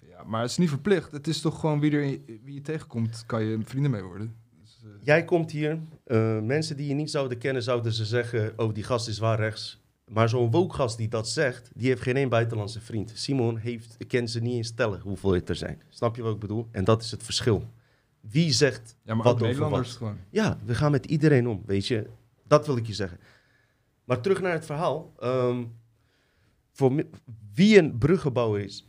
[0.09, 1.11] Ja, maar het is niet verplicht.
[1.11, 4.35] Het is toch gewoon wie, er, wie je tegenkomt, kan je vrienden mee worden.
[4.61, 8.53] Dus, eh, Jij komt hier, eh, mensen die je niet zouden kennen, zouden ze zeggen:
[8.57, 9.81] Oh, die gast is waar rechts.
[10.07, 13.11] Maar zo'n woke-gast die dat zegt, die heeft geen één buitenlandse vriend.
[13.15, 15.81] Simon heeft, kent ze niet eens tellen hoeveel het er zijn.
[15.89, 16.67] Snap je wat ik bedoel?
[16.71, 17.63] En dat is het verschil.
[18.19, 19.97] Wie zegt ja, maar wat over Nederlanders wat?
[19.97, 20.17] gewoon.
[20.29, 22.07] Ja, we gaan met iedereen om, weet je.
[22.43, 23.19] Dat wil ik je zeggen.
[24.03, 25.13] Maar terug naar het verhaal.
[25.19, 25.63] Ehm,
[26.71, 27.05] voor
[27.53, 28.87] wie een bruggenbouwer is,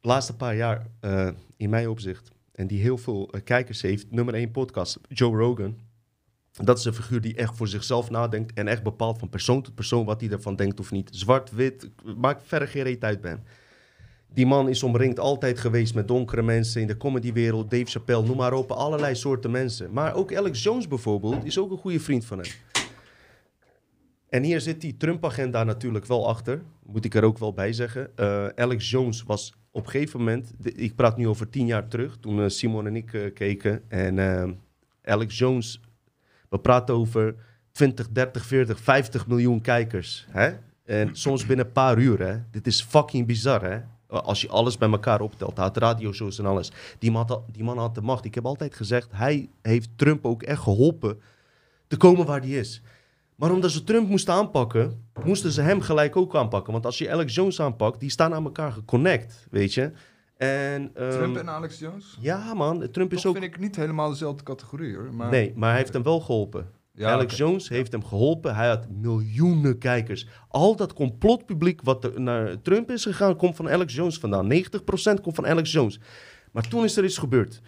[0.00, 4.10] de laatste paar jaar eh, in mijn opzicht, en die heel veel eh, kijkers heeft,
[4.10, 5.78] nummer één podcast, Joe Rogan.
[6.52, 9.74] Dat is een figuur die echt voor zichzelf nadenkt en echt bepaalt van persoon tot
[9.74, 11.08] persoon wat hij ervan denkt of niet.
[11.12, 13.42] Zwart, wit, maakt verder geen reet uit hem.
[14.34, 18.36] Die man is omringd altijd geweest met donkere mensen in de comedywereld, Dave Chappelle, noem
[18.36, 19.92] maar op, allerlei soorten mensen.
[19.92, 22.50] Maar ook Alex Jones bijvoorbeeld is ook een goede vriend van hem.
[24.32, 28.16] En hier zit die Trump-agenda natuurlijk wel achter, moet ik er ook wel bij zeggen.
[28.16, 32.16] Eh, Alex Jones was op een gegeven moment, ik praat nu over tien jaar terug,
[32.20, 33.82] toen eh, Simon en ik eh, keken.
[33.88, 34.60] En
[35.04, 35.80] Alex Jones,
[36.48, 37.34] we praten over
[37.72, 40.26] 20, 30, 40, 50 miljoen kijkers.
[40.30, 40.52] Hè?
[40.84, 42.20] En soms binnen een paar uur.
[42.20, 42.36] Hè?
[42.50, 43.62] Dit is fucking bizar.
[43.62, 43.80] Hè?
[44.06, 46.72] Als je alles bij elkaar optelt, hij had radioshows en alles.
[46.98, 48.24] Die man, had, die man had de macht.
[48.24, 51.20] Ik heb altijd gezegd, hij heeft Trump ook echt geholpen
[51.86, 52.82] te komen waar hij is.
[53.42, 56.72] Maar omdat ze Trump moesten aanpakken, moesten ze hem gelijk ook aanpakken.
[56.72, 59.92] Want als je Alex Jones aanpakt, die staan aan elkaar geconnect, weet je.
[60.36, 62.18] En, ehm, Trump en Alex Jones?
[62.20, 63.38] Ja man, Trump is ook...
[63.38, 65.14] vind ik niet helemaal dezelfde categorie hoor.
[65.14, 66.70] Maar, Nee, maar hij heeft hem wel geholpen.
[66.92, 67.36] Ja, Alex.
[67.36, 68.54] Jones heeft hem geholpen.
[68.54, 70.26] Hij had miljoenen kijkers.
[70.48, 74.52] Al dat complotpubliek wat er naar Trump is gegaan, komt van Alex Jones vandaan.
[74.52, 76.00] 90% komt van Alex Jones.
[76.52, 77.60] Maar toen is er iets gebeurd.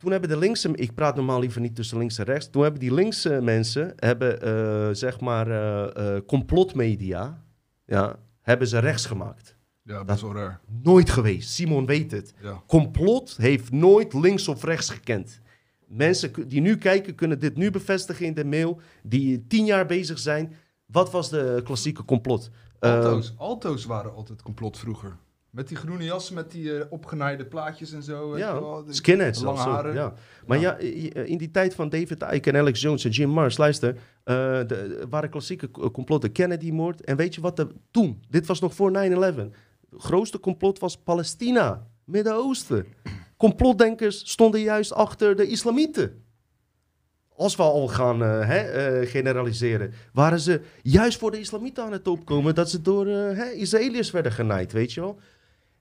[0.00, 0.70] Toen hebben de linkse...
[0.74, 2.50] Ik praat normaal liever niet tussen links en rechts.
[2.50, 7.42] Toen hebben die linkse mensen, hebben, eh, zeg maar, eh, complotmedia,
[7.84, 9.56] ja, hebben ze rechts gemaakt.
[9.82, 10.60] Ja, best wel raar.
[10.82, 11.50] Nooit geweest.
[11.50, 12.34] Simon weet het.
[12.42, 12.62] Ja.
[12.66, 15.40] Complot heeft nooit links of rechts gekend.
[15.86, 18.80] Mensen die nu kijken kunnen dit nu bevestigen in de mail.
[19.02, 20.54] Die tien jaar bezig zijn.
[20.86, 22.50] Wat was de klassieke complot?
[22.78, 25.16] Alto's, alto's waren altijd complot vroeger.
[25.50, 28.28] Met die groene jassen, met die eh, opgenaaide plaatjes en zo.
[28.30, 28.36] wel.
[28.38, 29.94] ja, skinheads Lange haren.
[29.94, 30.14] Ja.
[30.46, 30.80] Maar ja.
[30.80, 34.34] i- in die tijd van David Icke en Alex Jones en Jim Mars, luister, eh,
[34.66, 37.04] de, waren klassieke complotten, Kennedy-moord.
[37.04, 39.50] En weet je wat er toen, dit was nog voor 9-11,
[39.90, 42.86] het grootste complot was Palestina, Midden-Oosten.
[43.36, 46.24] Complotdenkers stonden juist achter de islamieten.
[47.36, 51.92] Als we al gaan eh, hè, eh, generaliseren, waren ze juist voor de islamieten aan
[51.92, 55.18] het opkomen dat ze door eh, Israëliërs werden genaaid, weet je wel.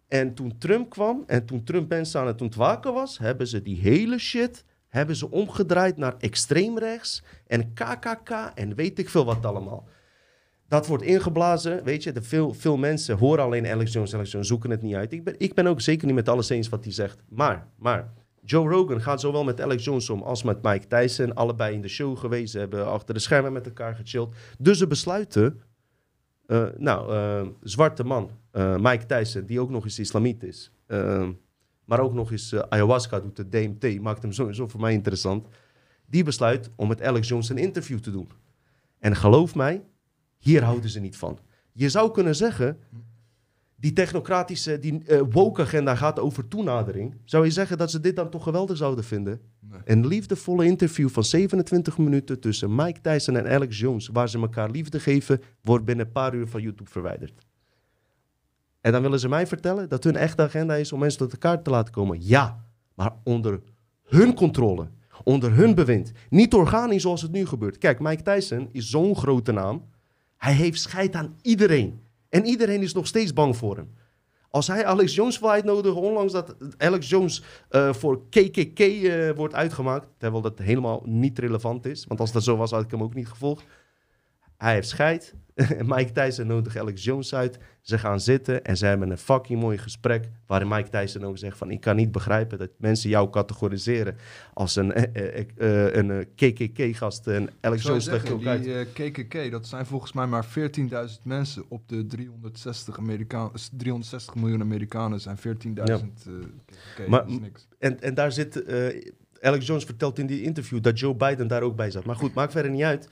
[0.09, 3.77] En toen Trump kwam en toen Trump mensen aan het ontwaken was, hebben ze die
[3.77, 9.87] hele shit hebben ze omgedraaid naar extreemrechts en KKK en weet ik veel wat allemaal.
[10.67, 12.11] Dat wordt ingeblazen, weet je.
[12.11, 15.11] De veel, veel mensen horen alleen Alex Jones, Alex Jones, zoeken het niet uit.
[15.11, 17.23] Ik ben, ik ben ook zeker niet met alles eens wat hij zegt.
[17.29, 21.33] Maar, maar, Joe Rogan gaat zowel met Alex Jones om als met Mike Tyson.
[21.33, 24.29] Allebei in de show geweest, hebben achter de schermen met elkaar gechilled.
[24.57, 25.61] Dus ze besluiten,
[26.49, 30.71] eh, nou, eh, zwarte man, eh, Mike Tyson, die ook nog eens islamiet is.
[31.85, 35.47] maar ook nog eens ayahuasca doet, de DMT, maakt hem sowieso voor mij interessant.
[36.05, 38.29] Die besluit om met Alex Jones een interview te doen.
[38.99, 39.83] En geloof mij,
[40.37, 41.39] hier houden ze niet van.
[41.71, 42.79] Je zou kunnen zeggen,
[43.79, 47.15] die technocratische, die eh, woke-agenda gaat over toenadering.
[47.23, 49.41] Zou je zeggen dat ze dit dan toch geweldig zouden vinden?
[49.59, 49.79] Nee.
[49.85, 54.69] Een liefdevolle interview van 27 minuten tussen Mike Tyson en Alex Jones, waar ze elkaar
[54.69, 57.47] liefde geven, wordt binnen een paar uur van YouTube verwijderd.
[58.81, 61.61] En dan willen ze mij vertellen dat hun echte agenda is om mensen tot elkaar
[61.61, 62.17] te laten komen.
[62.21, 62.65] Ja,
[62.95, 63.61] maar onder
[64.03, 64.87] hun controle,
[65.23, 66.11] onder hun bewind.
[66.29, 67.77] Niet organisch zoals het nu gebeurt.
[67.77, 69.85] Kijk, Mike Tyson is zo'n grote naam.
[70.37, 71.99] Hij heeft scheid aan iedereen.
[72.29, 73.93] En iedereen is nog steeds bang voor hem.
[74.51, 79.53] Als hij Alex Jones wil uitnodigen, ondanks dat Alex Jones eh, voor KKK eh, wordt
[79.53, 83.03] uitgemaakt, terwijl dat helemaal niet relevant is, want als dat zo was, had ik hem
[83.03, 83.63] ook niet gevolgd.
[84.59, 85.33] Hij heeft scheid.
[85.85, 87.57] Mike Tyson nodigt Alex Jones uit.
[87.81, 90.29] Ze gaan zitten en ze hebben een fucking mooi gesprek.
[90.47, 91.71] Waarin Mike Tyson ook zegt van...
[91.71, 94.15] ik kan niet begrijpen dat mensen jou categoriseren
[94.53, 95.03] als een, eh,
[95.39, 95.45] eh,
[95.87, 97.27] eh, een eh, KKK-gast.
[97.27, 98.63] En Alex Jones legt zeggen, ook uit.
[98.63, 104.35] die eh, KKK, dat zijn volgens mij maar 14.000 mensen op de 360, Amerikaan, 360
[104.35, 105.43] miljoen Amerikanen zijn 14.000
[105.83, 105.95] eh,
[106.95, 107.07] KKK.
[107.07, 107.67] Maar- dat is niks.
[107.79, 108.63] En, en daar zit...
[108.63, 112.05] eh, Alex Jones vertelt in die interview dat Joe Biden daar ook bij zat.
[112.05, 113.09] Maar goed, maakt verder niet uit.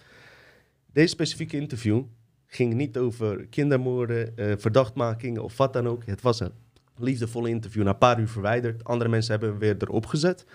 [0.97, 2.03] Deze specifieke interview
[2.45, 6.05] ging niet over kindermoorden, eh, verdachtmakingen of wat dan ook.
[6.05, 6.51] Het was een
[6.95, 8.83] liefdevolle interview, na een paar uur verwijderd.
[8.83, 10.45] Andere mensen hebben hem weer erop gezet.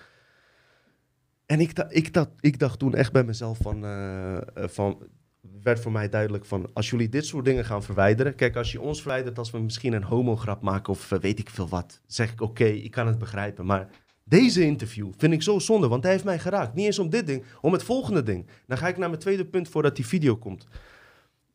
[1.46, 5.06] En ik, ik, dacht, ik dacht toen echt bij mezelf van, eh, eh, van...
[5.62, 6.70] werd voor mij duidelijk van...
[6.72, 8.34] als jullie dit soort dingen gaan verwijderen...
[8.34, 10.92] kijk, als je ons verwijdert als we misschien een homograp maken...
[10.92, 13.66] of weet ik veel wat, zeg ik oké, ik kan het begrijpen.
[13.66, 13.88] Maar
[14.24, 16.74] deze interview vind ik zo zonde, want hij heeft mij geraakt.
[16.74, 18.46] Niet eens om dit ding, om het volgende ding.
[18.66, 20.66] Dan ga ik naar mijn tweede punt voordat die video komt.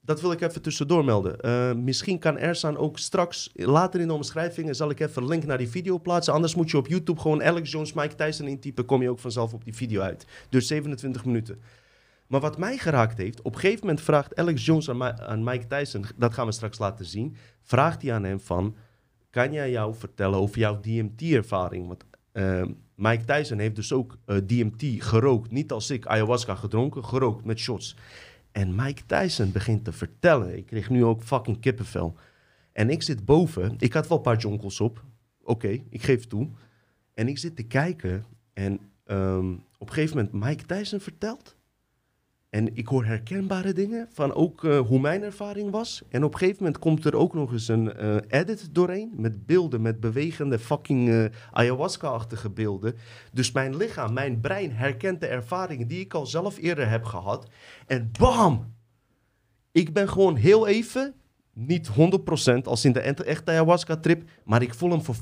[0.02, 1.40] Dat wil ik even tussendoor melden.
[1.40, 5.46] Eh, misschien kan Ersan ook straks, later in de omschrijvingen, zal ik even een link
[5.46, 6.34] naar die video plaatsen.
[6.34, 9.54] Anders moet je op YouTube gewoon Alex Jones, Mike Tyson intypen, kom je ook vanzelf
[9.54, 10.26] op die video uit.
[10.50, 11.62] Dus 27 minuten.
[12.28, 15.44] Maar wat mij geraakt heeft, op een gegeven moment vraagt Alex Jones aan, Mi- aan
[15.44, 18.76] Mike Tyson, dat gaan we straks laten zien, vraagt hij aan hem van,
[19.30, 21.88] kan jij jou vertellen over jouw DMT-ervaring?
[21.88, 22.04] Want
[22.38, 22.66] eh,
[22.96, 27.60] Mike Tyson heeft dus ook eh, DMT gerookt, niet als ik, ayahuasca gedronken, gerookt met
[27.60, 27.96] shots.
[28.52, 30.58] En Mike Tyson begint te vertellen.
[30.58, 32.16] Ik kreeg nu ook fucking kippenvel.
[32.72, 33.76] En ik zit boven.
[33.78, 35.04] Ik had wel een paar jonkels op.
[35.44, 36.50] Oké, ik geef toe.
[37.14, 38.26] En ik zit te kijken.
[38.54, 41.57] En ehm, op een gegeven moment Mike Tyson vertelt.
[42.58, 46.02] En ik hoor herkenbare dingen van ook eh, hoe mijn ervaring was.
[46.10, 49.14] En op een gegeven moment komt er ook nog eens een eh, edit doorheen.
[49.16, 52.96] Met beelden, met bewegende fucking eh, ayahuasca-achtige beelden.
[53.34, 57.50] Dus mijn lichaam, mijn brein herkent de ervaringen die ik al zelf eerder heb gehad.
[57.86, 58.74] En bam!
[59.72, 61.14] Ik ben gewoon heel even,
[61.54, 61.92] niet 100%
[62.64, 65.20] als in de echte ayahuasca-trip, maar ik voel hem voor 15%.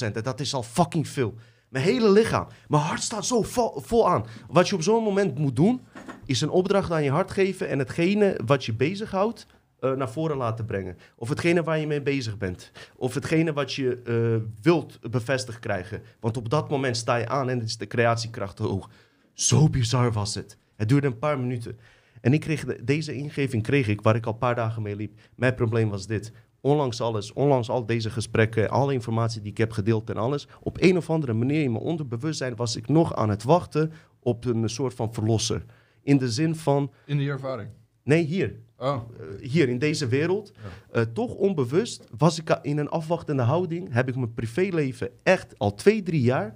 [0.00, 1.34] En dat is al fucking veel.
[1.68, 4.24] Mijn hele lichaam, mijn hart staat zo vol, aan.
[4.48, 5.80] Wat je op zo'n moment moet doen,
[6.26, 9.46] is een opdracht aan je hart geven en hetgene wat je bezighoudt,
[9.80, 10.96] eh naar voren laten brengen.
[11.16, 12.70] Of hetgene waar je mee bezig bent.
[12.96, 16.02] Of hetgene wat je eh, wilt bevestigd krijgen.
[16.20, 18.90] Want op dat moment sta je aan en is de creatiekracht hoog.
[19.32, 20.56] Zo bizar was het.
[20.76, 21.78] Het duurde een paar minuten.
[22.20, 24.96] En ik kreeg de- deze ingeving kreeg ik waar ik al een paar dagen mee
[24.96, 25.18] liep.
[25.34, 26.32] Mijn probleem was dit.
[26.60, 30.76] Ondanks alles, ondanks al deze gesprekken, alle informatie die ik heb gedeeld en alles, op
[30.80, 33.92] een of andere manier in mijn onderbewustzijn was ik nog aan het wachten
[34.22, 35.64] op een soort van verlosser.
[36.02, 37.68] In de zin van, In die ervaring.
[38.02, 40.52] nee hier, Oh, eh, hier in deze wereld.
[40.90, 43.92] Eh, toch onbewust was ik in een afwachtende houding.
[43.92, 46.54] Heb ik mijn privéleven echt al twee, drie jaar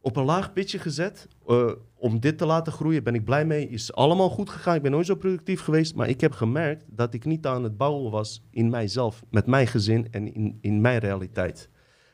[0.00, 1.28] op een laag pitje gezet.
[1.46, 3.02] eh, om dit te laten groeien.
[3.02, 3.68] Ben ik blij mee.
[3.68, 4.74] Is allemaal goed gegaan.
[4.74, 5.94] Ik ben nooit zo productief geweest.
[5.94, 9.22] Maar ik heb gemerkt dat ik niet aan het bouwen was in mijzelf.
[9.30, 11.68] Met mijn gezin en in, in mijn realiteit.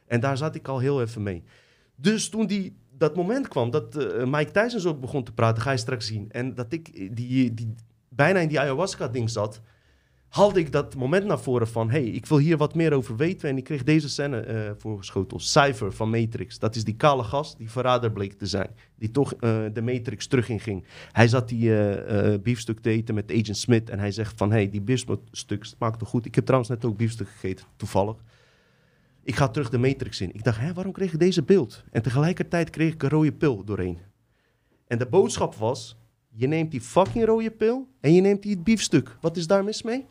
[0.07, 1.43] En daar zat ik al heel even mee.
[1.97, 5.71] Dus toen die, dat moment kwam dat eh, Mike Tyson zo begon te praten, ga
[5.71, 6.31] je straks zien.
[6.31, 7.75] En dat ik die, die,
[8.09, 9.61] bijna in die ayahuasca-ding zat,
[10.29, 11.91] haalde ik dat moment naar voren van...
[11.91, 13.49] hey, ik wil hier wat meer over weten.
[13.49, 15.43] En ik kreeg deze scène eh voorgeschoteld.
[15.43, 16.59] Cypher van Matrix.
[16.59, 18.71] Dat is die kale gast die verrader bleek te zijn.
[18.99, 20.85] Die toch eh, de Matrix terug in ging.
[21.13, 23.91] Hij zat die eh, biefstuk te eten met Agent Smith.
[23.91, 26.27] En hij zegt van, hey, die biefstuk smaakt toch goed.
[26.27, 28.17] Ik heb trouwens net ook biefstuk gegeten, toevallig.
[29.23, 30.35] Ik ga terug de Matrix in.
[30.35, 31.85] Ik dacht, hè, waarom kreeg ik deze beeld?
[31.91, 33.99] En tegelijkertijd kreeg ik een rode pil doorheen.
[34.87, 35.97] En de boodschap was,
[36.31, 39.17] je neemt die fucking rode pil en je neemt die biefstuk.
[39.21, 40.07] Wat is daar mis mee?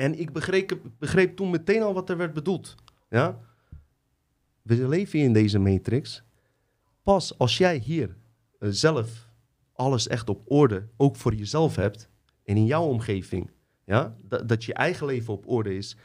[0.00, 2.74] En ik begreep, begreep toen meteen al wat er werd bedoeld.
[3.10, 3.38] Ja?
[4.62, 6.22] We leven in deze matrix.
[7.02, 8.16] Pas als jij hier
[8.58, 9.28] eh, zelf
[9.72, 12.08] alles echt op orde, ook voor jezelf hebt,
[12.44, 13.50] en in jouw omgeving,
[13.84, 14.16] ja?
[14.24, 15.96] dat, dat je eigen leven op orde is,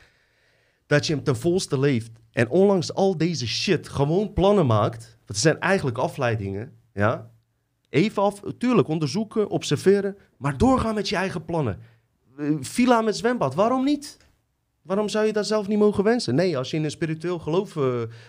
[0.85, 5.39] dat je hem ten volste leeft en ondanks al deze shit gewoon plannen maakt, want
[5.39, 7.33] zijn eigenlijk afleidingen, ja?
[7.89, 11.79] Even af, tuurlijk, onderzoeken, observeren, maar doorgaan met je eigen plannen.
[12.37, 14.17] Eh, Villa met zwembad, waarom niet?
[14.81, 16.35] Waarom zou je dat zelf niet mogen wensen?
[16.35, 17.77] Nee, als je in een spiritueel geloof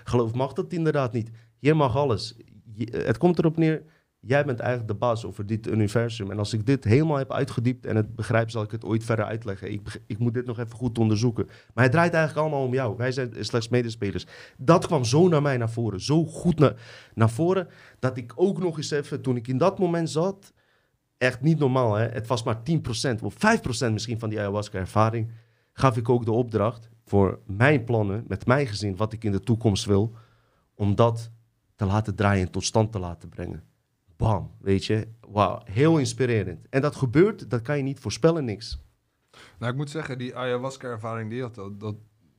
[0.05, 1.31] gelooft, mag dat inderdaad niet.
[1.59, 2.37] Hier mag alles.
[2.75, 3.83] Je- eh, het komt erop neer,
[4.21, 6.31] jij bent eigenlijk de baas over dit universum.
[6.31, 9.25] En als ik dit helemaal heb uitgediept en het begrijp, zal ik het ooit verder
[9.25, 9.73] uitleggen.
[9.73, 11.47] Ik, ik moet dit nog even goed onderzoeken.
[11.75, 12.97] Maar het draait eigenlijk allemaal om jou.
[12.97, 14.27] Wij zijn slechts medespelers.
[14.59, 16.75] Dat kwam zo naar mij naar voren, zo goed na-
[17.15, 20.53] naar voren, dat ik ook nog eens even, toen ik in dat moment zat,
[21.19, 22.07] echt niet normaal, hè?
[22.07, 22.59] het was maar
[23.19, 25.33] 10% of 5% misschien van die ayahuasca-ervaring,
[25.73, 29.41] gaf ik ook de opdracht voor mijn plannen, met mijn gezin, wat ik in de
[29.41, 30.13] toekomst wil,
[30.75, 31.31] om dat
[31.75, 33.63] te laten draaien en tot stand te laten brengen.
[34.17, 35.09] Bam, weet je.
[35.29, 36.67] Wauw, heel inspirerend.
[36.69, 38.85] En dat gebeurt, dat kan je niet voorspellen, niks.
[39.59, 41.95] nou ik moet zeggen, die ayahuasca-ervaring die je had, dat, dat,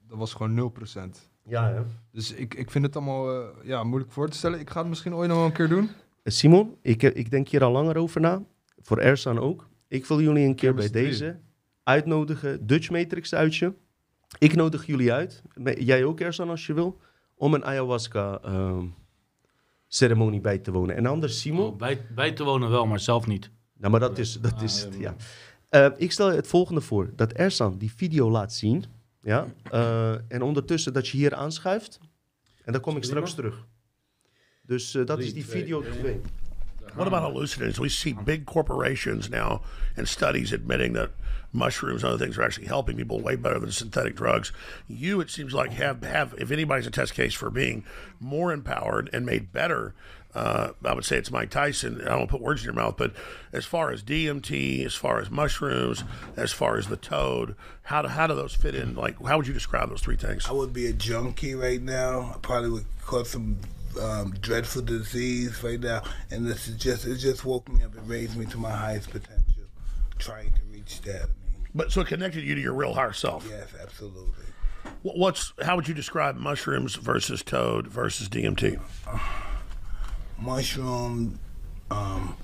[0.08, 1.38] dat was gewoon 0%.
[1.44, 1.82] Ja, hè?
[2.12, 4.60] Dus ik, ik vind het allemaal eh, ja, moeilijk voor te stellen.
[4.60, 5.90] Ik ga het misschien ooit nog wel een keer doen.
[6.24, 8.42] Eh, Simon, ik, eh, ik denk hier al langer over na.
[8.88, 9.68] Voor Ersan ook.
[9.88, 11.40] Ik wil jullie een keer bij deze
[11.84, 12.68] uitnodigen.
[12.68, 13.74] Dutch Matrix uitje.
[14.38, 15.42] Ik nodig jullie uit.
[15.78, 17.00] Jij ook, Ersan, als je wil.
[17.36, 18.86] Om een ayahuasca ehm,
[19.88, 20.96] ceremonie bij te wonen.
[20.96, 21.72] En anders, Simon.
[21.72, 23.52] Oh, bij, bij te wonen wel, maar zelf niet.
[23.78, 25.16] Nou, maar dat is, dat Ah, is ja, het, ja.
[25.70, 27.12] Eh, ik stel je het volgende voor.
[27.16, 28.84] Dat Ersan die video laat zien.
[29.22, 29.48] Ja?
[29.72, 32.00] Eh, en ondertussen dat je hier aanschuift.
[32.64, 33.66] En dan kom ik straks terug.
[34.62, 36.22] Dus eh, dat is die video 2.
[36.98, 37.78] What about hallucinogens?
[37.78, 39.62] We see big corporations now
[39.96, 41.12] and studies admitting that
[41.54, 44.52] mushrooms and other things are actually helping people way better than synthetic drugs.
[44.88, 47.86] You, it seems like, have have if anybody's a test case for being
[48.20, 49.94] more empowered and made better.
[50.34, 52.02] Uh, I would say it's Mike Tyson.
[52.02, 53.14] I don't put words in your mouth, but
[53.54, 56.04] as far as DMT, as far as mushrooms,
[56.36, 58.96] as far as the toad, how do how do those fit in?
[58.96, 60.48] Like, how would you describe those three things?
[60.50, 62.34] I would be a junkie right now.
[62.36, 63.58] I probably would cause some
[64.00, 68.08] um, dreadful disease right now, and this is just it just woke me up and
[68.08, 69.44] raised me to my highest potential.
[70.18, 71.24] Trying to reach that.
[71.24, 73.46] I mean, But so it connected you to your real higher self.
[73.50, 74.46] yes, absolutely.
[75.04, 78.80] What's how would you describe mushrooms versus toad versus DMT?
[80.40, 81.40] Mushroom,
[81.90, 82.38] um,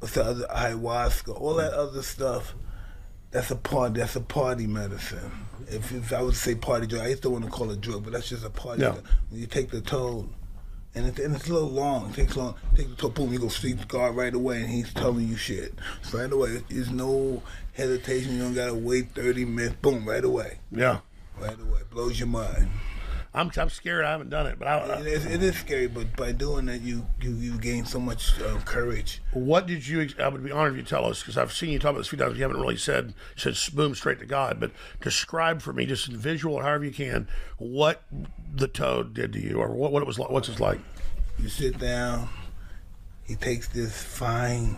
[0.00, 2.54] what's the other ayahuasca, all that other stuff.
[3.30, 3.94] That's a part.
[3.94, 5.30] That's a party medicine.
[5.68, 8.04] If, if I would say party drug, I used to want to call it drug,
[8.04, 8.82] but that's just a party.
[8.82, 8.96] Yeah.
[9.30, 10.28] When you take the toad,
[10.96, 12.10] and, it, and it's a little long.
[12.10, 12.54] It takes long.
[12.74, 15.74] Take the toad, boom, you go street guard right away, and he's telling you shit
[16.12, 16.62] right away.
[16.68, 17.42] There's no
[17.74, 18.32] hesitation.
[18.34, 19.76] You don't gotta wait 30 minutes.
[19.82, 21.00] Boom, right away, Yeah,
[21.38, 21.80] right away.
[21.90, 22.70] Blows your mind.
[23.36, 24.06] I'm, I'm scared.
[24.06, 26.80] I haven't done it, but I, It is, it is scary, but by doing it,
[26.80, 29.20] you you, you gain so much uh, courage.
[29.32, 30.08] what did you?
[30.18, 32.06] I would be honored if you tell us because I've seen you talk about this
[32.06, 32.38] a few times.
[32.38, 34.70] You haven't really said said boom straight to God, but
[35.02, 38.02] describe for me, just in visual however you can, what
[38.54, 40.30] the toad did to you, or what, what it was like.
[40.30, 40.80] What's it like?
[41.38, 42.30] You sit down.
[43.24, 44.76] He takes this fine.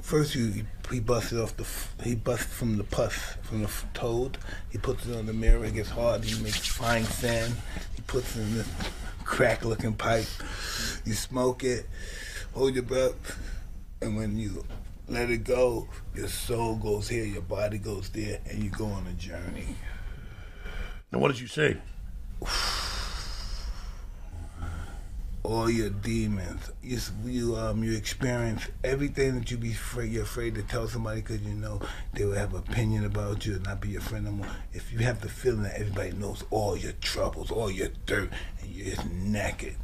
[0.00, 1.66] First, you he busts it off the
[2.02, 4.38] he busts from the pus from the toad.
[4.70, 5.64] He puts it on the mirror.
[5.64, 6.24] It gets hard.
[6.24, 7.54] He makes fine sand.
[7.94, 8.68] He puts it in this
[9.24, 10.26] crack-looking pipe.
[11.04, 11.86] You smoke it.
[12.54, 13.38] Hold your breath,
[14.02, 14.64] and when you
[15.08, 19.06] let it go, your soul goes here, your body goes there, and you go on
[19.06, 19.76] a journey.
[21.10, 21.76] And what did you see?
[25.44, 26.70] all your demons.
[26.82, 31.20] You you um you experience everything that you be afraid you're afraid to tell somebody
[31.20, 31.80] because you know
[32.12, 34.46] they will have opinion about you and not be your friend anymore.
[34.72, 38.70] If you have the feeling that everybody knows all your troubles, all your dirt, and
[38.70, 39.74] you're just naked,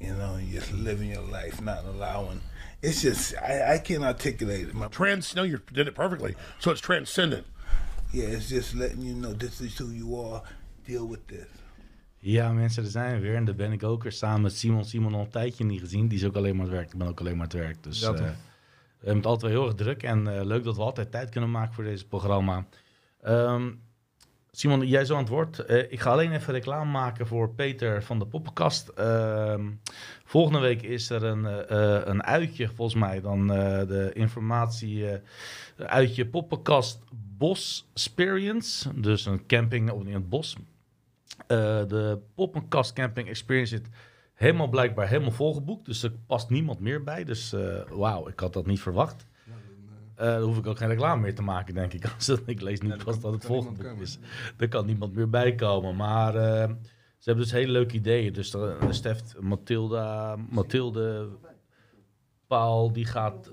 [0.00, 2.40] you know, and you're just living your life, not allowing.
[2.82, 4.74] It's just I, I can't articulate it.
[4.74, 5.34] My Trans.
[5.34, 6.36] No, you did it perfectly.
[6.60, 7.46] So it's transcendent.
[8.12, 10.42] yeah, it's just letting you know this is who you are.
[10.86, 11.46] Deal with this.
[12.22, 13.34] Ja, mensen, er zijn we weer.
[13.34, 14.84] En daar ben ik ook weer samen met Simon.
[14.84, 16.08] Simon al een tijdje niet gezien.
[16.08, 16.92] Die is ook alleen maar aan het werk.
[16.92, 17.82] Ik ben ook alleen maar aan het werk.
[17.82, 18.26] Dus Ja, eh, toch?
[18.26, 20.02] we hebben het altijd wel heel erg druk.
[20.02, 22.66] En eh, leuk dat we altijd tijd kunnen maken voor deze programma.
[23.22, 23.70] Ehm,
[24.52, 25.58] Simon, jij zo aan het woord.
[25.58, 28.88] Eh, ik ga alleen even reclame maken voor Peter van de Poppenkast.
[28.88, 29.70] Ehm,
[30.24, 33.20] volgende week is er een, eh, eh, een uitje, volgens mij.
[33.20, 35.18] Dan eh, de informatie eh,
[35.76, 37.00] uitje Poppenkast
[37.38, 39.00] Bos Experience.
[39.00, 40.56] Dus een camping in het bos.
[41.50, 41.56] Eh,
[41.86, 43.88] de Poppenkast Camping Experience zit
[44.34, 45.86] helemaal blijkbaar helemaal volgeboekt.
[45.86, 47.24] Dus er past niemand meer bij.
[47.24, 49.26] Dus eh, wauw, ik had dat niet verwacht.
[50.14, 52.04] Eh dan hoef ik ook geen reclame meer te maken, denk ik.
[52.46, 54.00] Ik lees nu Ja, pas dat het komen.
[54.00, 54.18] is.
[54.56, 55.96] Er kan niemand meer bij komen.
[55.96, 58.32] Maar ze hebben dus hele leuke ideeën.
[58.32, 61.28] Dus de Stef, Mathilda, Mathilde,
[62.46, 63.52] Paul, die gaat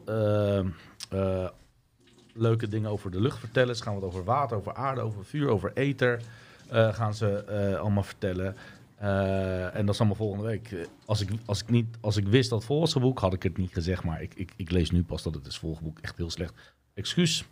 [2.34, 3.76] leuke dingen over de lucht vertellen.
[3.76, 6.22] Ze gaan wat over water, over aarde, over vuur, over ether.
[6.70, 8.56] Eh, gaan ze eh, allemaal vertellen.
[8.98, 10.88] Eh, en dat is allemaal volgende week.
[11.06, 13.44] Als ik, als, ik niet, als ik wist dat het vol was geboekt, had ik
[13.44, 14.04] het niet gezegd.
[14.04, 16.02] Maar ik, ik, ik lees nu pas dat het is volgeboekt.
[16.02, 16.54] Echt heel slecht.
[16.94, 17.46] Excuus.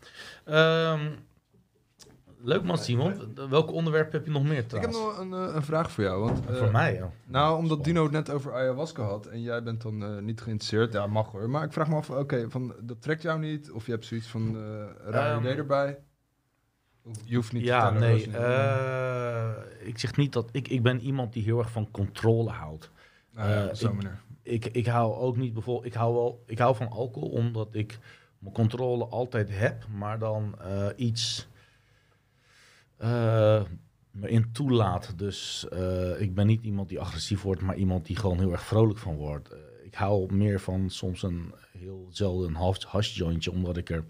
[0.45, 1.09] Ehm,
[2.41, 3.33] leuk man, Simon.
[3.49, 4.97] Welke onderwerpen heb je nog meer Ik heb trouwens?
[4.97, 6.23] nog een, een vraag voor jou.
[6.23, 7.11] Want, eh, Voor mij, ja.
[7.25, 10.93] Nou, omdat Dino het net over ayahuasca had en jij bent dan eh, niet geïnteresseerd.
[10.93, 11.49] Ja, mag hoor.
[11.49, 13.71] Maar ik vraag me af, oké, van dat trekt jou niet?
[13.71, 15.97] Of je hebt zoiets van uh, raar Ehm, idee erbij?
[17.23, 18.37] Je hoeft niet te Ja, vertellen, nee.
[18.37, 20.49] Eh, ik zeg niet dat...
[20.51, 22.91] Ik, ik ben iemand die heel erg van controle houdt.
[23.31, 24.65] Nou ja, eh, op zo'n ik-.
[24.65, 25.85] Ik, ik hou ook niet bijvoorbeeld...
[25.85, 27.99] Ik hou, wel, ik hou van alcohol omdat ik
[28.39, 29.87] mijn controle altijd heb.
[29.87, 31.47] Maar dan eh, iets
[32.97, 33.63] eh,
[34.11, 35.13] me in toelaat.
[35.17, 38.65] Dus eh, ik ben niet iemand die agressief wordt, maar iemand die gewoon heel erg
[38.65, 39.49] vrolijk van wordt.
[39.49, 44.05] Eh, ik hou meer van soms een heel zelden een half hashjointje, omdat ik er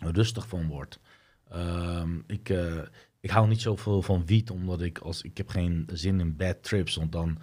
[0.00, 1.00] rustig van word.
[1.50, 2.76] Ehm, ik, eh,
[3.20, 6.62] ik hou niet zoveel van wiet, omdat ik als ik heb geen zin in bad
[6.62, 7.38] trips, want dan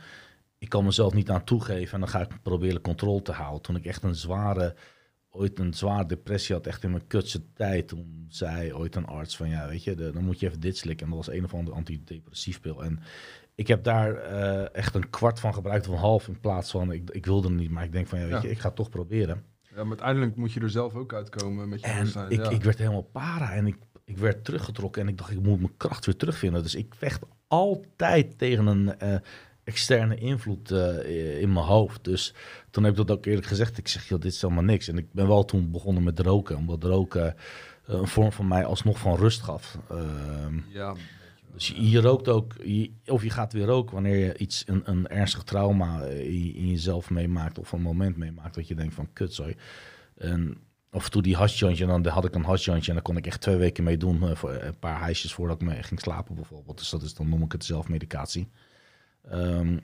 [0.58, 3.62] ik kan mezelf niet aan toegeven en dan ga ik proberen controle te houden.
[3.62, 4.76] Toen ik echt een zware,
[5.30, 9.38] ooit een zware depressie had, echt in mijn kutse tijd, toen zei ooit een arts
[9.38, 11.06] van ja, weet je, de- dan moet je even dit slikken.
[11.06, 12.84] En dat was een of andere antidepressief pil.
[12.84, 13.00] En
[13.56, 16.92] ik heb daar eh, echt een kwart van gebruikt, of een half in plaats van,
[16.92, 18.42] ik, ik wilde het niet, maar ik denk van ja, weet Ja.
[18.42, 19.44] je, ik ga het toch proberen.
[19.62, 22.30] Ja, maar uiteindelijk moet je er zelf ook uitkomen met je En bewustzijn.
[22.32, 22.50] ik, ja.
[22.50, 23.76] ik werd helemaal para en ik,
[24.06, 26.64] ik werd teruggetrokken en ik dacht, ik moet mijn kracht weer terugvinden.
[26.64, 29.16] Dus ik vecht altijd tegen een eh,
[29.64, 32.04] externe invloed eh, in mijn hoofd.
[32.04, 32.34] Dus
[32.72, 33.78] toen heb ik dat ook eerlijk gezegd.
[33.78, 34.88] Ik zeg, joh, dit is helemaal niks.
[34.88, 37.36] En ik ben wel toen begonnen met roken, omdat roken eh,
[37.86, 39.78] een vorm van mij alsnog van rust gaf.
[39.90, 40.96] Ehm, ja,
[41.54, 44.82] dus je, je rookt ook, je- of je gaat weer roken wanneer je iets, een,
[44.86, 49.14] een ernstig trauma in, in jezelf meemaakt of een moment meemaakt dat je denkt van
[49.14, 49.56] kutzooi.
[50.18, 50.58] En
[50.96, 53.28] af en toe die hashjointje, en dan had ik een hashjointje en dan kon ik
[53.28, 56.36] echt twee weken mee doen, eh, voor een paar hijsjes voordat ik mee ging slapen
[56.36, 56.78] bijvoorbeeld.
[56.78, 58.48] Dus dat is, dan noem ik het zelfmedicatie.
[59.30, 59.78] Ehm,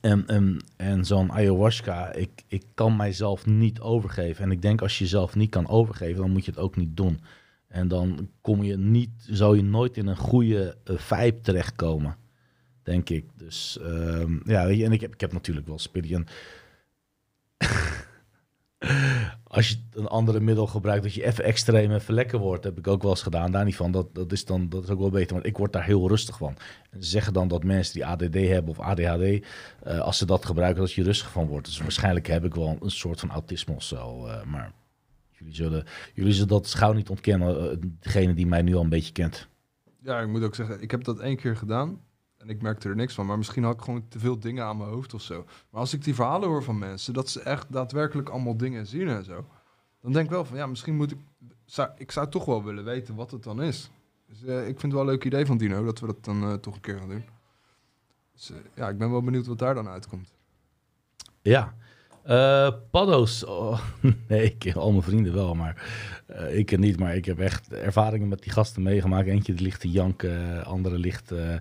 [0.00, 4.44] en en, en zo'n ayahuasca, ik, ik kan mijzelf niet overgeven.
[4.44, 6.96] En ik denk als je jezelf niet kan overgeven, dan moet je het ook niet
[6.96, 7.20] doen.
[7.68, 12.16] En dan kom je niet, zou je nooit in een goede eh, vibe terechtkomen,
[12.82, 13.24] denk ik.
[13.34, 16.30] Dus ehm, ja, weet je, en ik heb, ik heb natuurlijk wel spirit.
[19.44, 22.86] Als je een andere middel gebruikt, dat je even extreem even lekker wordt, heb ik
[22.86, 23.52] ook wel eens gedaan.
[23.52, 25.72] Daar niet van, dat, dat, is dan, dat is ook wel beter, want ik word
[25.72, 26.56] daar heel rustig van.
[26.90, 29.46] En ze zeggen dan dat mensen die ADD hebben of ADHD,
[29.82, 31.66] eh, als ze dat gebruiken, dat je rustig van wordt.
[31.66, 34.72] Dus waarschijnlijk heb ik wel een soort van autisme of zo, eh, maar...
[35.30, 35.84] Jullie zullen,
[36.14, 39.48] jullie zullen dat schouw niet ontkennen, eh, degene die mij nu al een beetje kent.
[40.02, 42.00] ja, ik moet ook zeggen, ik heb dat één keer gedaan.
[42.40, 43.26] En ik merkte er niks van.
[43.26, 45.44] Maar misschien had ik gewoon te veel dingen aan mijn hoofd of zo.
[45.70, 49.08] Maar als ik die verhalen hoor van mensen, dat ze echt daadwerkelijk allemaal dingen zien
[49.08, 49.46] en zo.
[50.00, 51.18] Dan denk ik wel van, ja, misschien moet ik...
[51.96, 53.90] Ik zou toch wel willen weten wat het dan is.
[54.26, 56.42] Dus eh, ik vind het wel een leuk idee van Dino, dat we dat dan
[56.42, 57.24] eh, toch een keer gaan doen.
[58.32, 60.32] Dus eh, ja, ik ben wel benieuwd wat daar dan uitkomt.
[61.42, 61.74] Ja.
[62.30, 63.44] Eh, paddo's.
[63.44, 63.80] Oh,
[64.28, 65.82] nee, ik al mijn vrienden wel, maar
[66.26, 66.98] eh, ik niet.
[66.98, 69.28] Maar ik heb echt ervaringen met die gasten meegemaakt.
[69.28, 71.32] Eentje die ligt te janken, andere ligt...
[71.32, 71.60] eh, eh,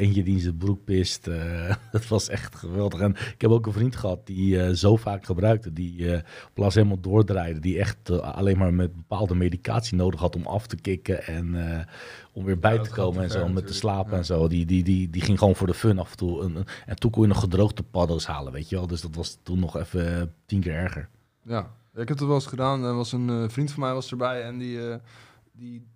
[0.00, 1.26] eentje die in zijn broek pist.
[1.26, 3.00] eh, dat was echt geweldig.
[3.00, 5.72] En ik heb ook een vriend gehad die eh, zo vaak gebruikte.
[5.72, 6.20] Die eh
[6.54, 7.60] plas helemaal doordraaide.
[7.60, 11.26] Die echt eh, alleen maar met bepaalde medicatie nodig had om af te kicken.
[11.26, 11.84] En eh,
[12.38, 13.48] om weer bij Ja, te komen en ver zo.
[13.48, 14.16] Met te slapen Ja.
[14.16, 14.48] en zo.
[14.48, 16.42] Die, die, die, die ging gewoon voor de fun af en toe.
[16.42, 18.86] En, en toen kon je nog gedroogde paddo's halen, weet je wel.
[18.86, 21.08] Dus dat was toen nog even eh, tien keer erger.
[21.42, 21.60] Ja,
[21.94, 22.84] ik heb het wel eens gedaan.
[22.84, 24.96] Er was een eh, vriend van mij was erbij en die, eh,
[25.52, 25.86] die,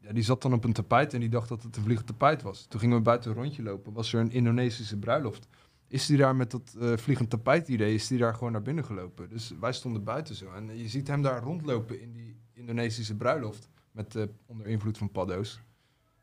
[0.00, 2.42] ja, die zat dan op een tapijt en die dacht dat het een vliegend tapijt
[2.42, 2.66] was.
[2.68, 3.92] Toen gingen we buiten een rondje lopen.
[3.92, 5.46] Was er een Indonesische bruiloft.
[5.88, 9.28] Is die daar met dat vliegend tapijt idee, is die daar gewoon naar binnen gelopen.
[9.28, 10.50] Dus wij stonden buiten zo.
[10.52, 13.68] En je ziet hem daar rondlopen in die Indonesische bruiloft.
[13.90, 15.60] Met eh, onder invloed van paddo's.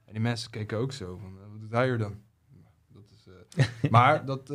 [0.06, 2.16] En die mensen keken ook zo van, eh, wat doet hij hier dan?
[2.94, 4.52] Dat is, eh, maar dat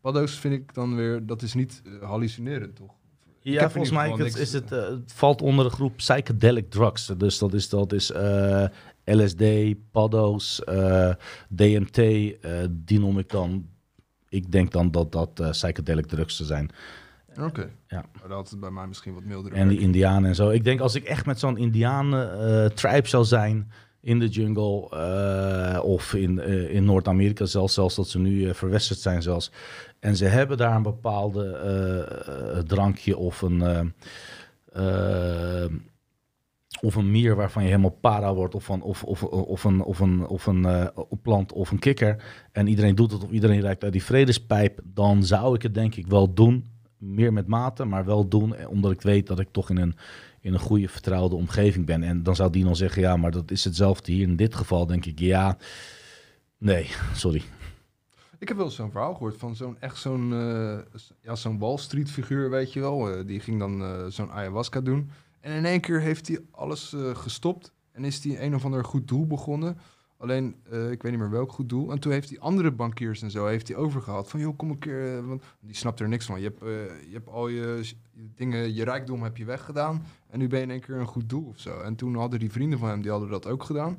[0.00, 2.92] paddo's vind ik dan weer, dat is niet hallucinerend, toch?
[3.40, 7.06] Ja, volgens mij geval is, het, het valt onder de groep psychedelic drugs.
[7.06, 8.12] Dus dat is, dat is
[9.04, 9.44] LSD,
[9.90, 10.62] paddo's,
[11.48, 11.96] DMT.
[12.70, 13.68] die noem ik dan.
[14.28, 16.70] Ik denk dan dat dat psychedelic drugs zijn.
[17.40, 17.70] Oké.
[17.88, 18.04] Ja.
[18.20, 19.52] Maar dat had bij mij misschien wat milder.
[19.52, 20.50] En die indianen en zo.
[20.50, 23.70] Ik denk als ik echt met zo'n indianen eh, tribe zou zijn
[24.00, 28.98] in de jungle eh, of in, eh, in Noord-Amerika zelfs, zelfs dat ze nu verwesterd
[28.98, 29.50] zijn zelfs.
[30.00, 33.92] En ze hebben daar een bepaalde drankje of een,
[36.80, 40.00] of een mier waarvan je helemaal para wordt of, van, of, of, of een, of
[40.00, 40.80] een, of een
[41.22, 42.22] plant of een kikker.
[42.52, 44.80] En iedereen doet het of iedereen reikt uit die vredespijp.
[44.84, 46.73] Dan zou ik het denk ik wel doen.
[47.04, 48.54] Meer met mate, maar wel doen.
[48.54, 49.96] eh, Omdat ik weet dat ik toch in een,
[50.40, 52.02] in een goede vertrouwde omgeving ben.
[52.02, 54.28] En dan zou die dan zeggen, ja, maar dat is hetzelfde hier.
[54.28, 55.56] In dit geval denk ik, ja,
[56.58, 57.42] nee, sorry.
[58.38, 60.78] Ik heb wel zo'n verhaal gehoord van zo'n echt zo'n eh,
[61.22, 63.10] ja, zo'n Wall Street figuur, weet je wel.
[63.10, 65.10] Eh, die ging dan zo'n ayahuasca doen.
[65.40, 67.72] En in één keer heeft hij alles gestopt.
[67.92, 69.78] En is hij een of ander goed doel begonnen.
[70.16, 71.90] Alleen, eh, ik weet niet meer welk goed doel.
[71.90, 74.30] En toen heeft hij andere bankiers en zo heeft hij overgehaald.
[74.30, 75.16] Van, joh, kom een keer...
[75.18, 76.40] eh, want die snapt er niks van.
[76.40, 76.68] Je hebt, eh,
[77.08, 80.02] je hebt al je, dingen, je rijkdom heb je weggedaan.
[80.28, 81.80] En nu ben je in één keer een goed doel of zo.
[81.80, 83.98] En toen hadden die vrienden van hem, die hadden dat ook gedaan.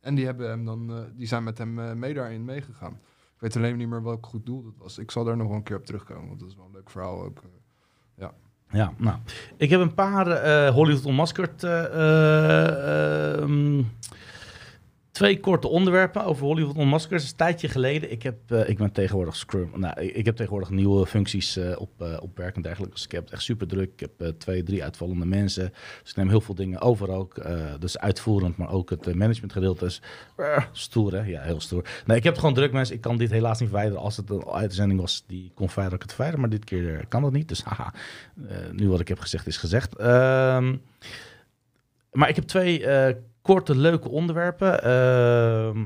[0.00, 2.92] En die, hebben hem dan, die zijn met hem mee daarin meegegaan.
[3.34, 4.98] Ik weet alleen niet meer welk goed doel dat was.
[4.98, 6.90] Ik zal daar nog wel een keer op terugkomen, want dat is wel een leuk
[6.90, 7.38] verhaal ook.
[7.38, 7.48] eh.
[8.72, 9.18] Ja, nou,
[9.56, 13.82] ik heb een paar Hollywood Unmasked eh, eh, ehm,
[15.12, 18.10] twee korte onderwerpen over Hollywood is een tijdje geleden.
[18.10, 19.70] Ik, heb, eh, ik ben tegenwoordig Scrum.
[19.74, 22.94] Nou, ik, heb tegenwoordig nieuwe functies eh, op, eh, op werk en dergelijke.
[22.94, 23.92] Dus ik heb het echt super druk.
[23.96, 25.72] Ik heb twee, drie uitvallende mensen.
[26.00, 27.34] Dus ik neem heel veel dingen over ook.
[27.78, 30.02] dus uitvoerend, maar ook het managementgedeelte is
[30.72, 31.22] stoer, hè?
[31.22, 31.84] Ja, heel stoer.
[32.06, 32.94] Nee, ik heb gewoon druk, mensen.
[32.94, 34.02] Ik kan dit helaas niet verwijderen.
[34.02, 36.48] Als het een uitzending was die kon verwijderen, ik het verwijderen.
[36.48, 37.48] Maar dit keer kan dat niet.
[37.48, 37.94] Dus haha,
[38.72, 39.96] nu wat ik heb gezegd is gezegd.
[39.96, 40.76] Ehm,
[42.12, 42.86] maar ik heb twee
[43.42, 44.82] korte, leuke onderwerpen.
[44.82, 45.80] Ehm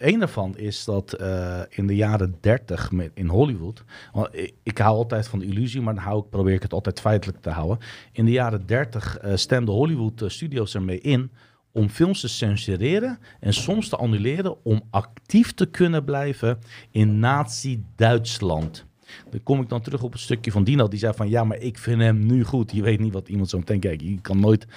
[0.00, 3.84] Eén daarvan is dat eh, in de jaren 30 met, in Hollywood.
[4.12, 4.28] Want
[4.62, 7.40] ik, hou altijd van de illusie, maar dan hou ik, probeer ik het altijd feitelijk
[7.40, 7.78] te houden.
[8.12, 11.30] In de jaren 30 eh stemden Hollywood eh, studios ermee in
[11.72, 16.58] om films te censureren en soms te annuleren om actief te kunnen blijven
[16.90, 18.88] in Nazi-Duitsland.
[19.30, 20.88] Dan kom ik dan terug op het stukje van Dino.
[20.88, 22.72] Die zei van ja, maar ik vind hem nu goed.
[22.72, 24.02] Je weet niet wat iemand zo meteen kijkt.
[24.02, 24.70] Je kan nooit uh,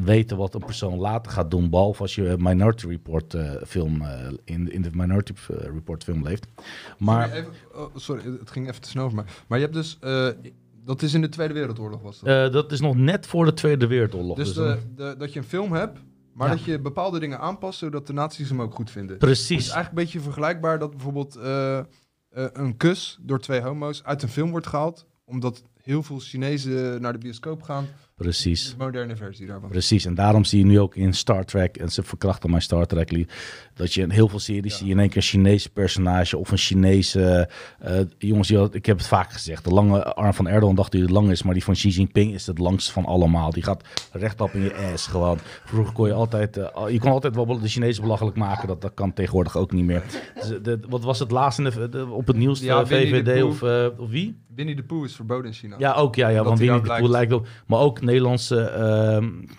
[0.00, 1.70] weten wat een persoon later gaat doen.
[1.70, 4.08] Behalve als je Minority Report uh, film uh,
[4.44, 6.46] in, in de Minority Report film leeft.
[6.98, 9.24] Maar sorry, even, oh, sorry, het ging even te snel voor mij.
[9.46, 9.98] Maar je hebt dus.
[10.84, 12.52] Dat is in de Tweede Wereldoorlog was dat?
[12.52, 14.36] Dat is nog net voor de Tweede Wereldoorlog.
[14.36, 15.98] Dus, dus de, de, dat je een film hebt,
[16.32, 16.54] maar ja.
[16.54, 19.18] dat je bepaalde dingen aanpast zodat de nazi's hem ook goed vinden.
[19.18, 19.48] Precies.
[19.48, 21.82] Het is eigenlijk een beetje vergelijkbaar dat bijvoorbeeld uh, uh,
[22.52, 27.12] een kus door twee homo's uit een film wordt gehaald, omdat heel veel Chinezen naar
[27.12, 27.86] de bioscoop gaan.
[28.22, 28.70] Precies.
[28.70, 29.68] De moderne versie daarvan.
[29.68, 32.86] Precies, en daarom zie je nu ook in Star Trek, en ze verkrachten mijn Star
[32.86, 33.26] Trek,
[33.74, 34.78] dat je in heel veel series ja.
[34.78, 37.48] zie je in één keer een Chinese personage of een Chinese...
[37.86, 41.02] Uh, jongens, die, ik heb het vaak gezegd, de lange arm van Erdogan dacht hij
[41.02, 43.50] het lang is, maar die van Xi Jinping is het langst van allemaal.
[43.50, 45.38] Die gaat rechtop in je ass gewoon.
[45.64, 48.94] Vroeger kon je altijd, uh, je kon altijd wel de Chinezen belachelijk maken, dat, dat
[48.94, 50.02] kan tegenwoordig ook niet meer.
[50.34, 53.42] Dus, de, wat was het laatst in de, de, op het nieuws, ja, de VVD
[53.42, 54.38] of, uh, of wie?
[54.54, 55.76] Winnie de Pooh is verboden in China.
[55.78, 57.46] Ja, ook ja, ja want Winnie de Pooh lijkt op.
[57.66, 58.72] Maar ook Nederlandse,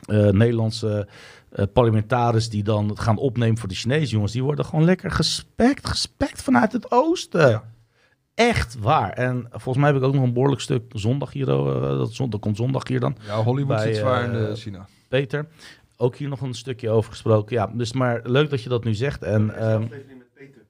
[0.09, 1.07] uh, uh, Nederlandse
[1.53, 5.11] uh, parlementariërs die dan het gaan opnemen voor de Chinese jongens, die worden gewoon lekker
[5.11, 7.49] gespekt, gespekt vanuit het oosten.
[7.49, 7.63] Ja.
[8.33, 9.09] Echt waar.
[9.09, 11.45] En volgens mij heb ik ook nog een behoorlijk stuk zondag hier.
[11.45, 13.17] dat, zon, dat komt zondag hier dan.
[13.25, 14.87] Ja, Hollywood bij, zit zwaar in de China.
[15.09, 15.47] Peter.
[15.97, 17.55] Ook hier nog een stukje over gesproken.
[17.55, 19.23] Ja, dus maar leuk dat je dat nu zegt.
[19.23, 19.89] En, um,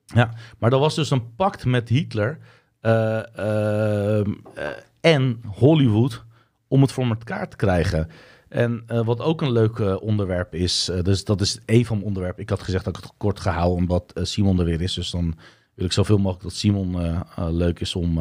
[0.05, 2.39] ja, maar er was dus een pact met Hitler
[2.81, 4.67] eh, ehm, eh,
[5.01, 6.25] en Hollywood
[6.71, 8.07] om het voor elkaar te krijgen.
[8.49, 11.95] En eh, wat ook een leuk eh, onderwerp is, eh, dus dat is één van
[11.95, 12.41] mijn onderwerpen.
[12.43, 14.93] Ik had gezegd dat ik het kort ga houden omdat Simon er weer is.
[14.93, 15.35] Dus dan
[15.73, 18.19] wil ik zoveel mogelijk dat Simon leuk is om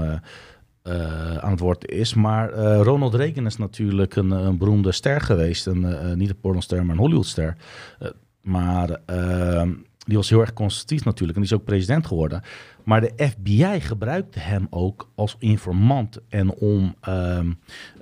[1.41, 2.15] aan het woord is.
[2.15, 2.53] Maar
[2.83, 5.67] Ronald Reagan is natuurlijk een, een beroemde ster geweest.
[5.67, 7.57] Een, niet een pornoster, maar een Hollywoodster.
[7.99, 8.09] Eh,
[8.41, 9.69] maar eh,
[10.07, 12.43] die was heel erg conservatief natuurlijk en die is ook president geworden.
[12.85, 17.53] Maar de FBI gebruikte hem ook als informant en om ehm,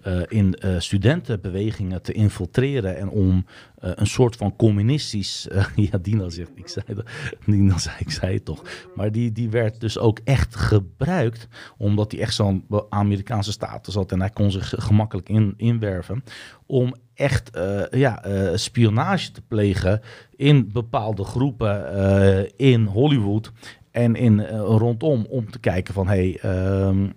[0.03, 3.47] eh, in eh, studentenbewegingen te infiltreren en om
[3.79, 5.49] eh, een soort van communistisch.
[5.91, 7.05] ja, Dino zegt, ik zei, dat,
[7.47, 8.63] Dino zei, ik zei het toch.
[8.95, 14.13] Maar die, die werd dus ook echt gebruikt, omdat hij echt zo'n Amerikaanse status had
[14.13, 16.25] en hij kon zich gemakkelijk in, inwerven.
[16.67, 20.01] Om echt eh, ja, eh, spionage te plegen
[20.37, 23.53] in bepaalde groepen eh, in Hollywood
[23.91, 27.09] en in, rondom om te kijken van hey, ehm,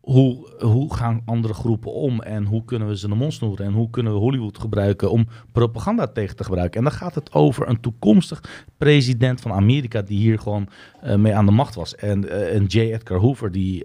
[0.00, 3.72] hoe, hoe gaan andere groepen om en hoe kunnen we ze de mond snoeren en
[3.72, 6.78] hoe kunnen we Hollywood gebruiken om propaganda tegen te gebruiken.
[6.78, 10.68] En dan gaat het over een toekomstig president van Amerika die hier gewoon
[11.16, 11.94] mee aan de macht was.
[11.94, 12.78] En, en J.
[12.78, 13.84] Edgar Hoover die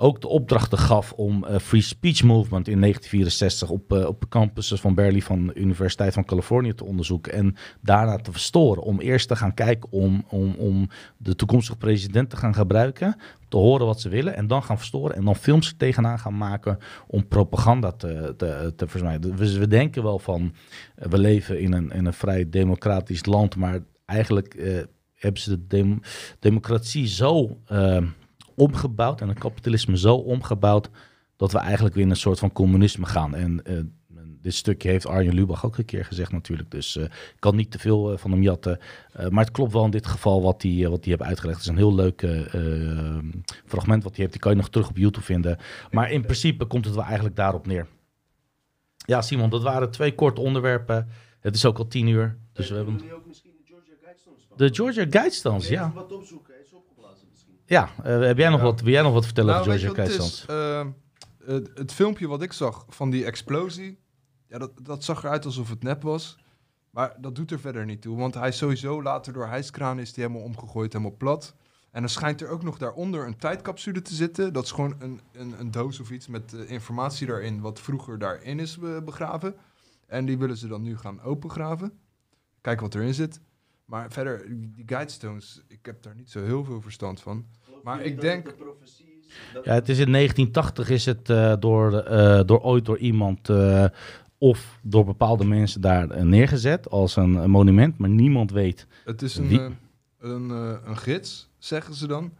[0.00, 4.28] ook de opdrachten gaf om eh, free speech movement in 1964 op, eh, op de
[4.28, 8.82] campussen van Berkeley van de Universiteit van Californië te onderzoeken en daarna te verstoren.
[8.82, 13.16] Om eerst te gaan kijken om, om, om de toekomstige president te gaan gebruiken,
[13.48, 16.78] te horen wat ze willen en dan gaan verstoren en dan films tegenaan gaan maken
[17.06, 19.18] om propaganda te, te, te.
[19.36, 20.54] Dus we denken wel van,
[20.94, 24.82] eh, we leven in een, in een vrij democratisch land, maar eigenlijk
[25.14, 26.00] hebben ze de dem-
[26.38, 27.58] democratie zo
[28.58, 30.90] omgebouwd en het kapitalisme zo omgebouwd
[31.36, 33.34] dat we eigenlijk weer in een soort van communisme gaan.
[33.34, 33.74] En eh,
[34.40, 36.70] dit stukje heeft Arjen Lubach ook een keer gezegd natuurlijk.
[36.70, 38.78] Dus eh, ik kan niet te veel eh, van hem jatten.
[39.30, 41.58] Maar het klopt wel in dit geval wat hij wat hij heeft uitgelegd.
[41.58, 42.26] Het is een heel leuk
[43.66, 44.32] fragment wat hij heeft.
[44.32, 45.58] Die kan je nog terug op YouTube vinden.
[45.90, 47.86] Maar in principe komt het wel eigenlijk daarop neer.
[48.96, 51.08] Ja, Simon, dat waren twee korte onderwerpen.
[51.40, 52.38] Het is ook al tien uur.
[52.52, 53.12] Dus we hebben...
[53.14, 55.92] ook misschien de Georgia Guidestones De Georgia Guidestones, ja.
[55.94, 57.57] Wat opzoeken, hij is opgeblazen misschien.
[57.68, 60.04] Ja, eh, heb jij nog wat, wil jij nog wat vertellen Nou, over Georgia?
[60.04, 60.46] Guidestones?
[60.46, 60.86] Eh,
[61.44, 63.98] het, het filmpje wat ik zag van die explosie,
[64.46, 66.38] ja, dat, dat zag eruit alsof het nep was.
[66.90, 70.12] Maar dat doet er verder niet toe, want hij is sowieso later door hijskraan is
[70.12, 71.54] die helemaal omgegooid, helemaal plat.
[71.90, 74.52] En dan schijnt er ook nog daaronder een tijdcapsule te zitten.
[74.52, 78.18] Dat is gewoon een, een, een doos of iets met eh, informatie daarin, wat vroeger
[78.18, 79.54] daarin is begraven.
[80.06, 81.92] En die willen ze dan nu gaan opengraven.
[82.60, 83.40] Kijken wat erin zit.
[83.84, 87.46] Maar verder, die guidestones, ik heb daar niet zo heel veel verstand van.
[87.82, 88.54] Maar ik denk...
[89.64, 93.84] Ja, het is in 1980 is het eh, door, eh, door ooit door iemand eh,
[94.38, 98.86] of door bepaalde mensen daar neergezet als een, een monument, maar niemand weet.
[99.04, 99.76] Het is een, Wie-
[100.18, 100.50] een,
[100.88, 102.32] een gids, zeggen ze dan.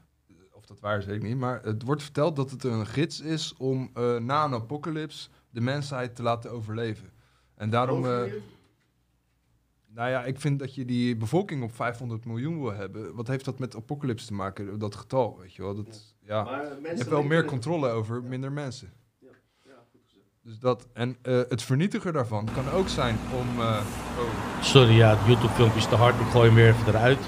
[0.52, 1.36] Of dat waar is, weet ik niet.
[1.36, 5.60] Maar het wordt verteld dat het een gids is om eh, na een apocalyps de
[5.60, 7.08] mensheid te laten overleven.
[7.54, 8.04] En daarom...
[8.06, 8.22] eh,
[9.98, 13.14] nou ja, ik vind dat je die bevolking op 500 miljoen wil hebben.
[13.14, 15.74] Wat heeft dat met apocalypse te maken, dat getal, weet je wel?
[15.74, 16.44] Dat, ja.
[16.82, 18.92] Je hebt wel meer controle over minder mensen.
[20.42, 23.60] Dus dat, en eh, het vernietigen daarvan kan ook zijn om...
[23.60, 23.80] eh,
[24.18, 26.20] oh, Sorry, ja, het YouTube-filmpje is te hard.
[26.20, 27.18] Ik gooi hem weer even eruit.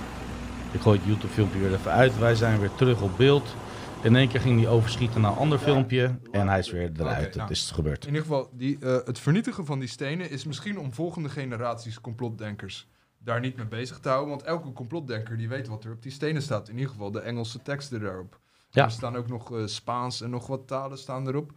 [0.73, 2.19] Ik gooi het YouTube-filmpje weer even uit.
[2.19, 3.55] Wij zijn weer terug op beeld.
[4.03, 6.19] In één keer ging hij overschieten naar een ander filmpje.
[6.31, 7.35] En hij is weer eruit.
[7.35, 7.49] Nou.
[7.49, 8.03] Het is gebeurd.
[8.03, 12.01] In ieder geval, die, eh, het vernietigen van die stenen is misschien om volgende generaties
[12.01, 14.31] complotdenkers daar niet mee bezig te houden.
[14.31, 16.69] Want elke complotdenker die weet wat er op die stenen staat.
[16.69, 18.41] In ieder geval de Engelse teksten daarop.
[18.71, 18.85] Ja.
[18.85, 21.53] Er staan ook nog eh, Spaans en nog wat talen staan erop.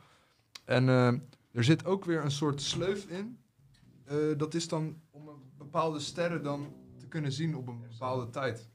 [0.65, 1.07] En eh,
[1.51, 3.37] er zit ook weer een soort sleuf in.
[4.05, 8.29] Eh, dat is dan om een bepaalde sterren dan te kunnen zien op een bepaalde
[8.29, 8.71] tijd.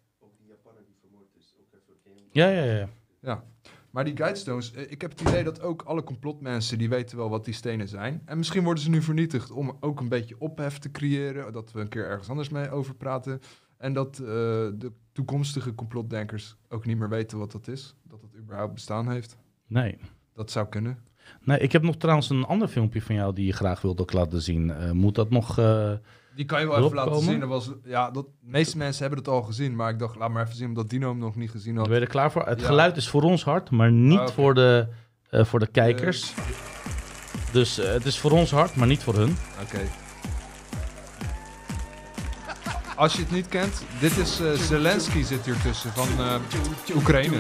[2.31, 2.89] Ja, ja, ja.
[3.21, 3.45] Ja,
[3.91, 7.29] maar die guidestones, eh, ik heb het idee dat ook alle complotmensen, die weten wel
[7.29, 8.23] wat die stenen zijn.
[8.25, 11.81] En misschien worden ze nu vernietigd om ook een beetje ophef te creëren, dat we
[11.81, 13.41] een keer ergens anders mee over praten.
[13.77, 18.37] En dat eh, de toekomstige complotdenkers ook niet meer weten wat dat is, dat het
[18.37, 19.37] überhaupt bestaan heeft.
[19.67, 19.99] Nee.
[20.35, 20.99] Dat zou kunnen.
[21.45, 24.13] Nee, ik heb nog trouwens een ander filmpje van jou die je graag wilde ook
[24.13, 24.71] laten zien.
[24.71, 25.59] Eh, moet dat nog...
[26.39, 27.29] Die kan je wel even laten komen?
[27.29, 27.41] zien.
[27.41, 30.31] Dat was, ja, dat, de meeste mensen hebben het al gezien, maar ik dacht, laat
[30.31, 31.87] maar even zien, omdat Dino hem nog niet gezien had.
[31.89, 32.47] ben je er klaar voor?
[32.47, 32.67] Het Ja.
[32.67, 34.89] geluid is voor ons hard, maar niet Ah, voor, de,
[35.31, 36.33] eh, voor de kijkers.
[37.53, 39.37] Dus eh, het is voor ons hard, maar niet voor hun.
[39.63, 39.81] Oké.
[42.97, 46.35] Als je het niet kent, dit is eh, Zelensky zit hier tussen van eh,
[46.97, 47.37] Oekraïne.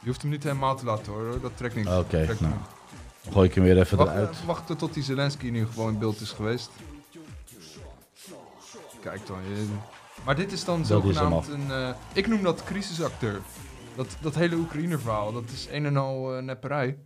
[0.00, 1.40] Je hoeft hem niet helemaal te laten horen, hoor.
[1.40, 1.86] dat trekt niet.
[1.88, 2.52] Oké, Trekt nou.
[3.30, 4.44] Gooi ik hem weer even Wacht, eruit.
[4.44, 6.70] wachten tot die Zelensky nu gewoon in beeld is geweest.
[9.02, 9.38] Kijk dan.
[9.48, 9.66] Je,
[10.24, 11.70] Maar dit is dan zogenaamd een...
[11.70, 13.40] eh, ik noem dat crisisacteur.
[13.96, 16.98] Dat, dat hele Oekraïne-verhaal, dat is een en al eh, nepperij.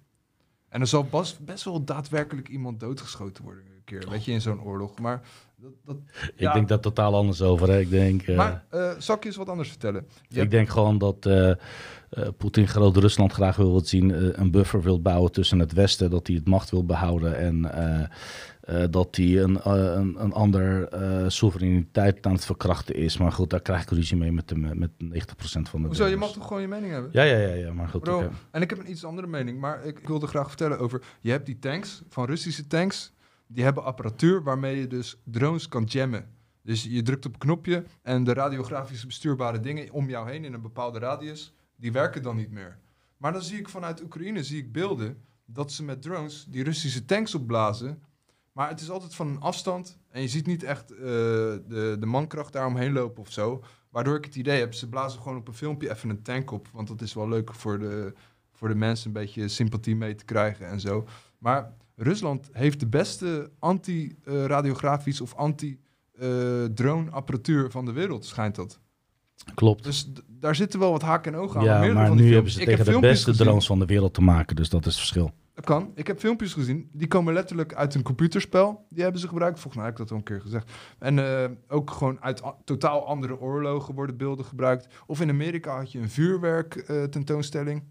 [0.69, 4.40] En er zal bas- best wel daadwerkelijk iemand doodgeschoten worden een keer, weet je, in
[4.40, 4.99] zo'n oorlog.
[4.99, 5.20] Maar
[5.62, 5.72] dat...
[5.84, 7.68] dat Ik ja, denk daar totaal anders over.
[7.68, 7.78] Hè.
[7.78, 10.06] Ik denk, eh, Maar eh, zal ik je eens wat anders vertellen?
[10.09, 11.52] Je ik hebt- denk gewoon dat eh,
[12.36, 14.40] Poetin Groot-Rusland graag wil zien.
[14.40, 16.10] een buffer wil bouwen tussen het Westen.
[16.10, 17.39] Dat hij het macht wil behouden.
[17.39, 17.60] En
[18.90, 20.89] dat hij een, een, een ander
[21.30, 23.18] soevereiniteit aan het verkrachten is.
[23.18, 25.09] Maar goed, daar krijg ik ruzie mee met, de, met 90%
[25.62, 27.10] van de Hoezo, je mag toch gewoon je mening hebben?
[27.12, 28.01] Ja, ja, ja, ja, maar goed.
[28.01, 31.02] Bro, en ik heb een iets andere mening, maar ik wilde graag vertellen over...
[31.20, 33.12] Je hebt die tanks, van Russische tanks,
[33.52, 36.30] die hebben apparatuur waarmee je dus drones kan jammen.
[36.62, 40.52] Dus je drukt op een knopje en de radiografische bestuurbare dingen om jou heen in
[40.52, 42.78] een bepaalde radius, die werken dan niet meer.
[43.16, 47.04] Maar dan zie ik vanuit Oekraïne zie ik beelden dat ze met drones die Russische
[47.04, 48.02] tanks opblazen.
[48.52, 52.06] Maar het is altijd van een afstand en je ziet niet echt eh, de, de
[52.06, 53.64] mankracht daaromheen lopen of zo.
[53.90, 56.68] Waardoor ik het idee heb, ze blazen gewoon op een filmpje even een tank op.
[56.72, 58.14] Want dat is wel leuk voor de,
[58.52, 61.06] voor de mensen een beetje sympathie mee te krijgen en zo.
[61.38, 61.72] Maar
[62.02, 68.80] Rusland heeft de beste anti-radiografisch of anti-drone apparatuur van de wereld, schijnt dat.
[69.54, 69.84] Klopt.
[69.84, 71.66] Dus daar zitten wel wat haken en ogen aan.
[71.66, 73.46] Ja, maar van nu hebben ze Ik heb tegen de beste gezien.
[73.46, 74.56] drones van de wereld te maken.
[74.56, 75.32] Dus dat is het verschil.
[75.54, 75.92] Dat kan.
[75.94, 76.88] Ik heb filmpjes gezien.
[76.92, 78.86] Die komen letterlijk uit een computerspel.
[78.88, 79.60] Die hebben ze gebruikt.
[79.60, 80.70] Volgens mij heb ik dat al een keer gezegd.
[80.98, 84.86] En eh, ook gewoon uit totaal andere oorlogen worden beelden gebruikt.
[85.06, 87.84] Of in Amerika had je een vuurwerk eh, tentoonstelling.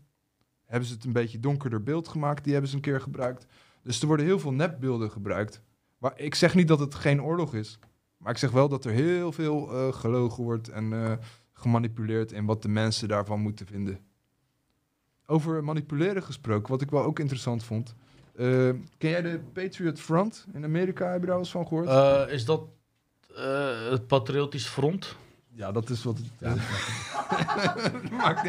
[0.65, 2.43] Hebben ze het een beetje donkerder beeld gemaakt.
[2.43, 3.45] Die hebben ze een keer gebruikt.
[3.83, 5.61] Dus er worden heel veel nepbeelden gebruikt.
[5.97, 7.79] Maar ik zeg niet dat het geen oorlog is.
[8.17, 11.11] Maar ik zeg wel dat er heel veel eh, gelogen wordt en eh,
[11.53, 13.99] gemanipuleerd in wat de mensen daarvan moeten vinden.
[15.25, 17.95] Over manipuleren gesproken, wat ik wel ook interessant vond.
[18.35, 21.11] Eh, ken jij de Patriot Front in Amerika?
[21.11, 21.87] Heb je daar wel eens van gehoord?
[21.87, 22.63] Eh, is dat
[23.89, 25.15] het Patriotisch Front?
[25.53, 28.45] Ja, dat is wat het Maakt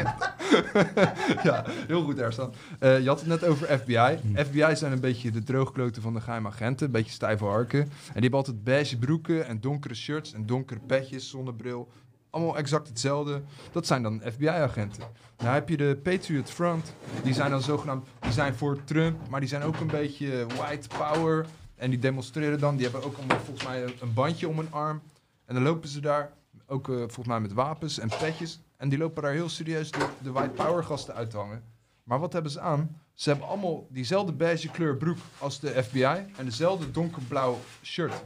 [1.43, 2.53] ja, heel goed Erstan.
[2.79, 4.19] Eh je had het net over FBI.
[4.35, 6.85] FBI zijn een beetje de droogkloten van de geheime agenten.
[6.85, 7.79] Een beetje stijve harken.
[7.81, 11.91] En die hebben altijd beige broeken en donkere shirts en donkere petjes, zonnebril.
[12.29, 13.41] Allemaal exact hetzelfde.
[13.71, 15.03] Dat zijn dan FBI-agenten.
[15.37, 16.93] Nou heb je de Patriot Front.
[17.23, 18.05] Die zijn dan zogenaamd...
[18.19, 21.45] Die zijn voor Trump, maar die zijn ook een beetje white power.
[21.75, 22.75] En die demonstreren dan.
[22.75, 25.01] Die hebben ook allemaal volgens mij een- een bandje om hun arm.
[25.45, 26.31] En dan lopen ze daar,
[26.65, 28.59] ook eh, volgens mij met wapens en petjes.
[28.77, 31.63] En die lopen daar heel serieus de, de white power gasten uit te hangen.
[32.03, 33.01] Maar wat hebben ze aan?
[33.13, 36.25] Ze hebben allemaal diezelfde beige kleur broek als de FBI.
[36.37, 38.23] En dezelfde donkerblauw shirt.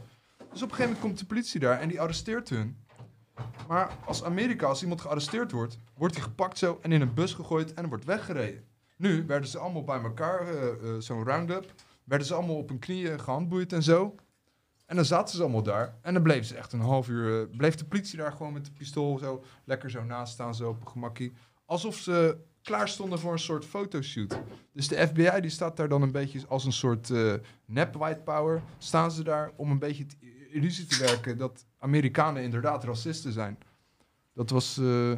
[0.52, 2.76] Dus op een gegeven moment komt de politie daar en die arresteert hun.
[3.68, 7.32] Maar als Amerika, als iemand gearresteerd wordt, wordt hij gepakt zo en in een bus
[7.32, 8.64] gegooid en wordt weggereden.
[8.96, 11.72] Nu werden ze allemaal bij elkaar, eh, eh, zo'n round-up.
[12.04, 14.14] Werden ze allemaal op hun knieën gehandboeid en zo.
[14.88, 15.94] En dan zaten ze allemaal daar.
[16.02, 17.40] En dan bleef ze echt een half uur.
[17.40, 20.68] eh, bleef de politie daar gewoon met de pistool zo lekker zo naast staan, zo
[20.68, 21.32] op een gemakkie.
[21.64, 24.38] Alsof ze klaar stonden voor een soort fotoshoot.
[24.72, 27.32] Dus de FBI die staat daar dan een beetje als een soort eh,
[27.64, 28.62] nep white power.
[28.78, 30.16] Staan ze daar om een beetje het
[30.50, 33.58] illusie te werken dat Amerikanen inderdaad racisten zijn.
[34.34, 35.12] Dat was eh,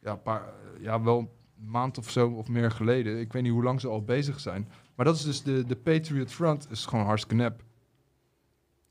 [0.00, 3.20] ja, paar, ja, wel een maand of zo of meer geleden.
[3.20, 4.68] Ik weet niet hoe lang ze al bezig zijn.
[4.94, 6.70] Maar dat is dus de, de Patriot Front.
[6.70, 7.62] is gewoon hartstikke nep.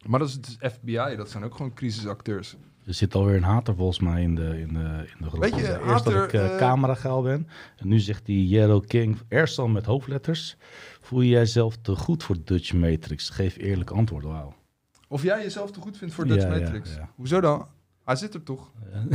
[0.08, 1.16] Maar dat is dus FBI.
[1.16, 2.56] Dat zijn ook gewoon crisisacteurs.
[2.86, 5.42] Er zit alweer een hater volgens mij in de, in de, in de groep.
[5.42, 7.48] Weet je, Eerst hater, dat ik eh eh, camerageil ben.
[7.78, 10.58] En nu zegt die Yellow King, Ersan met hoofdletters.
[11.02, 13.30] Voel je jijzelf te goed voor Dutch Matrix?
[13.30, 14.24] Geef eerlijk antwoord.
[14.24, 14.54] Wauw.
[15.08, 16.96] Of jij jezelf te goed vindt voor Dutch Ja, Matrix.
[16.96, 17.10] ja.
[17.16, 17.68] Hoezo dan?
[18.06, 18.72] Hij zit er toch?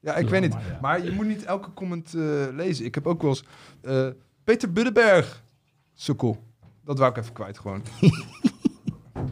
[0.00, 0.56] Ja, ik weet niet.
[0.80, 2.84] maar je moet niet elke comment eh, lezen.
[2.84, 3.44] Ik heb ook wel eens...
[3.82, 4.08] eh,
[4.44, 5.42] Peter Buddenberg.
[5.94, 6.42] Sukkel.
[6.84, 7.82] Dat wou ik even kwijt gewoon.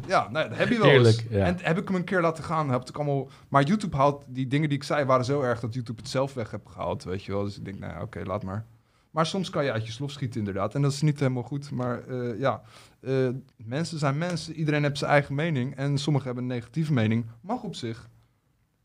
[0.07, 1.23] ja, nou, dat heb je wel eens.
[1.29, 1.45] ja.
[1.45, 2.71] En heb ik hem een keer laten gaan.
[2.71, 3.29] Heb ik allemaal...
[3.49, 4.25] Maar YouTube haalt...
[4.29, 7.05] Die dingen die ik zei waren zo erg dat YouTube het zelf weg heb gehaald.
[7.05, 7.45] Weet je wel.
[7.45, 8.67] Dus ik denk, nou ja, oké, laat maar.
[9.11, 10.75] Maar soms kan je uit je slof schieten inderdaad.
[10.75, 11.71] En dat is niet helemaal goed.
[11.71, 12.63] Maar eh, ja,
[13.01, 14.55] eh, mensen zijn mensen.
[14.55, 15.77] Iedereen heeft zijn eigen mening.
[15.77, 17.27] En sommigen hebben een negatieve mening.
[17.41, 18.09] Mag op zich.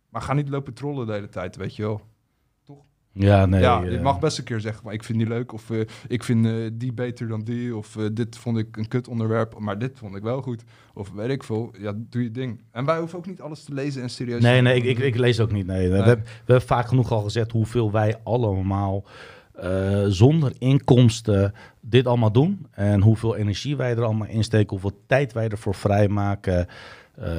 [0.09, 2.01] Maar ga niet lopen trollen de hele tijd, weet je wel.
[3.13, 3.61] Ja, nee.
[3.61, 5.53] ja, eh, je mag best een keer zeggen, maar ik vind die leuk.
[5.53, 7.75] Of eh, ik vind eh, die beter dan die.
[7.75, 10.63] Of dit vond ik een kut onderwerp, maar dit vond ik wel goed.
[10.93, 11.73] Of weet ik veel.
[11.79, 12.61] Ja, doe je ding.
[12.71, 15.15] En wij hoeven ook niet alles te lezen en serieus Nee, nee, ik, ik, ik
[15.15, 15.65] lees ook niet.
[15.65, 15.89] Nee.
[15.89, 19.03] We, hebben, we hebben vaak genoeg al gezegd hoeveel wij allemaal
[20.07, 22.67] zonder inkomsten dit allemaal doen.
[22.71, 26.67] En hoeveel energie wij er allemaal insteken, hoeveel tijd wij ervoor vrijmaken.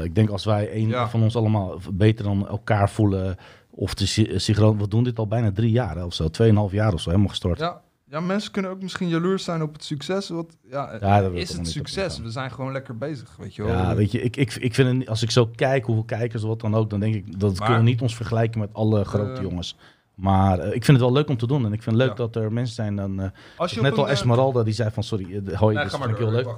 [0.03, 1.09] Ik denk als wij een Ja.
[1.09, 3.37] van ons allemaal beter dan elkaar voelen.
[3.71, 4.07] Of de
[4.39, 7.31] synchroon, we doen dit al bijna drie jaar of zo, tweeënhalf jaar of zo, helemaal
[7.31, 7.59] gestart.
[7.59, 7.81] Ja,
[8.11, 10.29] Ja, mensen kunnen ook misschien jaloers zijn op het succes.
[10.29, 12.19] Wat, ja, Ja, dat is het succes?
[12.19, 13.73] We zijn gewoon lekker bezig, weet je wel.
[13.73, 16.75] Ja, weet je, ik, ik, ik vind als ik zo kijk hoeveel kijkers, wat dan
[16.75, 19.43] ook, dan denk ik dat Maar- kunnen we niet ons vergelijken met alle grote Eh,
[19.43, 19.77] jongens.
[20.15, 21.65] Maar eh, ik vind het wel leuk om te doen.
[21.67, 22.25] En ik vind het leuk Ja.
[22.27, 23.21] dat er mensen zijn dan.
[23.21, 25.97] eh, Als je net al eh, Esmeralda die zei van sorry, eh, hoi, Nee, dat
[25.99, 26.49] vind ik heel leuk.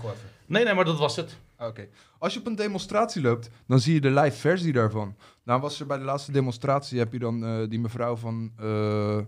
[0.46, 1.36] Nee, nee, maar dat was het.
[1.58, 1.86] Oké.
[2.18, 5.14] Als je op een demonstratie loopt, dan zie je de live versie daarvan.
[5.44, 9.18] Nou was er bij de laatste demonstratie, heb je dan eh, die mevrouw van eh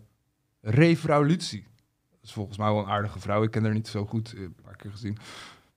[0.66, 1.66] Revolutie.
[2.10, 3.42] Dat is volgens mij wel een aardige vrouw.
[3.42, 5.18] Ik ken haar niet zo goed, eh, een paar keer gezien.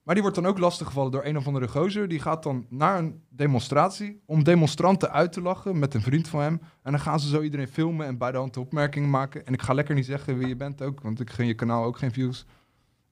[0.03, 2.07] Maar die wordt dan ook lastiggevallen door een of andere gozer.
[2.07, 6.41] Die gaat dan naar een demonstratie om demonstranten uit te lachen met een vriend van
[6.41, 6.61] hem.
[6.84, 9.45] En dan gaan ze zo iedereen filmen en bij de hand opmerkingen maken.
[9.45, 11.84] En ik ga lekker niet zeggen wie je bent ook, want ik gun je kanaal
[11.84, 12.45] ook geen views.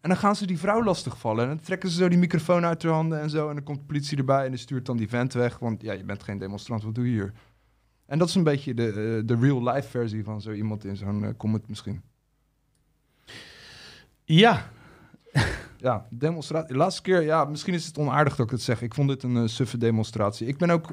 [0.06, 1.44] En dan gaan ze die vrouw lastigvallen.
[1.44, 3.50] En dan trekken ze zo die microfoon uit haar handen en zo.
[3.50, 5.60] En dan komt de politie erbij en die stuurt dan die vent weg.
[5.60, 7.34] Want ja, je bent geen demonstrant, wat doe je hier?
[8.06, 11.24] En dat is een beetje de, eh, de real-life versie van zo iemand in zo'n
[11.24, 12.02] eh, comment misschien.
[14.24, 14.70] Ja,
[15.78, 16.68] Ja, demonstratie.
[16.68, 18.82] De laatste keer, ja, misschien is het onaardig dat ik het zeg.
[18.82, 20.48] Ik vond dit een eh, suffe demonstratie.
[20.48, 20.90] Ik ben ook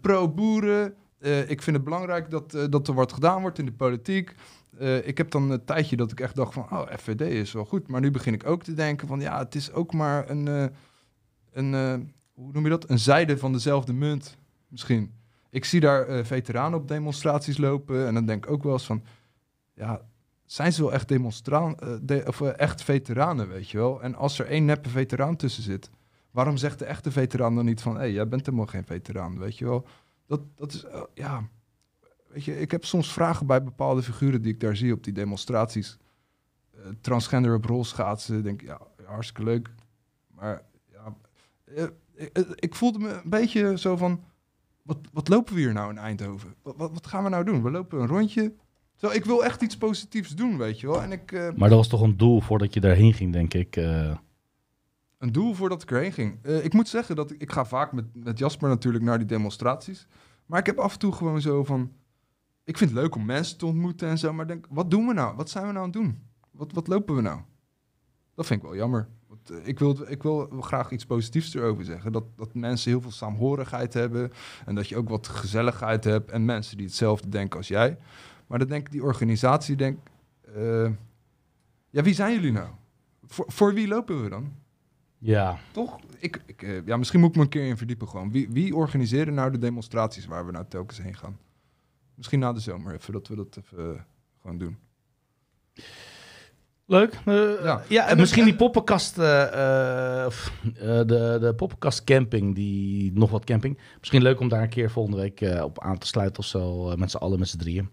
[0.00, 0.94] pro-boeren.
[1.46, 4.34] Ik vind het belangrijk dat, dat er wat gedaan wordt in de politiek.
[4.80, 7.64] Eh, ik heb dan een tijdje dat ik echt dacht van, oh, FVD is wel
[7.64, 7.88] goed.
[7.88, 10.64] Maar nu begin ik ook te denken van, ja, het is ook maar een, eh,
[11.52, 11.94] een eh,
[12.32, 12.90] hoe noem je dat?
[12.90, 14.38] Een zijde van dezelfde munt,
[14.68, 15.12] misschien.
[15.50, 19.02] Ik zie daar veteranen op demonstraties lopen en dan denk ik ook wel eens van,
[19.74, 20.00] ja,
[20.44, 24.02] zijn ze wel echt demonstraan, de, of echt veteranen, weet je wel?
[24.02, 25.90] En als er één neppe veteraan tussen zit,
[26.30, 29.38] waarom zegt de echte veteraan dan niet van, hé, hey, jij bent helemaal geen veteraan,
[29.38, 29.86] weet je wel?
[30.26, 30.84] Dat, dat is,
[31.14, 31.48] ja,
[32.32, 35.12] weet je, ik heb soms vragen bij bepaalde figuren die ik daar zie op die
[35.12, 35.96] demonstraties.
[36.70, 39.70] Eh, transgender op rolschaatsen, denk ik, ja, hartstikke leuk.
[40.34, 40.62] Maar
[40.92, 41.14] ja,
[41.64, 41.84] eh,
[42.14, 44.24] ik, ik voelde me een beetje zo van,
[44.82, 46.54] wat, wat lopen we hier nou in Eindhoven?
[46.62, 47.62] Wat, wat, wat gaan we nou doen?
[47.62, 48.52] We lopen een rondje.
[48.96, 51.02] Zo, ik wil echt iets positiefs doen, weet je wel.
[51.02, 53.76] En ik, eh, maar dat was toch een doel voordat je daarheen ging, denk ik.
[53.76, 54.16] eh.
[55.18, 56.38] een doel voordat ik erheen ging.
[56.42, 59.26] Eh, ik moet zeggen dat ik, ik ga vaak met, met Jasper natuurlijk naar die
[59.26, 60.06] demonstraties.
[60.46, 61.92] Maar ik heb af en toe gewoon zo van...
[62.64, 64.32] Ik vind het leuk om mensen te ontmoeten en zo.
[64.32, 65.36] Maar denk, wat doen we nou?
[65.36, 66.18] Wat zijn we nou aan het doen?
[66.50, 67.40] Wat, wat lopen we nou?
[68.34, 69.08] Dat vind ik wel jammer.
[69.26, 72.12] Want, eh, ik, wil, ik wil graag iets positiefs erover zeggen.
[72.12, 74.30] Dat, dat mensen heel veel saamhorigheid hebben.
[74.66, 76.30] En dat je ook wat gezelligheid hebt.
[76.30, 77.98] En mensen die hetzelfde denken als jij.
[78.46, 79.98] Maar dan denk ik, die organisatie denk...
[80.54, 80.90] eh,
[81.90, 82.68] ja, wie zijn jullie nou?
[83.26, 84.52] Voor, voor wie lopen we dan?
[85.18, 85.98] ja, Toch?
[86.18, 88.32] Ik, ik, eh, ja, misschien moet ik me een keer in verdiepen gewoon.
[88.32, 88.74] Wie, wie
[89.32, 91.38] nou de demonstraties waar we nou telkens heen gaan?
[92.20, 94.00] Misschien na de zomer even, dat we dat even eh,
[94.42, 94.78] gewoon doen.
[96.86, 97.12] Leuk.
[97.24, 97.82] Eh, Ja.
[97.88, 98.06] ja.
[98.08, 99.24] En misschien en- die poppenkast, eh,
[100.74, 103.78] de, de poppenkast camping, die nog wat camping.
[103.98, 107.10] Misschien leuk om daar een keer volgende week op aan te sluiten of zo, met
[107.10, 107.90] z'n allen, met z'n drieën.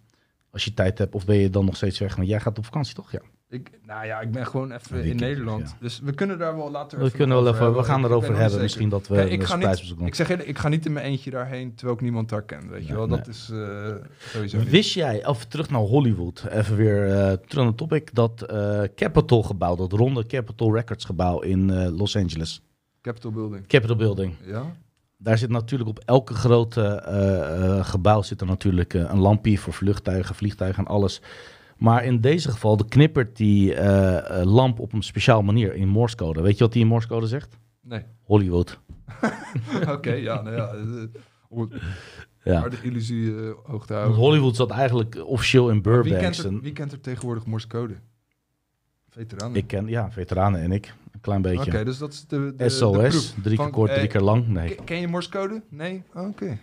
[0.51, 2.15] Als je tijd hebt, of ben je dan nog steeds weg?
[2.15, 3.11] Want jij gaat op vakantie, toch?
[3.11, 3.21] Ja.
[3.49, 5.69] Ik, nou ja, ik ben gewoon even in Nederland.
[5.69, 5.75] ja.
[5.79, 8.35] Dus we kunnen daar wel later We, even kunnen wel over even, we gaan erover
[8.35, 8.61] hebben.
[8.61, 11.05] Misschien dat we Kijk, ik, ga niet, ik zeg eerlijk, ik ga niet in mijn
[11.05, 13.07] eentje daarheen terwijl ik niemand daar ken, weet je wel.
[13.07, 14.69] Nee, Dat is eh, sowieso niet.
[14.69, 18.81] Wist jij, of terug naar Hollywood, even weer eh, terug naar het topic, dat eh
[18.95, 22.61] Capitol gebouw, dat ronde Capitol Records gebouw in eh, Los Angeles,
[23.01, 23.67] Capitol Building.
[23.67, 24.63] Capitol Building, Ja?
[25.17, 29.57] daar zit natuurlijk op elke grote eh, eh, gebouw zit er natuurlijk eh, een lampje
[29.57, 31.21] voor vliegtuigen, vliegtuigen en alles.
[31.77, 35.87] Maar in deze geval de knippert die eh, eh, lamp op een speciaal manier in
[35.87, 36.41] Morsecode.
[36.41, 37.57] Weet je wat die in Morsecode zegt?
[37.81, 38.01] Nee.
[38.23, 38.79] Hollywood.
[39.95, 40.67] Oké, ja, nou ja.
[40.67, 41.03] eh,
[41.49, 41.81] om het-
[42.43, 42.59] Ja.
[42.59, 44.15] Maar de illusie eh, hoog te Want houden.
[44.15, 46.19] Hollywood zat eigenlijk officieel in Wie Burbank.
[46.19, 47.93] kent, er, wie kent er tegenwoordig Morse code?
[49.09, 49.55] Veteranen.
[49.55, 50.93] Ik ken, ja, veteranen en ik.
[51.11, 51.71] Een klein beetje.
[51.71, 54.47] Oké, dus dat is de, de, SOS, drie keer kort, drie keer lang.
[54.47, 54.75] Nee.
[54.75, 55.61] Ken, je Morse code?
[55.69, 56.03] Nee?
[56.13, 56.57] Oké.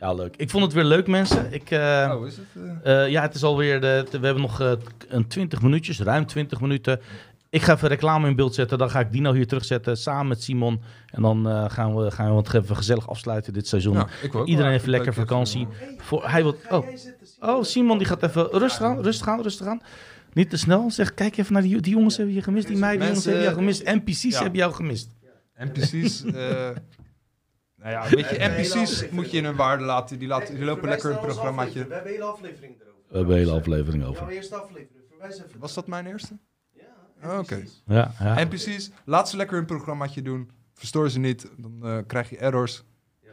[0.00, 0.34] Ja, leuk.
[0.36, 1.52] Ik vond het weer leuk, mensen.
[1.52, 2.46] Ik, eh, oh, is het?
[2.82, 3.02] eh?
[3.04, 3.80] eh, ja, het is alweer.
[3.80, 4.72] De, we hebben nog eh,
[5.08, 7.00] een 20 minuutjes, ruim 20 minuten.
[7.50, 8.78] Ik ga even reclame in beeld zetten.
[8.78, 10.80] Dan ga ik Dino hier terugzetten samen met Simon.
[11.10, 13.94] En dan eh, gaan we, gaan we het even gezellig afsluiten dit seizoen.
[13.94, 15.66] Ja, ik wil ook Iedereen wel heeft lekker vakantie.
[15.80, 16.86] even, Voor, hij wil, oh.
[17.40, 19.80] oh, Simon die gaat even rustig aan, rustig aan, rustig aan.
[20.32, 20.90] Niet te snel.
[20.90, 22.66] Zeg, kijk even naar die, die jongens hebben je gemist.
[22.66, 23.84] Die meiden jongens hebben jou gemist.
[23.84, 24.40] NPC's Ja.
[24.40, 25.08] hebben jou gemist.
[25.58, 26.22] NPC's.
[27.76, 30.18] nou ja, weet je, NPC's moet je in hun waarde laten.
[30.18, 31.86] Die, laten, die lopen lekker een programmaatje.
[31.86, 33.02] We hebben een hele aflevering erover.
[33.08, 34.22] We hebben een hele aflevering over.
[34.22, 35.04] Jouw eerste aflevering.
[35.08, 35.60] Verwijs even.
[35.60, 36.38] Was dat mijn eerste?
[36.72, 36.84] Ja,
[37.32, 37.44] Oh, oké.
[37.56, 37.82] precies.
[37.86, 38.44] Ja, ja.
[38.44, 40.50] NPC's, laat ze lekker hun programmaatje doen.
[40.74, 42.84] Verstoor ze niet, dan eh, krijg je errors.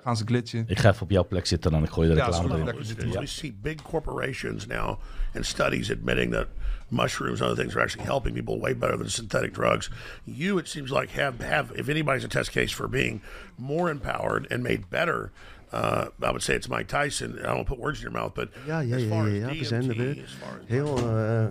[0.04, 0.64] Gaan ze glitchen.
[0.68, 2.96] Ik ga even op jouw plek zitten en dan gooi je de Ja, reclame sorry.
[2.98, 3.20] erin.
[3.20, 5.00] We see big corporations now
[5.36, 6.48] and studies admitting that
[6.88, 9.90] mushrooms and other things are actually helping people way better than synthetic drugs.
[10.24, 13.22] You, it seems like, have, have if anybody's a test case for being
[13.56, 15.32] more empowered and made better,
[15.74, 17.38] uh, I would say it's Mike Tyson.
[17.40, 19.54] I don't put words in your mouth, but Ja, ja, as ja, far ja, as
[19.54, 20.24] ja, we zijn er weer.
[20.24, 21.46] as far as Heel, eh,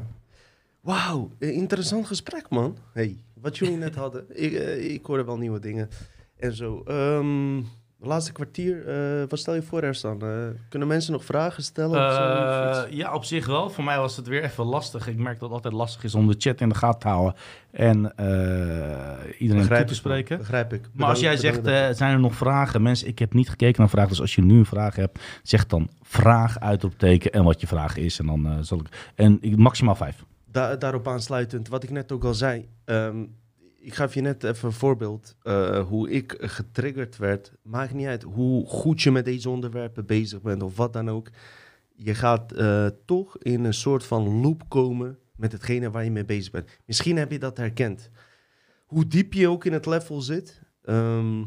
[0.80, 2.76] Wauw, interessant gesprek, man.
[2.92, 4.24] Hey, wat jullie net hadden.
[4.28, 5.88] Ik, eh, ik hoorde wel nieuwe dingen
[6.38, 6.82] en zo.
[6.86, 7.56] Ehm,
[8.02, 10.22] de laatste kwartier, eh, wat stel je voor, Ersan?
[10.22, 10.28] Eh
[10.68, 12.06] kunnen mensen nog vragen stellen?
[12.06, 12.22] of zo?
[12.22, 12.96] Eh, iets?
[12.96, 13.70] ja, op zich wel.
[13.70, 15.08] Voor mij was het weer even lastig.
[15.08, 17.34] Ik merk dat het altijd lastig is om de chat in de gaten te houden
[17.70, 17.96] en
[19.38, 20.38] iedereen toe te ik, spreken.
[20.38, 20.88] Begrijp ik.
[20.92, 21.64] Maar als jij zegt,
[21.96, 22.82] zijn er nog vragen?
[22.82, 24.10] Mensen, ik heb niet gekeken naar vragen.
[24.10, 27.96] Dus als je nu een vraag hebt, zeg dan vraag, uitroepteken en wat je vraag
[27.96, 28.18] is.
[28.18, 29.10] En dan zal ik...
[29.14, 30.24] En ik, maximaal vijf.
[30.50, 32.68] Da- daarop aansluitend, wat ik net ook al zei.
[32.84, 33.24] ehm,
[33.82, 37.52] ik gaf je net even een voorbeeld eh, hoe ik getriggerd werd.
[37.62, 41.30] Maakt niet uit hoe goed je met deze onderwerpen bezig bent of wat dan ook.
[41.94, 46.24] Je gaat eh, toch in een soort van loop komen met hetgene waar je mee
[46.24, 46.78] bezig bent.
[46.86, 48.10] Misschien heb je dat herkend.
[48.86, 51.44] Hoe diep je ook in het level zit, ehm,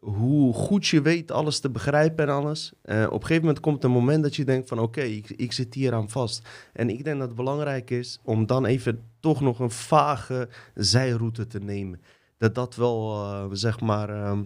[0.00, 2.72] hoe goed je weet alles te begrijpen en alles.
[2.82, 5.52] eh, op een gegeven moment komt een moment dat je denkt van oké, ik, ik
[5.52, 6.48] zit hier aan vast.
[6.72, 11.46] En ik denk dat het belangrijk is om dan even toch nog een vage zijroute
[11.46, 12.00] te nemen.
[12.38, 14.42] Dat dat wel, eh, zeg maar, ehm,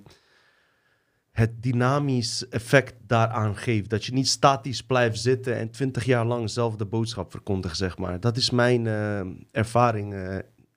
[1.31, 3.91] het dynamisch effect daaraan geeft.
[3.91, 7.99] Dat je niet statisch blijft zitten en twintig jaar lang zelf de boodschap verkondigt, zeg
[7.99, 8.21] maar.
[8.21, 9.21] Dat is mijn eh,
[9.51, 10.15] ervaring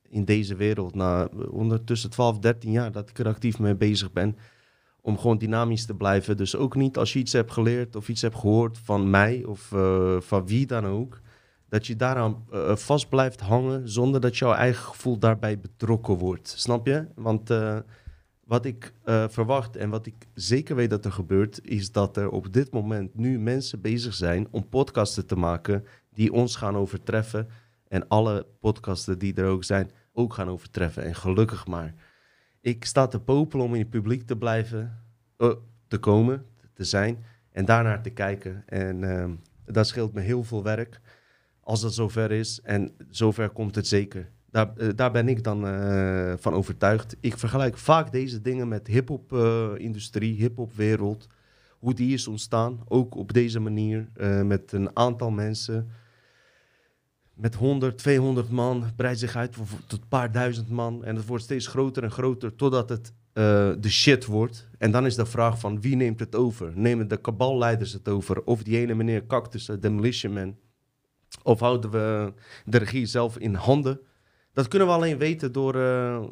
[0.10, 0.96] in deze wereld.
[0.96, 4.38] Na ondertussen 12, 13 jaar dat ik er actief mee bezig ben.
[5.08, 6.38] Om gewoon dynamisch te blijven.
[6.38, 9.72] Dus ook niet als je iets hebt geleerd of iets hebt gehoord van mij of
[9.72, 11.20] eh, van wie dan ook.
[11.70, 16.54] Dat je daaraan eh, vast blijft hangen zonder dat jouw eigen gevoel daarbij betrokken wordt.
[16.58, 17.08] Snap je?
[17.16, 17.78] Want eh,
[18.44, 18.94] wat ik
[19.28, 23.16] verwacht en wat ik zeker weet dat er gebeurt, is dat er op dit moment
[23.16, 27.48] nu mensen bezig zijn om podcasten te maken die ons gaan overtreffen.
[27.88, 31.04] En alle podcasten die er ook zijn, ook gaan overtreffen.
[31.04, 31.94] En gelukkig maar.
[32.68, 35.00] Ik sta te popelen om in het publiek te blijven,
[35.38, 35.52] eh,
[35.88, 38.64] te komen, te zijn en daarnaar te kijken.
[38.66, 39.32] En ehm,
[39.66, 41.02] dat scheelt me heel veel werk
[41.60, 42.62] als dat zover is.
[42.64, 44.30] En zover komt het zeker.
[44.50, 47.16] Daar, eh, daar ben ik dan eh, van overtuigd.
[47.20, 51.28] Ik vergelijk vaak deze dingen met hip-hop-industrie, hip-hop-wereld.
[51.80, 52.80] Hoe die is ontstaan.
[52.88, 54.10] Ook op deze manier.
[54.44, 55.90] met een aantal mensen.
[57.38, 58.86] Met 100, 200 man.
[58.96, 59.56] Breidt zich uit
[59.88, 61.06] tot een paar duizend man.
[61.06, 62.56] En het wordt steeds groter en groter.
[62.56, 63.44] Totdat het eh,
[63.80, 64.68] de shit wordt.
[64.78, 66.72] En dan is de vraag van wie neemt het over?
[66.76, 68.44] Nemen de kaballeiders het over?
[68.44, 70.58] Of die ene meneer Cactus, de Demolition?
[71.44, 72.34] Of houden we
[72.66, 74.00] de regie zelf in handen?
[74.58, 76.24] Dat kunnen we alleen weten door eh,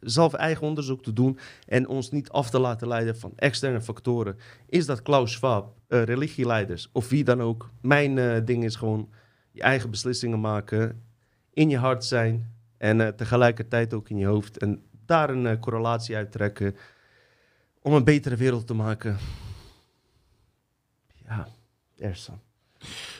[0.00, 4.36] zelf eigen onderzoek te doen en ons niet af te laten leiden van externe factoren.
[4.66, 7.70] Is dat Klaus Schwab, eh, religieleiders of wie dan ook?
[7.80, 9.08] Mijn eh, ding is gewoon
[9.54, 11.02] je eigen beslissingen maken,
[11.50, 14.58] in je hart zijn en eh, tegelijkertijd ook in je hoofd.
[14.58, 16.76] En daar een eh, correlatie uit trekken
[17.82, 19.16] om een betere wereld te maken.
[21.26, 21.48] Ja,
[21.96, 22.40] Ersan.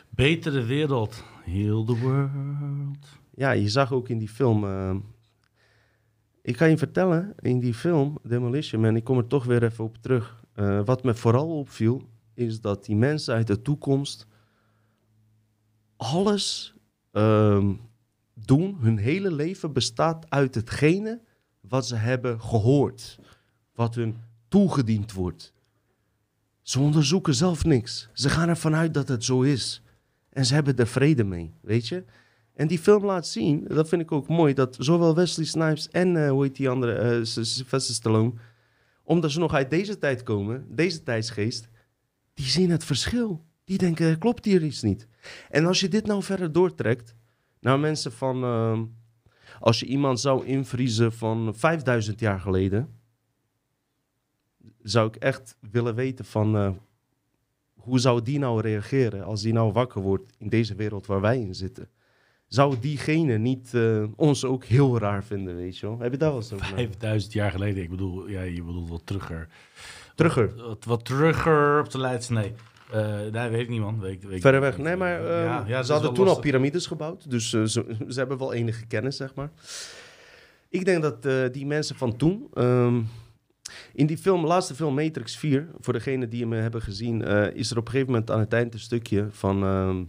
[0.09, 1.25] Betere wereld.
[1.45, 3.09] Heal the world.
[3.35, 4.65] Ja, je zag ook in die film.
[4.65, 4.97] eh,
[6.43, 9.85] ik kan je vertellen, in die film, Demolition Man, ik kom er toch weer even
[9.85, 10.45] op terug.
[10.53, 12.03] Eh, wat me vooral opviel,
[12.35, 14.27] is dat die mensen uit de toekomst
[15.97, 16.75] alles
[17.13, 17.73] ehm,
[18.35, 18.77] doen.
[18.81, 21.21] Hun hele leven bestaat uit hetgene
[21.61, 23.19] wat ze hebben gehoord.
[23.75, 24.17] Wat hun
[24.49, 25.53] toegediend wordt.
[26.63, 28.09] Ze onderzoeken zelf niks.
[28.13, 29.83] Ze gaan ervan uit dat het zo is.
[30.31, 32.05] En ze hebben er vrede mee, weet je?
[32.55, 36.17] En die film laat zien, dat vind ik ook mooi, dat zowel Wesley Snipes en
[36.25, 38.33] eh, hoe heet die andere, S- Sylvester Stallone,
[39.03, 41.69] omdat ze nog uit deze tijd komen, deze tijdsgeest,
[42.35, 43.45] die zien het verschil.
[43.65, 45.09] Die denken, klopt hier iets niet.
[45.51, 47.15] En als je dit nou verder doortrekt,
[47.61, 48.85] naar mensen van, ehm,
[49.61, 52.89] als je iemand zou invriezen van 5000 jaar geleden,
[54.83, 56.71] zou ik echt willen weten van, eh,
[57.75, 61.41] hoe zou die nou reageren als die nou wakker wordt in deze wereld waar wij
[61.41, 61.89] in zitten?
[62.47, 65.99] Zou diegene niet eh, ons ook heel raar vinden, weet je wel?
[65.99, 66.75] Heb je daar wel nagedacht?
[66.75, 67.83] 5000 jaar geleden.
[67.83, 69.49] Ik bedoel, ja, je bedoelt wat terugger.
[70.15, 70.55] Terugger.
[70.57, 72.33] Wat, wat terugger op de Leidse.
[72.33, 72.53] Nee.
[72.95, 74.01] Eh nee, weet ik niet, man.
[74.01, 74.79] Weet, weet, Verder weg.
[74.79, 75.23] Nee, maar
[75.69, 77.31] Ja, is ze hadden toen al piramides gebouwd.
[77.31, 79.51] Dus eh, ze, ze hebben wel enige kennis, zeg maar.
[80.69, 82.49] Ik denk dat eh, die mensen van toen...
[82.55, 83.03] ehm,
[83.93, 85.69] in die film, laatste film Matrix 4...
[85.81, 87.23] voor degenen die hem hebben gezien...
[87.55, 89.63] is er op een gegeven moment aan het eind een stukje van...
[89.63, 90.05] ehm,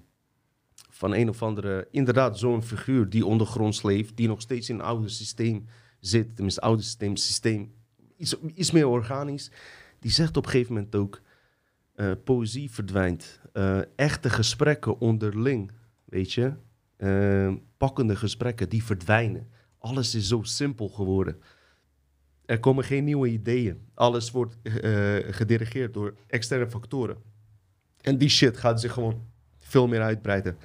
[0.89, 1.87] van een of andere...
[1.91, 4.17] Inderdaad, zo'n figuur die ondergronds leeft...
[4.17, 5.65] die nog steeds in het oude systeem
[5.99, 6.35] zit.
[6.35, 7.73] Tenminste, het oude systeem, systeem
[8.17, 9.51] iets, iets meer organisch.
[9.99, 11.21] Die zegt op een gegeven moment ook...
[11.95, 13.41] eh, poëzie verdwijnt.
[13.53, 15.71] Eh, echte gesprekken onderling,
[16.05, 16.53] weet je.
[16.97, 19.47] Eh, pakkende gesprekken, die verdwijnen.
[19.77, 21.41] Alles is zo simpel geworden.
[22.45, 23.87] Er komen geen nieuwe ideeën.
[23.93, 24.55] Alles wordt
[25.29, 27.17] gedirigeerd door externe factoren.
[28.01, 29.21] En die shit gaat zich gewoon
[29.59, 30.57] veel meer uitbreiden.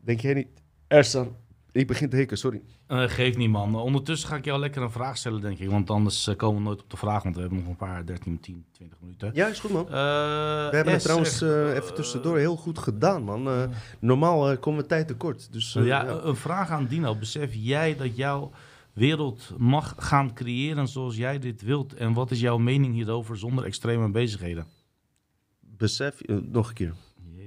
[0.00, 1.36] Denk jij niet, Ersan,
[1.72, 2.62] Ik begin te hikken, sorry.
[2.86, 3.74] Eh geef niet, man.
[3.74, 5.70] Ondertussen ga ik jou lekker een vraag stellen, denk ik.
[5.70, 7.22] Want anders eh, komen we nooit op de vraag.
[7.22, 9.30] Want we hebben nog een paar 13, 10, 20 minuten.
[9.34, 9.86] Ja, is goed, man.
[9.86, 13.70] Eh, We hebben het trouwens even tussendoor heel goed gedaan, man.
[14.00, 15.52] Normaal komen we tijd tekort.
[15.52, 16.06] Dus, ja, ja.
[16.06, 17.16] een vraag aan Dino.
[17.16, 18.50] Besef jij dat jouw
[18.92, 21.94] wereld mag gaan creëren zoals jij dit wilt?
[21.94, 24.66] En wat is jouw mening hierover zonder extreme bezigheden?
[25.60, 26.94] Besef, nog een keer.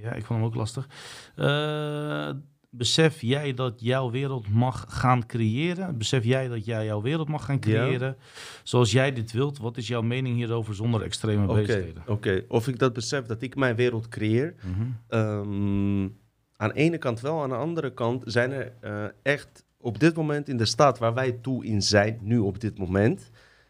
[0.02, 0.88] Ja, ik vond hem ook lastig.
[1.36, 2.30] Eh,
[2.78, 5.98] besef jij dat jouw wereld mag gaan creëren?
[5.98, 7.62] Besef jij dat jij jouw wereld mag gaan Ja.
[7.62, 8.18] creëren
[8.64, 9.58] zoals jij dit wilt?
[9.58, 12.04] Wat is jouw mening hierover zonder extreme Oké, bezigheden?
[12.08, 12.44] oké.
[12.48, 14.56] Of ik dat besef dat ik mijn wereld creëer.
[14.64, 14.82] Mhm.
[15.08, 16.04] Ehm,
[16.58, 20.16] aan de ene kant wel, aan de andere kant zijn er eh, echt op dit
[20.16, 23.30] moment in de staat waar wij toe in zijn, nu op dit moment.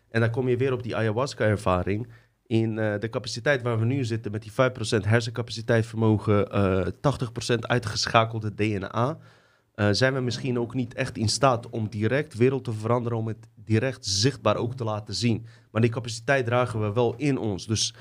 [0.09, 2.07] En dan kom je weer op die ayahuasca-ervaring.
[2.47, 4.55] In eh, de capaciteit waar we nu zitten met die 5%
[5.05, 9.17] hersencapaciteitsvermogen, eh 80% uitgeschakelde DNA,
[9.73, 13.27] eh, zijn we misschien ook niet echt in staat om direct wereld te veranderen, om
[13.27, 15.45] het direct zichtbaar ook te laten zien.
[15.71, 17.67] Maar die capaciteit dragen we wel in ons.
[17.67, 17.95] Dus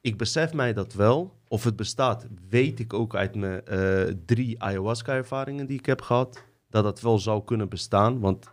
[0.00, 1.34] ik besef mij dat wel.
[1.48, 3.62] Of het bestaat, weet ik ook uit mijn
[4.26, 6.44] drie ayahuasca-ervaringen die ik heb gehad.
[6.70, 8.20] Dat dat wel zou kunnen bestaan.
[8.20, 8.46] Want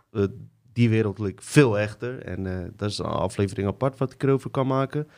[0.72, 2.22] die wereld ligt veel echter.
[2.22, 5.08] En dat is een aflevering apart wat ik erover kan maken.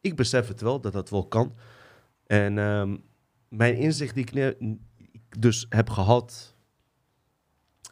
[0.00, 1.54] Ik besef het wel, dat dat wel kan.
[2.26, 2.96] En ehm,
[3.48, 4.56] mijn inzicht die ik
[5.38, 6.54] dus heb gehad,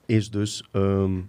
[0.06, 0.68] is dus...
[0.72, 1.20] ehm,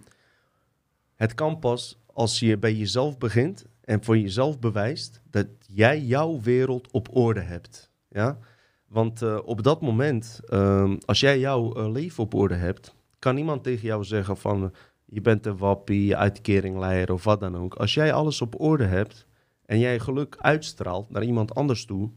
[1.18, 6.40] het kan pas als je bij jezelf begint en voor jezelf bewijst dat jij jouw
[6.40, 7.90] wereld op orde hebt.
[8.08, 8.38] Ja?
[8.86, 13.34] Want eh, op dat moment, ehm, als jij jouw eh, leven op orde hebt, kan
[13.34, 14.70] niemand tegen jou zeggen van eh,
[15.04, 17.74] je bent een wappie, uitkeringleier of wat dan ook.
[17.74, 19.26] Als jij alles op orde hebt
[19.68, 22.10] en jij geluk uitstraalt naar iemand anders toe,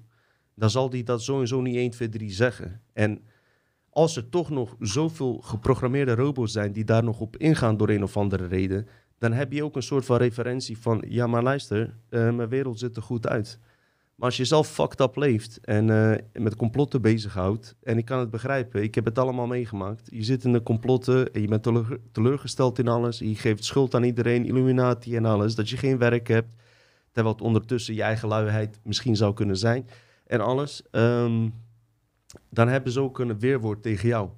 [0.55, 2.81] dan zal die dat sowieso niet 1, 2, 3 zeggen.
[2.93, 3.21] En
[3.89, 8.03] als er toch nog zoveel geprogrammeerde robots zijn die daar nog op ingaan door een
[8.03, 8.87] of andere reden,
[9.17, 12.79] dan heb je ook een soort van referentie van, ja maar luister, eh, mijn wereld
[12.79, 13.59] ziet er goed uit.
[14.15, 18.19] Maar als je zelf fucked up leeft en eh, met complotten bezighoudt, en ik kan
[18.19, 20.07] het begrijpen, ik heb het allemaal meegemaakt.
[20.11, 23.95] Je zit in de complotten en je bent teleur- teleurgesteld in alles, je geeft schuld
[23.95, 26.60] aan iedereen, illuminatie en alles, dat je geen werk hebt,
[27.11, 29.87] terwijl het ondertussen je eigen luiheid misschien zou kunnen zijn
[30.25, 30.81] en alles.
[30.91, 31.49] Ehm,
[32.49, 34.29] dan hebben ze ook een weerwoord tegen jou.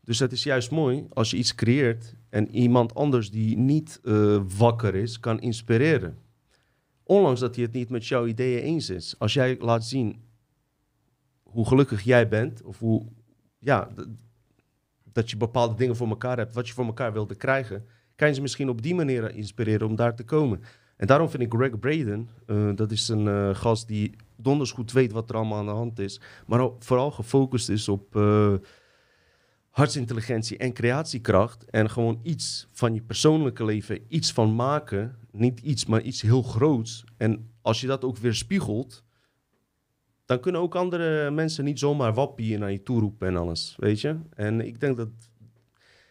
[0.00, 4.40] Dus het is juist mooi als je iets creëert en iemand anders die niet eh,
[4.58, 6.18] wakker is, kan inspireren.
[7.02, 9.14] Ondanks dat hij het niet met jouw ideeën eens is.
[9.18, 10.22] Als jij laat zien
[11.42, 13.06] hoe gelukkig jij bent, of hoe,
[13.58, 13.88] ja,
[15.12, 17.86] dat je bepaalde dingen voor elkaar hebt, wat je voor elkaar wilde krijgen,
[18.16, 20.60] kan je ze misschien op die manier inspireren om daar te komen.
[21.02, 24.92] En daarom vind ik Greg Braden, eh, dat is een eh, gast die donders goed
[24.92, 28.54] weet wat er allemaal aan de hand is, maar vooral gefocust is op eh,
[29.70, 31.64] hartsintelligentie en creatiekracht.
[31.64, 35.16] En gewoon iets van je persoonlijke leven, iets van maken.
[35.30, 37.04] Niet iets, maar iets heel groots.
[37.16, 39.04] En als je dat ook weer spiegelt,
[40.24, 43.76] dan kunnen ook andere mensen niet zomaar wappie naar je toe roepen en alles.
[43.78, 44.16] Weet je?
[44.34, 45.08] En ik denk dat.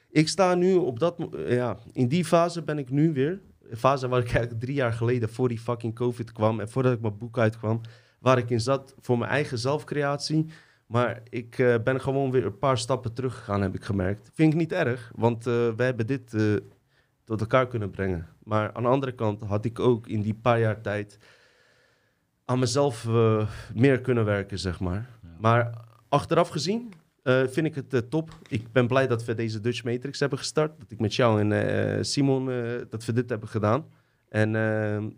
[0.09, 1.27] Ik sta nu op dat.
[1.47, 3.41] Ja, in die fase ben ik nu weer.
[3.77, 6.60] Fase waar ik eigenlijk drie jaar geleden voor die fucking COVID kwam.
[6.60, 7.81] En voordat ik mijn boek uitkwam.
[8.19, 10.45] Waar ik in zat voor mijn eigen zelfcreatie.
[10.85, 14.31] Maar ik eh, ben gewoon weer een paar stappen teruggegaan, heb ik gemerkt.
[14.34, 16.56] Vind ik niet erg, want eh we hebben dit eh,
[17.23, 18.27] tot elkaar kunnen brengen.
[18.43, 21.18] Maar aan de andere kant had ik ook in die paar jaar tijd
[22.45, 23.07] aan mezelf
[23.73, 25.10] meer kunnen werken, zeg maar.
[25.39, 25.73] Maar
[26.10, 28.38] achteraf gezien eh, vind ik het eh, top.
[28.48, 30.80] Ik ben blij dat we deze Dutch Matrix hebben gestart.
[30.80, 32.45] Dat ik met jou en eh, Simon,
[32.89, 33.85] dat we dit hebben gedaan.
[34.30, 34.56] En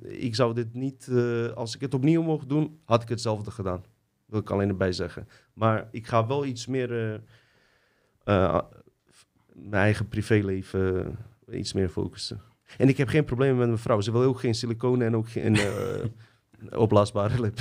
[0.01, 1.09] ik zou dit niet,
[1.55, 3.83] als ik het opnieuw mocht doen, had ik hetzelfde gedaan.
[4.25, 5.27] Wil ik alleen erbij zeggen.
[5.53, 7.21] Maar ik ga wel iets meer
[9.53, 11.17] mijn eigen privéleven
[11.51, 12.41] iets meer focussen.
[12.77, 14.01] En ik heb geen problemen met mijn vrouw.
[14.01, 15.57] Ze wil ook geen siliconen en ook geen
[16.71, 17.59] opblaasbare lip.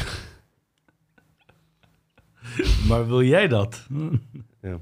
[2.89, 3.87] Maar wil jij dat?
[4.63, 4.79] Ja.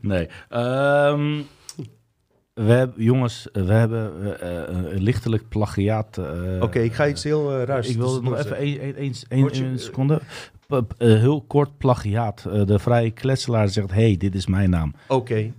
[0.00, 0.28] Nee.
[0.48, 1.40] Ehm,
[2.54, 6.18] we hebben, jongens, we hebben eh, een lichtelijk plagiaat.
[6.18, 9.78] eh, Oké, ik ga iets heel eh, raars Ik wil tussendoor nog even je- één
[9.78, 10.20] seconde.
[10.98, 12.42] Heel kort plagiaat.
[12.42, 14.94] De vrije kletselaar zegt: hey, dit is mijn naam.
[15.08, 15.52] Oké,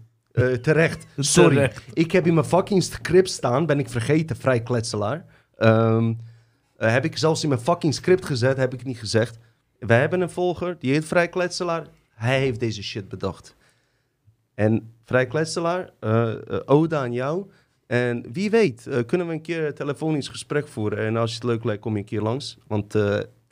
[0.62, 1.06] terecht.
[1.18, 1.56] Sorry.
[1.56, 1.84] Terecht.
[1.94, 5.26] Ik heb in mijn fucking script staan, ben ik vergeten, vrij kletselaar.
[5.58, 6.14] Ehm,
[6.78, 9.38] eh, heb ik zelfs in mijn fucking script gezet, heb ik niet gezegd.
[9.86, 11.88] We hebben een volger, die heet Vrij Kletselaar.
[12.14, 13.56] Hij heeft deze shit bedacht.
[14.54, 17.50] En Vrij Kletselaar, eh eh, ode aan jou.
[17.88, 21.00] En wie weet, eh, kunnen we een keer een telefonisch gesprek voeren.
[21.00, 22.58] En als je het leuk lijkt, kom je een keer langs.
[22.68, 22.96] Want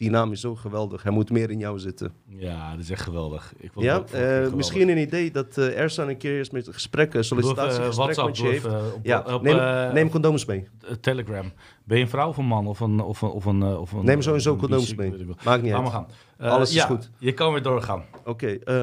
[0.01, 1.03] Die naam is zo geweldig.
[1.03, 2.11] Hij moet meer in jou zitten.
[2.27, 3.53] Ja, dat is echt geweldig.
[3.57, 4.55] Ik vond Ja, het ook- eh, geweldig.
[4.55, 7.37] misschien een idee dat eh Ersan een keer eens met een gesprek, een Doe even,
[7.37, 8.65] eh, sollicitatiegesprek WhatsApp, met je heeft.
[8.65, 10.67] even, op- ja, op, neem, neem condooms mee.
[11.01, 11.51] Telegram.
[11.83, 12.67] Ben je een vrouw of een man?
[12.67, 15.13] Of een, of een, of een, of een, Neem sowieso een condooms mee.
[15.43, 15.89] Maakt niet uit.
[15.89, 16.07] gaan.
[16.39, 17.09] Alles is ja, goed.
[17.17, 18.03] Je kan weer doorgaan.
[18.25, 18.75] Oké, eh,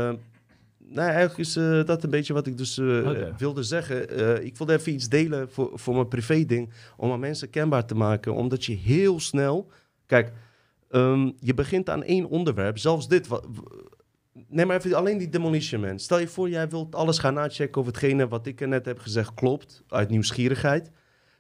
[0.89, 1.53] nou eigenlijk is
[1.87, 2.77] dat een beetje wat ik dus
[3.39, 4.45] wilde zeggen.
[4.45, 7.95] Ik wilde even iets delen voor, voor mijn privé ding, om aan mensen kenbaar te
[7.95, 8.35] maken.
[8.35, 9.71] Omdat je heel snel,
[10.07, 10.33] kijk,
[10.91, 13.29] ehm, je begint aan één onderwerp, zelfs dit.
[14.49, 15.99] Neem maar even alleen die Demolition Man.
[15.99, 18.99] Stel je voor, jij wilt alles gaan nachecken of hetgene wat ik er net heb
[18.99, 20.91] gezegd klopt, uit nieuwsgierigheid.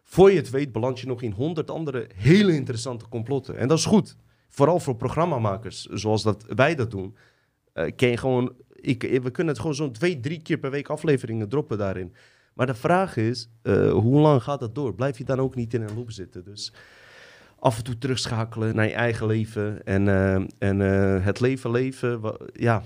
[0.04, 3.56] Voor je het weet, beland je nog in honderd andere hele interessante complotten.
[3.56, 4.16] En dat is goed.
[4.48, 7.16] Vooral voor programmamakers, zoals dat wij dat doen.
[7.72, 11.78] Eh, gewoon, ik, we kunnen het gewoon zo'n twee, drie keer per week afleveringen droppen
[11.78, 12.14] daarin.
[12.54, 14.94] Maar de vraag is, eh, hoe lang gaat dat door?
[14.94, 16.44] Blijf je dan ook niet in een loop zitten?
[16.44, 16.72] Dus
[17.58, 22.20] af en toe terugschakelen naar je eigen leven en, eh, en eh, het leven leven.
[22.52, 22.82] ja,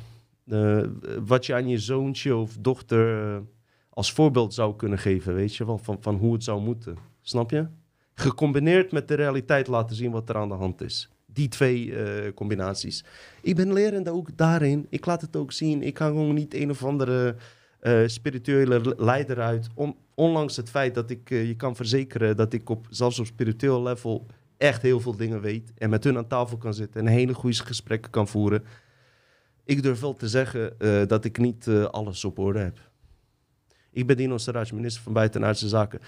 [0.46, 0.82] eh,
[1.24, 3.42] wat je aan je zoontje of dochter
[3.88, 6.96] als voorbeeld zou kunnen geven, weet je wel, van, van hoe het zou moeten.
[7.20, 7.66] Snap je?
[8.14, 11.08] Gecombineerd met de realiteit laten zien wat er aan de hand is.
[11.26, 11.94] Die twee
[12.34, 13.04] combinaties.
[13.42, 14.86] Ik ben lerend ook daarin.
[14.88, 15.82] Ik laat het ook zien.
[15.82, 17.36] Ik ga gewoon niet een of andere
[18.06, 19.68] spirituele le- leider uit.
[19.74, 23.82] On- ondanks het feit dat ik je kan verzekeren dat ik op, zelfs op spiritueel
[23.82, 24.26] level
[24.62, 25.72] echt heel veel dingen weet.
[25.78, 28.64] En met hun aan tafel kan zitten en hele goede gesprekken kan voeren.
[29.64, 32.90] Ik durf wel te zeggen eh, dat ik niet eh, alles op orde heb.
[33.90, 36.00] Ik ben Dino Saraj, minister van Buitenaardse Zaken.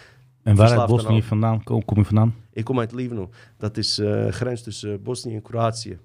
[0.42, 2.34] En waar uit Bosnië vandaan kom, kom je vandaan?
[2.52, 3.30] Ik kom uit Livno.
[3.58, 5.98] Dat is eh grens tussen Bosnië en Kroatië.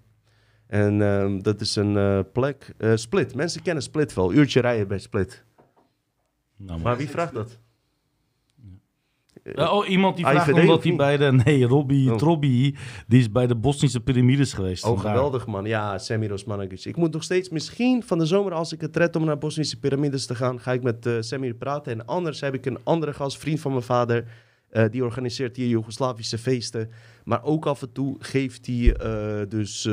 [0.68, 3.36] En ehm, dat is een plek, Split.
[3.36, 4.34] Mensen kennen Split wel.
[4.34, 5.44] Uurtje rijden bij Split.
[6.58, 7.60] Nou, Maar wie vraagt dat?
[9.56, 11.32] Eh, oh, iemand die vraagt AIVD omdat hij bij de...
[11.46, 12.18] Nee, Robbie Oh.
[12.18, 12.76] Trobby,
[13.08, 14.84] die is bij de Bosnische piramides geweest.
[14.84, 15.14] Oh, Vandaar.
[15.16, 15.66] geweldig man.
[15.66, 16.86] Ja, Semir Osmanagic.
[16.86, 19.80] Ik moet nog steeds, misschien van de zomer als ik het red om naar Bosnische
[19.80, 21.92] piramides te gaan, ga ik met eh Semir praten.
[21.92, 24.26] En anders heb ik een andere gast, vriend van mijn vader,
[24.70, 26.90] eh, die organiseert hier Joegoslavische feesten.
[27.24, 28.96] Maar ook af en toe geeft hij
[29.48, 29.90] dus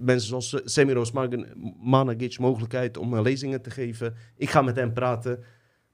[0.00, 4.14] mensen zoals Semir Osmanagic mogelijkheid om lezingen te geven.
[4.36, 5.38] Ik ga met hem praten.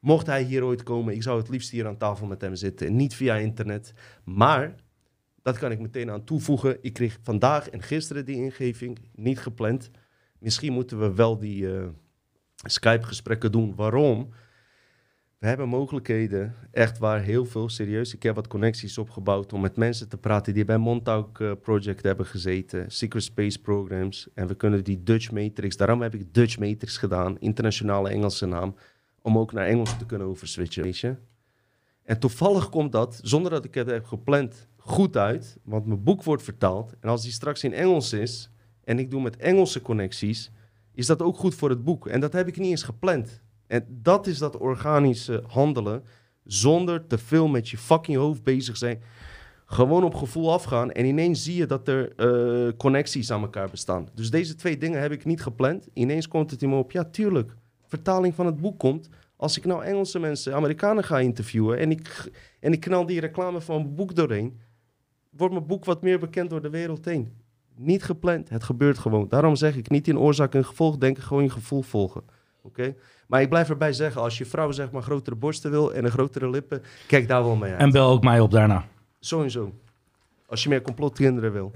[0.04, 2.86] Mocht hij hier ooit komen, ik zou het liefst hier aan tafel met hem zitten.
[2.86, 3.92] En niet via internet.
[4.24, 4.74] Maar
[5.42, 6.78] dat kan ik meteen aan toevoegen.
[6.80, 9.90] Ik kreeg vandaag en gisteren die ingeving, niet gepland.
[10.38, 11.86] Misschien moeten we wel die eh,
[12.56, 13.74] Skype-gesprekken doen.
[13.74, 14.28] Waarom?
[15.38, 18.14] We hebben mogelijkheden, echt waar, heel veel serieus.
[18.14, 22.02] Ik heb wat connecties opgebouwd om met mensen te praten die bij Montauk eh, Project
[22.02, 24.28] hebben gezeten, Secret Space Programs.
[24.34, 28.74] En we kunnen die Dutch Matrix, daarom heb ik Dutch Matrix gedaan, internationale Engelse naam,
[29.24, 31.16] om ook naar Engels te kunnen overswitchen, weet je.
[32.02, 35.58] En toevallig komt dat, zonder dat ik het heb gepland, goed uit.
[35.62, 36.94] Want mijn boek wordt vertaald.
[37.00, 38.50] En als die straks in Engels is
[38.84, 40.50] en ik doe met Engelse connecties,
[40.94, 42.06] is dat ook goed voor het boek.
[42.06, 43.42] En dat heb ik niet eens gepland.
[43.66, 46.04] En dat is dat organische handelen
[46.44, 49.02] zonder te veel met je fucking hoofd bezig zijn.
[49.66, 54.08] Gewoon op gevoel afgaan en ineens zie je dat er eh, connecties aan elkaar bestaan.
[54.14, 55.88] Dus deze twee dingen heb ik niet gepland.
[55.92, 57.56] Ineens komt het in me op, ja tuurlijk,
[57.94, 59.08] vertaling van het boek komt.
[59.36, 62.30] Als ik nou Engelse mensen, Amerikanen ga interviewen en ik,
[62.60, 64.60] en ik knal die reclame van mijn boek doorheen,
[65.30, 67.32] wordt mijn boek wat meer bekend door de wereld heen.
[67.76, 69.28] Niet gepland, het gebeurt gewoon.
[69.28, 72.22] Daarom zeg ik niet in oorzaak en gevolg denken, gewoon je gevoel volgen.
[72.62, 72.94] Oké?
[73.26, 76.10] Maar ik blijf erbij zeggen, als je vrouw zeg maar grotere borsten wil en een
[76.10, 77.80] grotere lippen, kijk daar wel mee uit.
[77.80, 78.86] En bel ook mij op daarna.
[79.18, 79.72] Zo en zo.
[80.46, 81.72] Als je meer complotkinderen wil.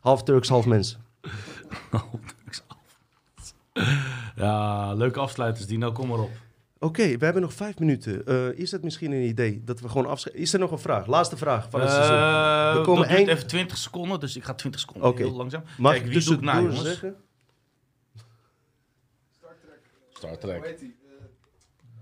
[0.00, 0.98] Half Turks, half mens.
[4.36, 6.30] Ja, leuke afsluiters, Dino, kom maar op.
[6.78, 8.26] Oké, we hebben nog vijf minuten.
[8.26, 10.44] Eh, is het misschien een idee dat we gewoon afscheiden?
[10.44, 11.06] Is er nog een vraag?
[11.06, 12.16] Laatste vraag van het seizoen.
[12.16, 15.22] Eh, We komen dat duurt eind- even 20 seconden, dus ik ga 20 seconden Oké.
[15.22, 15.62] heel langzaam.
[15.78, 16.82] Mag Kijk, ik wie doe ik na, jongens?
[16.82, 17.16] zeggen?
[20.10, 20.56] Star Trek.
[20.56, 20.94] Hoe heet hij?
[21.04, 21.10] Eh,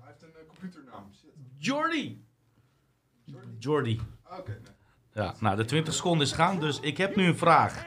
[0.00, 1.10] hij heeft een computernaam.
[1.20, 1.30] Shit.
[1.58, 2.24] Jordi!
[3.58, 4.00] Jordi.
[4.22, 4.72] Ah, Oké, nee.
[5.24, 7.84] Ja, nou, de 20 seconden is gaan, dus ik heb nu een vraag.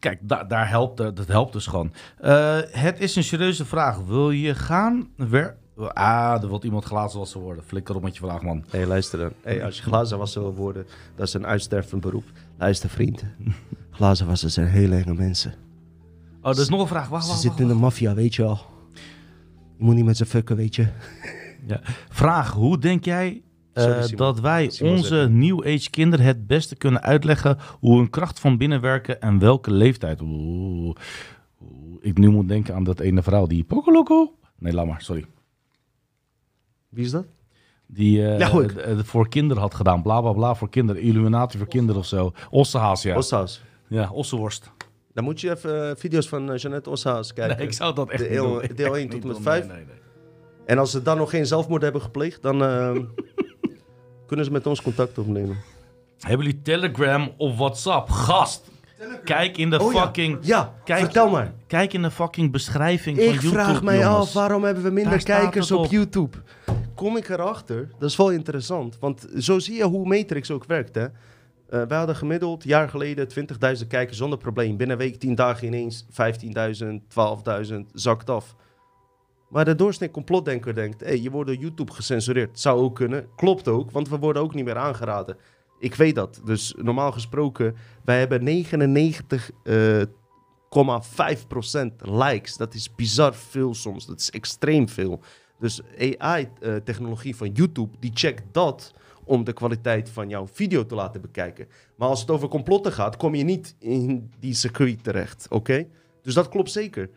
[0.00, 1.92] Kijk, da- daar helpt, dat helpt dus gewoon.
[2.18, 3.98] Eh, het is een serieuze vraag.
[3.98, 5.08] Wil je gaan?
[5.16, 5.56] Wer
[5.88, 7.64] ah, er wil iemand glazen wassen worden.
[7.64, 8.64] Flikker op met je vraag, man.
[8.70, 9.32] Hé, hey, luister dan.
[9.42, 10.86] Hey, als je glazenwasser wil worden,
[11.16, 12.24] dat is een uitstervend beroep.
[12.58, 13.24] Luister, vriend.
[13.90, 15.54] Glazenwassers zijn hele enge mensen.
[16.42, 17.08] Oh, er is nog een vraag.
[17.08, 18.58] Wacht, Ze wacht, zitten in de maffia, weet je al.
[19.76, 20.88] Je moet niet met ze fucken, weet je.
[21.66, 21.80] Ja.
[22.08, 23.42] Vraag, hoe denk jij
[23.74, 24.16] Sorry, Simon.
[24.16, 28.56] dat wij Simon onze New Age kinderen het beste kunnen uitleggen hoe hun kracht van
[28.56, 30.20] binnen werken en welke leeftijd?
[30.20, 30.96] Oeh,
[31.62, 34.34] Oeh, ik nu moet denken aan dat ene vrouw die Pokoloko.
[34.58, 35.24] Nee, laat maar, sorry.
[36.88, 37.26] Wie is dat?
[37.86, 40.02] Die eh, d- eh, voor kinderen had gedaan.
[40.02, 41.02] Bla bla bla voor kinderen.
[41.02, 42.32] Illuminatie voor kinderen of zo.
[42.50, 43.16] Ossehaas, ja.
[43.16, 43.62] Ossa's.
[43.88, 44.70] ja, ossenworst.
[45.14, 47.56] Dan moet je even eh, video's van eh, Jeannette Ossa's kijken.
[47.56, 48.76] Nee, ik zou dat echt De deel- doen.
[48.76, 49.42] deel Echt één tot niet met doen.
[49.42, 49.66] vijf?
[49.66, 49.94] Nee, nee, nee.
[50.66, 52.90] En als ze dan nog geen zelfmoord hebben gepleegd, dan eh,
[54.30, 55.56] kunnen ze met ons contact opnemen.
[56.20, 58.10] Hebben jullie Telegram of WhatsApp?
[58.10, 58.70] Gast!
[59.24, 60.02] Kijk in de Oh ja.
[60.02, 60.38] fucking...
[60.40, 61.52] Ja, Kijk- vertel maar.
[61.66, 64.16] Kijk in de fucking beschrijving van Ik YouTube, vraag mij jongens.
[64.26, 65.84] af, waarom hebben we minder Daar staat kijkers het op.
[65.84, 65.90] op.
[65.90, 66.36] YouTube?
[66.94, 68.96] Kom ik erachter, dat is wel interessant.
[68.98, 71.04] Want zo zie je hoe Matrix ook werkt, hè.
[71.04, 71.10] Eh
[71.88, 73.28] wij hadden gemiddeld, jaar geleden,
[73.80, 74.76] 20.000 kijkers zonder probleem.
[74.76, 76.86] Binnen een week, 10 dagen ineens 15.000,
[77.68, 78.54] 12.000, zakt af.
[79.50, 82.60] Maar de doorsnee complotdenker denkt, hey, je wordt door YouTube gecensureerd.
[82.60, 83.28] Zou ook kunnen.
[83.36, 85.36] Klopt ook, want we worden ook niet meer aangeraden.
[85.78, 86.40] Ik weet dat.
[86.44, 92.56] Dus normaal gesproken, wij hebben 99 eh, 0,5% likes.
[92.56, 94.06] Dat is bizar veel soms.
[94.06, 95.20] Dat is extreem veel.
[95.58, 95.80] Dus
[96.18, 98.94] AI-technologie van YouTube, die checkt dat
[99.24, 101.66] om de kwaliteit van jouw video te laten bekijken.
[101.96, 105.86] Maar als het over complotten gaat, kom je niet in die circuit terecht, oké?
[106.22, 107.10] Dus dat klopt zeker.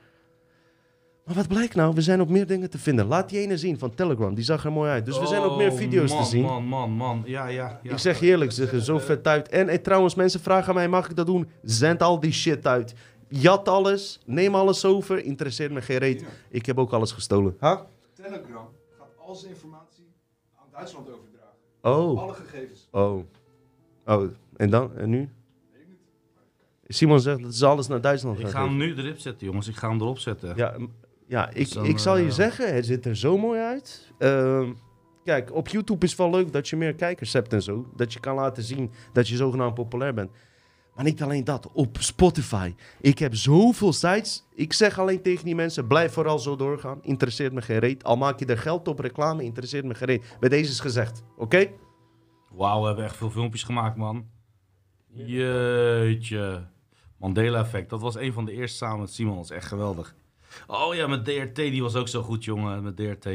[1.26, 1.94] Maar wat blijkt nou?
[1.94, 3.06] We zijn op meer dingen te vinden.
[3.06, 5.06] Laat die ene zien van Telegram, die zag er mooi uit.
[5.06, 6.44] Dus we zijn op meer Oh, video's man, te zien.
[6.44, 7.24] Man, man, man.
[7.26, 7.91] Ja, ja, ja.
[7.91, 9.50] Ik zeg je eerlijk, ze zeggen zo vet uit.
[9.50, 11.50] En eh, trouwens, mensen vragen aan mij, mag ik dat doen?
[11.62, 12.94] Zend al die shit uit.
[13.28, 16.26] Jat alles, neem alles over, interesseert me geen reet.
[16.50, 17.56] Ik heb ook alles gestolen.
[17.60, 17.80] Huh?
[18.14, 18.68] Telegram
[18.98, 20.08] gaat al zijn informatie
[20.56, 22.02] aan Duitsland overdragen.
[22.16, 22.88] Oh, Alle gegevens.
[22.91, 23.20] oh.
[24.06, 24.24] Oh,
[24.56, 24.95] en dan?
[24.95, 25.30] En nu?
[26.88, 28.95] Simon zegt dat ze alles naar Duitsland Ik gaan ga hem geven.
[28.95, 29.68] nu erop zetten, jongens.
[29.68, 30.54] Ik ga hem erop zetten.
[30.56, 30.76] Ja,
[31.34, 34.11] ja ik, Dus dan, ik zal je eh, zeggen, het ziet er zo mooi uit.
[34.18, 34.73] Ehm,
[35.23, 37.85] kijk, op YouTube is het wel leuk dat je meer kijkers hebt en zo.
[37.95, 40.31] Dat je kan laten zien dat je zogenaamd populair bent.
[40.95, 42.73] Maar niet alleen dat, op Spotify.
[43.01, 44.45] Ik heb zoveel sites.
[44.55, 46.99] Ik zeg alleen tegen die mensen, blijf vooral zo doorgaan.
[47.03, 48.03] Interesseert me geen reet.
[48.03, 50.35] Al maak je er geld op reclame, interesseert me geen reet.
[50.39, 51.68] Bij deze is gezegd, oké?
[52.51, 54.26] Wauw, we hebben echt veel filmpjes gemaakt, man.
[55.07, 56.68] Jeetje.
[57.18, 57.89] Mandela-effect.
[57.89, 59.35] Dat was een van de eerste samen met Simon.
[59.35, 60.15] Dat is echt geweldig.
[60.68, 61.56] Oh ja, met DRT.
[61.56, 62.84] Die was ook zo goed, jongen.
[62.84, 63.28] Met DRT.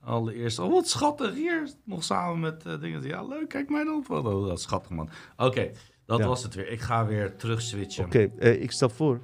[0.00, 0.58] Allereerst.
[0.58, 1.34] Oh, wat schattig.
[1.34, 1.68] Hier.
[1.84, 3.02] Nog samen met eh, dingen.
[3.02, 3.48] Ja, leuk.
[3.48, 4.04] Kijk mij dan.
[4.08, 5.08] Oh, dat is schattig, man.
[5.36, 5.70] Oké,
[6.06, 6.26] dat Ja.
[6.26, 6.68] was het weer.
[6.70, 8.04] Ik ga weer terug switchen.
[8.04, 9.20] Oké, eh, ik stel voor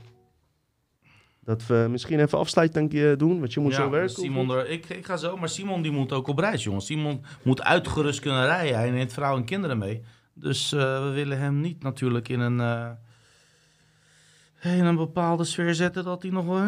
[1.41, 4.15] dat we misschien even afsluiting doen, want je moet Ja, zo werken.
[4.15, 6.87] Simon er, ik, ik ga zo, maar Simon die moet ook op reis, jongens.
[6.87, 8.77] Simon moet uitgerust kunnen rijden.
[8.79, 10.03] Hij neemt vrouw en kinderen mee.
[10.35, 12.97] Dus eh, we willen hem niet natuurlijk in een,
[14.73, 16.63] in een bepaalde sfeer zetten dat hij nog wel...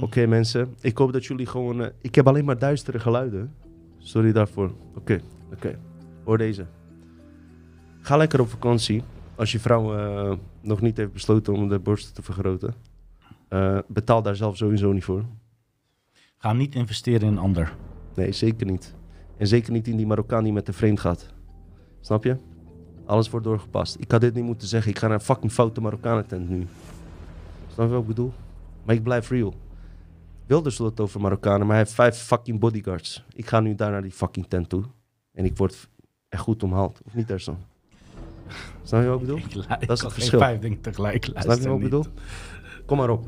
[0.00, 1.82] Oké mensen, ik hoop dat jullie gewoon...
[1.82, 3.54] eh, ik heb alleen maar duistere geluiden.
[3.98, 4.72] Sorry daarvoor.
[4.96, 5.20] Oké,
[5.52, 5.78] oké.
[6.24, 6.66] Hoor deze.
[8.00, 9.02] Ga lekker op vakantie.
[9.34, 12.74] Als je vrouw eh, nog niet heeft besloten om de borsten te vergroten.
[13.48, 15.24] Eh, betaal daar zelf sowieso niet voor.
[16.38, 17.76] Ga niet investeren in een ander.
[18.14, 18.94] Nee, zeker niet.
[19.36, 21.26] En zeker niet in die Marokkaan die met de vreemd gaat.
[22.00, 22.36] Snap je?
[23.06, 23.96] Alles wordt doorgepast.
[24.00, 24.90] Ik had dit niet moeten zeggen.
[24.90, 26.66] Ik ga naar een fucking foute Marokkanen-tent nu.
[27.74, 28.32] Snap je wat ik bedoel?
[28.84, 29.54] Maar ik blijf real.
[30.46, 33.24] Wilders wil het over Marokkanen, maar hij heeft vijf fucking bodyguards.
[33.34, 34.84] Ik ga nu daar naar die fucking tent toe.
[35.32, 35.88] En ik word
[36.28, 37.00] echt goed omhaald.
[37.04, 37.58] Of niet, Ersan?
[38.82, 39.38] Snap je wat ik bedoel?
[39.38, 40.38] Ik, Dat is het geen verschil.
[40.38, 42.04] vijf dingen tegelijk Snap je wat ik bedoel?
[42.86, 43.26] Kom maar op.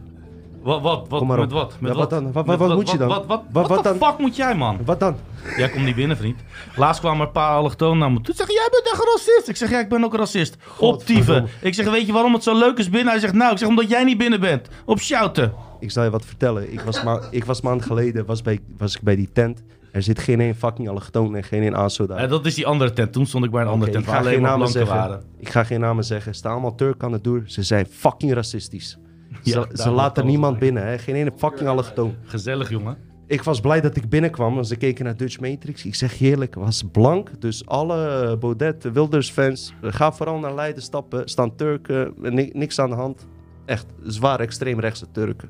[0.66, 1.76] Wat, wat, wat, met wat?
[1.80, 2.32] Met Ja, wat dan?
[2.32, 3.09] Wat- moet je dan?
[3.09, 4.78] Wat, wat, Wat- wat, wat de fuck moet jij, man?
[4.84, 5.16] Wat dan?
[5.56, 6.40] Jij komt niet binnen, vriend.
[6.76, 8.24] Laatst kwamen er een paar allochtonen naar me toe.
[8.24, 9.48] Toen zeg jij bent echt een racist.
[9.48, 10.56] Ik zeg, ja, ik ben ook een racist.
[10.78, 11.16] Op dieven.
[11.16, 11.48] Godverdomme.
[11.60, 13.10] Ik zeg, weet je waarom het zo leuk is binnen?
[13.12, 14.68] Hij zegt, nou, ik zeg, omdat jij niet binnen bent.
[14.84, 15.52] Op shouten.
[15.80, 16.72] Ik zal je wat vertellen.
[16.72, 19.62] Ik was, ma ik was maand geleden was, bij, was ik bij die tent.
[19.93, 22.18] Er zit geen één fucking allochtoon en geen één ASO daar.
[22.18, 23.12] Eh, dat is die andere tent.
[23.12, 24.97] Toen stond ik bij een andere tent ik ga geen namen zeggen.
[24.97, 25.22] waren.
[25.38, 26.34] Ik ga geen namen zeggen.
[26.34, 27.43] Staan allemaal Turken aan de deur.
[27.47, 28.98] Ze zijn fucking racistisch.
[29.43, 30.86] Ja, ze laten niemand binnen.
[30.86, 30.98] Hè.
[30.98, 32.15] Geen ene fucking allochtoon.
[32.24, 32.97] Gezellig, jongen.
[33.27, 34.55] Ik was blij dat ik binnenkwam.
[34.55, 35.85] Want ze keken naar Dutch Matrix.
[35.85, 37.40] Ik zeg je eerlijk, was blank.
[37.40, 39.73] Dus alle Baudet, Wilders fans.
[39.82, 41.28] Ga vooral naar Leiden stappen.
[41.28, 42.15] Staan Turken.
[42.16, 43.27] ni- niks aan de hand.
[43.65, 45.48] Echt zwaar extreemrechtse Turken.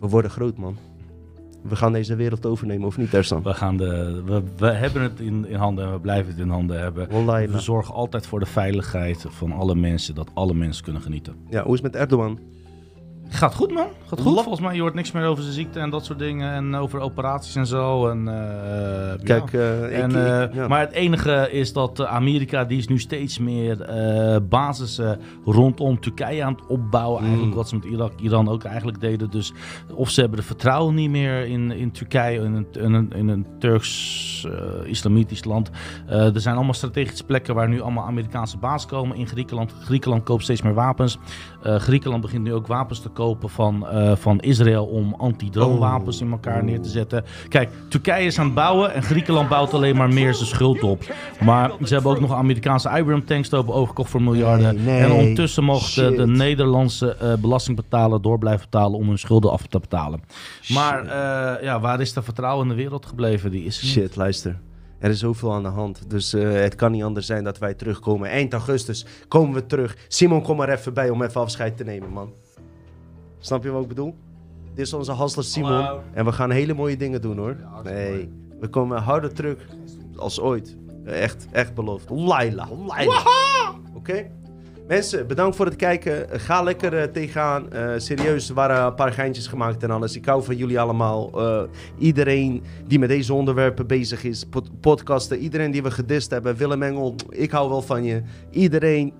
[0.00, 0.76] We worden groot, man.
[1.62, 3.42] We gaan deze wereld overnemen, of niet, Ersan?
[3.42, 6.48] We, gaan de, we, we hebben het in, in handen en we blijven het in
[6.48, 7.08] handen hebben.
[7.52, 10.14] We zorgen altijd voor de veiligheid van alle mensen.
[10.14, 11.34] Dat alle mensen kunnen genieten.
[11.50, 12.38] Ja, hoe is het met Erdogan?
[13.30, 13.86] Gaat goed, man.
[14.06, 14.32] Gaat goed.
[14.34, 16.52] Volgens mij, je hoort niks meer over zijn ziekte en dat soort dingen.
[16.52, 18.08] En over operaties en zo.
[18.08, 19.58] En, eh, Kijk, ja.
[19.58, 20.16] eh, ik- En, ik-
[20.50, 20.68] eh, ja.
[20.68, 26.44] Maar het enige is dat Amerika, die is nu steeds meer eh basissen rondom Turkije
[26.44, 27.18] aan het opbouwen.
[27.20, 27.56] Eigenlijk Mm.
[27.56, 29.30] wat ze met Irak, Iran ook eigenlijk deden.
[29.30, 29.52] Dus
[29.94, 33.28] of ze hebben de vertrouwen niet meer in, in Turkije, in een, in een, in
[33.28, 35.70] een Turks eh, islamitisch land.
[36.06, 39.16] Eh, er zijn allemaal strategische plekken waar nu allemaal Amerikaanse bases komen.
[39.16, 41.18] In Griekenland, Griekenland koopt steeds meer wapens.
[41.62, 46.30] Eh, Griekenland begint nu ook wapens te kopen van, eh, van Israël om anti-droomwapens in
[46.30, 47.24] elkaar neer te zetten.
[47.48, 51.14] Kijk, Turkije is aan het bouwen en Griekenland bouwt alleen maar meer zijn schuld op.
[51.44, 54.74] Maar ze hebben ook nog Amerikaanse Abrams tanks over overgekocht voor miljarden.
[54.74, 56.26] Nee, nee, en ondertussen mogen de.
[56.26, 60.22] Nederlandse eh, belastingbetaler door blijven betalen om hun schulden af te betalen.
[60.68, 63.50] Maar eh, ja, waar is de vertrouwen in de wereld gebleven?
[63.50, 63.86] Die is.
[63.86, 64.58] Shit, luister.
[64.98, 66.10] Er is zoveel aan de hand.
[66.10, 68.28] Dus het kan niet anders zijn dat wij terugkomen.
[68.28, 69.96] Eind augustus komen we terug.
[70.08, 72.32] Simon, kom maar even bij om even afscheid te nemen, man.
[73.38, 74.14] Snap je wat ik bedoel?
[74.74, 75.70] Dit is onze Hasler Simon.
[75.72, 76.00] Hallo.
[76.12, 77.56] En we gaan hele mooie dingen doen, hoor.
[77.84, 78.28] Nee,
[78.60, 79.66] we komen harder terug
[80.16, 80.76] als ooit.
[81.04, 82.10] Echt, echt beloofd.
[82.10, 83.22] Laila, Laila.
[83.94, 84.26] Oké?
[84.88, 86.40] Mensen, bedankt voor het kijken.
[86.40, 87.72] Ga lekker eh, tegenaan.
[87.72, 90.16] Eh, serieus, er waren een paar geintjes gemaakt en alles.
[90.16, 91.30] Ik hou van jullie allemaal.
[91.40, 91.62] Eh,
[91.98, 94.44] iedereen die met deze onderwerpen bezig is.
[94.44, 95.38] pod- podcasten.
[95.38, 96.56] Iedereen die we gedist hebben.
[96.56, 98.22] Willem Engel, ik hou wel van je.
[98.50, 99.12] Iedereen.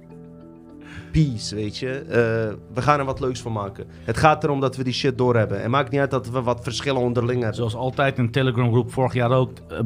[1.13, 1.91] Peace, weet je.
[1.91, 3.87] Eh, we gaan er wat leuks van maken.
[4.05, 5.63] Het gaat erom dat we die shit doorhebben.
[5.63, 7.57] En maakt niet uit dat we wat verschillen onderling hebben.
[7.57, 9.79] Zoals altijd in de Telegram groep, vorig jaar ook, eh,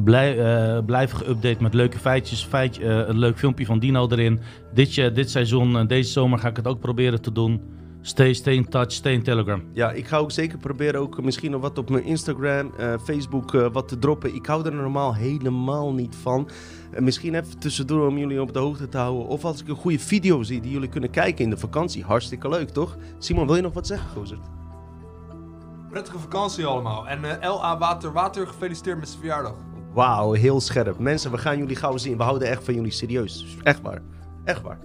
[0.85, 2.45] blij, geüpdate met leuke feitjes.
[2.45, 4.39] Feit, een leuk filmpje van Dino erin.
[4.73, 7.61] Dit, jaar- dit seizoen, deze zomer ga ik het ook proberen te doen.
[8.01, 9.63] Stay, stay in touch, stay in Telegram.
[9.73, 12.71] Ja, ik ga ook zeker proberen ook misschien nog wat op mijn Instagram,
[13.03, 14.35] Facebook wat te droppen.
[14.35, 16.49] Ik hou er normaal helemaal niet van.
[16.99, 19.27] Misschien even tussendoor om jullie op de hoogte te houden.
[19.27, 22.03] Of als ik een goede video zie die jullie kunnen kijken in de vakantie.
[22.03, 22.97] Hartstikke leuk, toch?
[23.17, 24.37] Simon, wil je nog wat zeggen, gozer?
[25.89, 27.07] Prettige vakantie allemaal.
[27.07, 29.55] En eh, LA Water Water, gefeliciteerd met zijn verjaardag.
[29.93, 30.99] Wauw, heel scherp.
[30.99, 32.17] Mensen, we gaan jullie gauw zien.
[32.17, 33.57] We houden echt van jullie serieus.
[33.63, 34.01] Echt waar.
[34.43, 34.79] Echt waar.